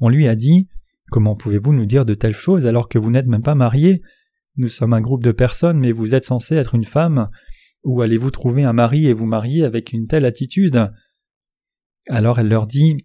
On 0.00 0.08
lui 0.08 0.26
a 0.26 0.34
dit 0.34 0.68
Comment 1.10 1.36
pouvez-vous 1.36 1.74
nous 1.74 1.86
dire 1.86 2.04
de 2.04 2.14
telles 2.14 2.34
choses 2.34 2.66
alors 2.66 2.88
que 2.88 2.98
vous 2.98 3.10
n'êtes 3.10 3.26
même 3.26 3.42
pas 3.42 3.54
mariés? 3.54 4.02
Nous 4.56 4.68
sommes 4.68 4.94
un 4.94 5.00
groupe 5.00 5.22
de 5.22 5.30
personnes, 5.32 5.78
mais 5.78 5.92
vous 5.92 6.14
êtes 6.14 6.24
censé 6.24 6.56
être 6.56 6.74
une 6.74 6.84
femme. 6.84 7.28
Où 7.84 8.00
allez-vous 8.00 8.30
trouver 8.30 8.64
un 8.64 8.72
mari 8.72 9.06
et 9.06 9.12
vous 9.12 9.26
marier 9.26 9.64
avec 9.64 9.92
une 9.92 10.06
telle 10.06 10.24
attitude? 10.24 10.90
Alors 12.08 12.38
elle 12.38 12.48
leur 12.48 12.66
dit 12.66 12.96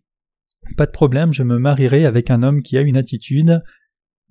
Pas 0.76 0.86
de 0.86 0.92
problème, 0.92 1.34
je 1.34 1.44
me 1.44 1.58
marierai 1.58 2.06
avec 2.06 2.30
un 2.30 2.44
homme 2.44 2.62
qui 2.62 2.78
a 2.78 2.82
une 2.82 2.98
attitude. 2.98 3.62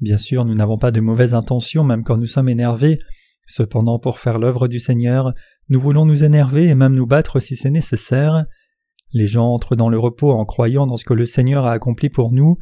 Bien 0.01 0.19
sûr, 0.19 0.45
nous 0.45 0.55
n'avons 0.55 0.79
pas 0.79 0.91
de 0.91 1.01
mauvaises 1.01 1.35
intentions 1.35 1.83
même 1.83 2.05
quand 2.05 2.17
nous 2.17 2.27
sommes 2.27 2.49
énervés. 2.49 2.99
Cependant, 3.47 3.99
pour 3.99 4.19
faire 4.19 4.39
l'œuvre 4.39 4.69
du 4.69 4.79
Seigneur, 4.79 5.33
nous 5.69 5.81
voulons 5.81 6.05
nous 6.05 6.25
énerver 6.25 6.67
et 6.67 6.75
même 6.75 6.95
nous 6.95 7.07
battre 7.07 7.41
si 7.41 7.57
c'est 7.57 7.71
nécessaire. 7.71 8.45
Les 9.13 9.29
gens 9.29 9.47
entrent 9.47 9.77
dans 9.77 9.89
le 9.89 9.99
repos 9.99 10.33
en 10.33 10.45
croyant 10.45 10.87
dans 10.87 10.97
ce 10.97 11.05
que 11.05 11.15
le 11.15 11.27
Seigneur 11.27 11.67
a 11.67 11.73
accompli 11.73 12.09
pour 12.09 12.33
nous. 12.33 12.59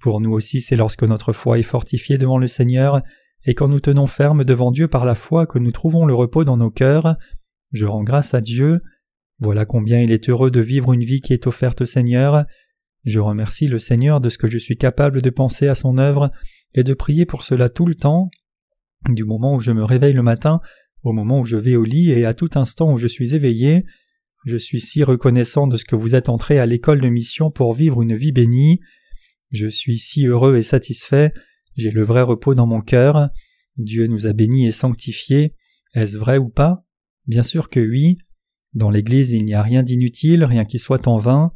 Pour 0.00 0.20
nous 0.20 0.32
aussi, 0.32 0.60
c'est 0.60 0.76
lorsque 0.76 1.02
notre 1.02 1.32
foi 1.32 1.58
est 1.58 1.64
fortifiée 1.64 2.16
devant 2.16 2.38
le 2.38 2.48
Seigneur 2.48 3.02
et 3.44 3.54
quand 3.54 3.68
nous 3.68 3.80
tenons 3.80 4.06
ferme 4.06 4.44
devant 4.44 4.70
Dieu 4.70 4.88
par 4.88 5.04
la 5.04 5.14
foi 5.14 5.46
que 5.46 5.58
nous 5.58 5.70
trouvons 5.70 6.04
le 6.04 6.14
repos 6.14 6.44
dans 6.44 6.56
nos 6.56 6.70
cœurs. 6.70 7.16
Je 7.72 7.86
rends 7.86 8.02
grâce 8.02 8.34
à 8.34 8.40
Dieu. 8.40 8.80
Voilà 9.38 9.64
combien 9.64 10.00
il 10.00 10.12
est 10.12 10.28
heureux 10.28 10.50
de 10.50 10.60
vivre 10.60 10.92
une 10.92 11.04
vie 11.04 11.20
qui 11.20 11.32
est 11.32 11.46
offerte 11.46 11.80
au 11.80 11.86
Seigneur. 11.86 12.44
Je 13.04 13.18
remercie 13.18 13.66
le 13.66 13.78
Seigneur 13.78 14.20
de 14.20 14.28
ce 14.28 14.36
que 14.36 14.48
je 14.48 14.58
suis 14.58 14.76
capable 14.76 15.22
de 15.22 15.30
penser 15.30 15.68
à 15.68 15.74
son 15.74 15.96
œuvre 15.96 16.30
et 16.74 16.84
de 16.84 16.92
prier 16.92 17.24
pour 17.24 17.42
cela 17.42 17.70
tout 17.70 17.86
le 17.86 17.94
temps, 17.94 18.30
du 19.08 19.24
moment 19.24 19.54
où 19.54 19.60
je 19.60 19.72
me 19.72 19.84
réveille 19.84 20.12
le 20.12 20.22
matin, 20.22 20.60
au 21.02 21.12
moment 21.12 21.40
où 21.40 21.44
je 21.46 21.56
vais 21.56 21.76
au 21.76 21.84
lit 21.84 22.10
et 22.10 22.26
à 22.26 22.34
tout 22.34 22.50
instant 22.54 22.92
où 22.92 22.98
je 22.98 23.06
suis 23.06 23.34
éveillé. 23.34 23.84
Je 24.44 24.56
suis 24.56 24.80
si 24.80 25.02
reconnaissant 25.02 25.66
de 25.66 25.76
ce 25.76 25.84
que 25.84 25.96
vous 25.96 26.14
êtes 26.14 26.28
entré 26.28 26.58
à 26.58 26.66
l'école 26.66 27.00
de 27.00 27.08
mission 27.08 27.50
pour 27.50 27.72
vivre 27.74 28.02
une 28.02 28.14
vie 28.14 28.32
bénie. 28.32 28.80
Je 29.50 29.66
suis 29.66 29.98
si 29.98 30.26
heureux 30.26 30.56
et 30.56 30.62
satisfait, 30.62 31.32
j'ai 31.76 31.90
le 31.90 32.02
vrai 32.02 32.22
repos 32.22 32.54
dans 32.54 32.66
mon 32.66 32.80
cœur. 32.80 33.30
Dieu 33.76 34.06
nous 34.06 34.26
a 34.26 34.32
bénis 34.32 34.66
et 34.66 34.72
sanctifiés. 34.72 35.54
Est-ce 35.94 36.18
vrai 36.18 36.38
ou 36.38 36.48
pas? 36.48 36.84
Bien 37.26 37.42
sûr 37.42 37.68
que 37.68 37.80
oui. 37.80 38.18
Dans 38.74 38.90
l'Église 38.90 39.30
il 39.30 39.44
n'y 39.44 39.54
a 39.54 39.62
rien 39.62 39.82
d'inutile, 39.82 40.44
rien 40.44 40.64
qui 40.64 40.78
soit 40.78 41.08
en 41.08 41.18
vain. 41.18 41.52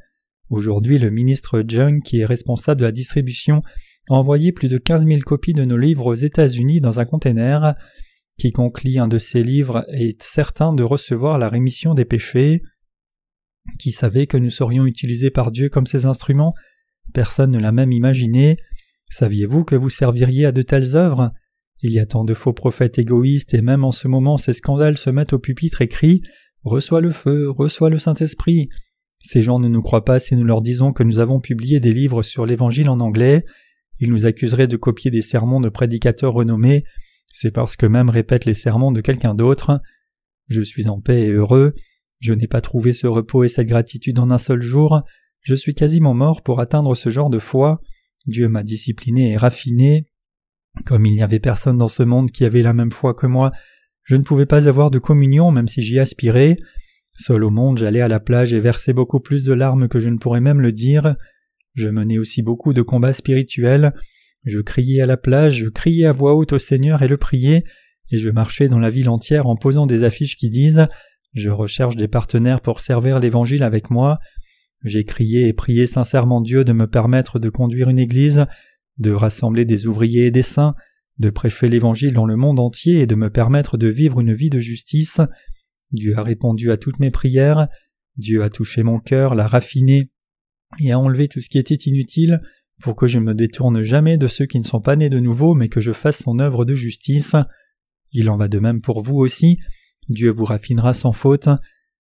Aujourd'hui 0.51 0.99
le 0.99 1.11
ministre 1.11 1.63
Jung, 1.67 2.03
qui 2.03 2.21
est 2.21 2.25
responsable 2.25 2.81
de 2.81 2.87
la 2.87 2.93
distribution, 2.93 3.63
a 4.11 4.15
envoyé 4.15 4.53
plus 4.53 4.69
de 4.69 4.79
quinze 4.79 5.05
mille 5.05 5.25
copies 5.25 5.55
de 5.55 5.65
nos 5.65 5.77
livres 5.77 6.07
aux 6.07 6.15
États-Unis 6.15 6.81
dans 6.81 7.01
un 7.01 7.05
conteneur. 7.05 7.75
Quiconque 8.39 8.83
lit 8.83 8.99
un 8.99 9.09
de 9.09 9.19
ces 9.19 9.43
livres 9.43 9.85
est 9.89 10.21
certain 10.23 10.73
de 10.73 10.83
recevoir 10.83 11.39
la 11.39 11.49
rémission 11.49 11.95
des 11.95 12.05
péchés. 12.05 12.63
Qui 13.79 13.93
savait 13.93 14.27
que 14.27 14.37
nous 14.37 14.51
serions 14.51 14.87
utilisés 14.87 15.31
par 15.31 15.51
Dieu 15.53 15.69
comme 15.69 15.87
ses 15.87 16.05
instruments? 16.05 16.55
Personne 17.13 17.53
ne 17.53 17.59
l'a 17.59 17.73
même 17.73 17.93
imaginé. 17.93 18.59
Saviez-vous 19.11 19.65
que 19.65 19.77
vous 19.77 19.91
serviriez 19.91 20.47
à 20.47 20.53
de 20.53 20.63
telles 20.63 20.97
œuvres? 20.97 21.33
Il 21.81 21.93
y 21.93 21.99
a 21.99 22.07
tant 22.07 22.25
de 22.25 22.35
faux 22.35 22.53
prophètes 22.53 22.99
égoïstes 22.99 23.55
et 23.55 23.63
même 23.63 23.85
en 23.85 23.93
ce 23.93 24.09
moment 24.09 24.37
ces 24.37 24.55
scandales 24.55 24.97
se 24.97 25.11
mettent 25.11 25.35
au 25.35 25.39
pupitre 25.39 25.83
et 25.83 25.89
crient 25.89 26.23
Reçois 26.65 27.03
le 27.03 27.11
feu, 27.11 27.51
reçois 27.51 27.91
le 27.91 27.99
Saint-Esprit. 27.99 28.71
Ces 29.19 29.43
gens 29.43 29.59
ne 29.59 29.69
nous 29.69 29.83
croient 29.83 30.05
pas 30.05 30.19
si 30.19 30.35
nous 30.35 30.45
leur 30.45 30.63
disons 30.63 30.93
que 30.93 31.03
nous 31.03 31.19
avons 31.19 31.41
publié 31.41 31.79
des 31.79 31.93
livres 31.93 32.23
sur 32.23 32.47
l'Évangile 32.47 32.89
en 32.89 33.01
anglais. 33.01 33.45
Ils 34.01 34.11
nous 34.11 34.25
accuseraient 34.25 34.67
de 34.67 34.79
copier 34.79 35.11
des 35.11 35.23
sermons 35.23 35.61
de 35.61 35.69
prédicateurs 35.69 36.33
renommés. 36.33 36.85
C'est 37.33 37.51
parce 37.51 37.77
que 37.77 37.85
même 37.85 38.09
répètent 38.09 38.47
les 38.47 38.55
sermons 38.55 38.93
de 38.93 39.03
quelqu'un 39.03 39.35
d'autre. 39.35 39.81
Je 40.49 40.63
suis 40.63 40.89
en 40.89 41.01
paix 41.01 41.23
et 41.25 41.31
heureux. 41.33 41.75
Je 42.21 42.33
n'ai 42.33 42.47
pas 42.47 42.63
trouvé 42.63 42.95
ce 42.95 43.07
repos 43.07 43.45
et 43.45 43.49
cette 43.49 43.69
gratitude 43.69 44.19
en 44.19 44.31
un 44.31 44.39
seul 44.39 44.63
jour. 44.63 45.03
Je 45.43 45.55
suis 45.55 45.75
quasiment 45.75 46.15
mort 46.15 46.43
pour 46.43 46.61
atteindre 46.61 46.95
ce 46.95 47.11
genre 47.11 47.29
de 47.29 47.39
foi. 47.39 47.83
Dieu 48.27 48.49
m'a 48.49 48.63
discipliné 48.63 49.33
et 49.33 49.37
raffiné. 49.37 50.07
Comme 50.87 51.07
il 51.07 51.15
n'y 51.15 51.23
avait 51.23 51.41
personne 51.41 51.79
dans 51.79 51.89
ce 51.89 52.03
monde 52.03 52.31
qui 52.31 52.45
avait 52.45 52.63
la 52.63 52.73
même 52.73 52.93
foi 52.93 53.15
que 53.15 53.27
moi, 53.27 53.53
je 54.03 54.17
ne 54.17 54.23
pouvais 54.23 54.47
pas 54.47 54.69
avoir 54.69 54.91
de 54.91 54.99
communion 54.99 55.51
même 55.51 55.69
si 55.69 55.83
j'y 55.83 55.99
aspirais. 55.99 56.57
Seul 57.17 57.45
au 57.45 57.51
monde, 57.51 57.79
j'allais 57.79 58.01
à 58.01 58.09
la 58.09 58.21
plage 58.21 58.53
et 58.53 58.59
versais 58.59 58.93
beaucoup 58.93 59.21
plus 59.21 59.45
de 59.45 59.53
larmes 59.53 59.89
que 59.89 60.01
je 60.01 60.09
ne 60.09 60.19
pourrais 60.19 60.41
même 60.41 60.61
le 60.61 60.73
dire. 60.73 61.15
Je 61.75 61.89
menais 61.89 62.19
aussi 62.19 62.43
beaucoup 62.43 62.73
de 62.73 62.83
combats 62.83 63.13
spirituels. 63.13 63.93
Je 64.45 64.61
criais 64.61 65.01
à 65.01 65.07
la 65.07 65.17
plage, 65.17 65.57
je 65.57 65.69
criais 65.69 66.07
à 66.07 66.13
voix 66.13 66.35
haute 66.35 66.53
au 66.53 66.59
Seigneur 66.59 67.03
et 67.03 67.09
le 67.09 67.17
priais, 67.17 67.65
et 68.11 68.19
je 68.19 68.29
marchais 68.29 68.69
dans 68.69 68.79
la 68.79 68.91
ville 68.91 69.09
entière 69.09 69.47
en 69.47 69.57
posant 69.57 69.87
des 69.87 70.03
affiches 70.03 70.37
qui 70.37 70.51
disent 70.51 70.87
Je 71.35 71.51
recherche 71.51 71.97
des 71.97 72.09
partenaires 72.09 72.61
pour 72.61 72.81
servir 72.81 73.21
l'Évangile 73.21 73.63
avec 73.63 73.91
moi. 73.91 74.19
J'ai 74.85 75.05
crié 75.05 75.49
et 75.49 75.53
prié 75.53 75.87
sincèrement 75.87 76.41
Dieu 76.41 76.65
de 76.65 76.73
me 76.73 76.87
permettre 76.87 77.39
de 77.39 77.49
conduire 77.49 77.89
une 77.89 77.99
église, 77.99 78.47
de 78.99 79.11
rassembler 79.11 79.65
des 79.65 79.87
ouvriers 79.87 80.27
et 80.27 80.31
des 80.31 80.43
saints, 80.43 80.75
de 81.19 81.31
prêcher 81.31 81.69
l'Évangile 81.69 82.13
dans 82.13 82.27
le 82.27 82.37
monde 82.37 82.61
entier 82.61 83.01
et 83.01 83.07
de 83.07 83.15
me 83.15 83.31
permettre 83.31 83.79
de 83.79 83.89
vivre 83.89 84.21
une 84.21 84.35
vie 84.35 84.51
de 84.51 84.61
justice. 84.61 85.21
Dieu 85.91 86.19
a 86.19 86.23
répondu 86.23 86.71
à 86.71 86.77
toutes 86.77 87.01
mes 87.01 87.11
prières, 87.11 87.69
Dieu 88.17 88.43
a 88.43 88.51
touché 88.51 88.83
mon 88.83 88.99
cœur, 88.99 89.35
l'a 89.35 89.47
raffiné, 89.47 90.11
et 90.81 90.93
a 90.93 90.99
enlevé 90.99 91.29
tout 91.29 91.41
ce 91.41 91.49
qui 91.49 91.59
était 91.59 91.75
inutile, 91.75 92.41
pour 92.83 92.97
que 92.97 93.07
je 93.07 93.19
me 93.19 93.35
détourne 93.35 93.81
jamais 93.83 94.19
de 94.19 94.27
ceux 94.27 94.47
qui 94.47 94.59
ne 94.59 94.65
sont 94.65 94.81
pas 94.81 94.97
nés 94.97 95.09
de 95.09 95.21
nouveau, 95.21 95.55
mais 95.55 95.69
que 95.69 95.81
je 95.81 95.93
fasse 95.93 96.23
son 96.23 96.39
œuvre 96.41 96.65
de 96.65 96.75
justice. 96.75 97.37
Il 98.13 98.29
en 98.29 98.37
va 98.37 98.49
de 98.49 98.59
même 98.59 98.81
pour 98.81 99.03
vous 99.03 99.17
aussi. 99.17 99.59
Dieu 100.09 100.31
vous 100.31 100.45
raffinera 100.45 100.93
sans 100.93 101.13
faute. 101.13 101.49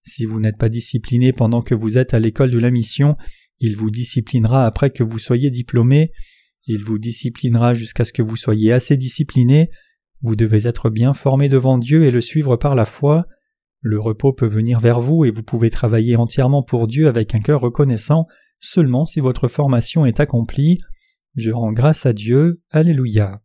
Si 0.04 0.26
vous 0.26 0.40
n'êtes 0.40 0.58
pas 0.58 0.68
discipliné 0.68 1.32
pendant 1.32 1.62
que 1.62 1.74
vous 1.74 1.98
êtes 1.98 2.14
à 2.14 2.20
l'école 2.20 2.50
de 2.50 2.58
la 2.58 2.70
mission, 2.70 3.16
il 3.60 3.76
vous 3.76 3.90
disciplinera 3.90 4.66
après 4.66 4.90
que 4.90 5.02
vous 5.02 5.18
soyez 5.18 5.50
diplômé. 5.50 6.12
Il 6.66 6.84
vous 6.84 6.98
disciplinera 6.98 7.74
jusqu'à 7.74 8.04
ce 8.04 8.12
que 8.12 8.22
vous 8.22 8.36
soyez 8.36 8.72
assez 8.72 8.96
discipliné. 8.96 9.70
Vous 10.22 10.36
devez 10.36 10.66
être 10.66 10.90
bien 10.90 11.14
formé 11.14 11.48
devant 11.48 11.78
Dieu 11.78 12.04
et 12.04 12.10
le 12.10 12.20
suivre 12.20 12.56
par 12.56 12.74
la 12.74 12.84
foi. 12.84 13.26
Le 13.80 14.00
repos 14.00 14.32
peut 14.32 14.48
venir 14.48 14.80
vers 14.80 15.00
vous 15.00 15.24
et 15.24 15.30
vous 15.30 15.42
pouvez 15.42 15.70
travailler 15.70 16.16
entièrement 16.16 16.62
pour 16.62 16.86
Dieu 16.86 17.08
avec 17.08 17.34
un 17.34 17.40
cœur 17.40 17.60
reconnaissant 17.60 18.26
seulement 18.60 19.04
si 19.04 19.20
votre 19.20 19.48
formation 19.48 20.06
est 20.06 20.20
accomplie. 20.20 20.78
Je 21.36 21.50
rends 21.50 21.72
grâce 21.72 22.06
à 22.06 22.12
Dieu. 22.12 22.62
Alléluia. 22.70 23.43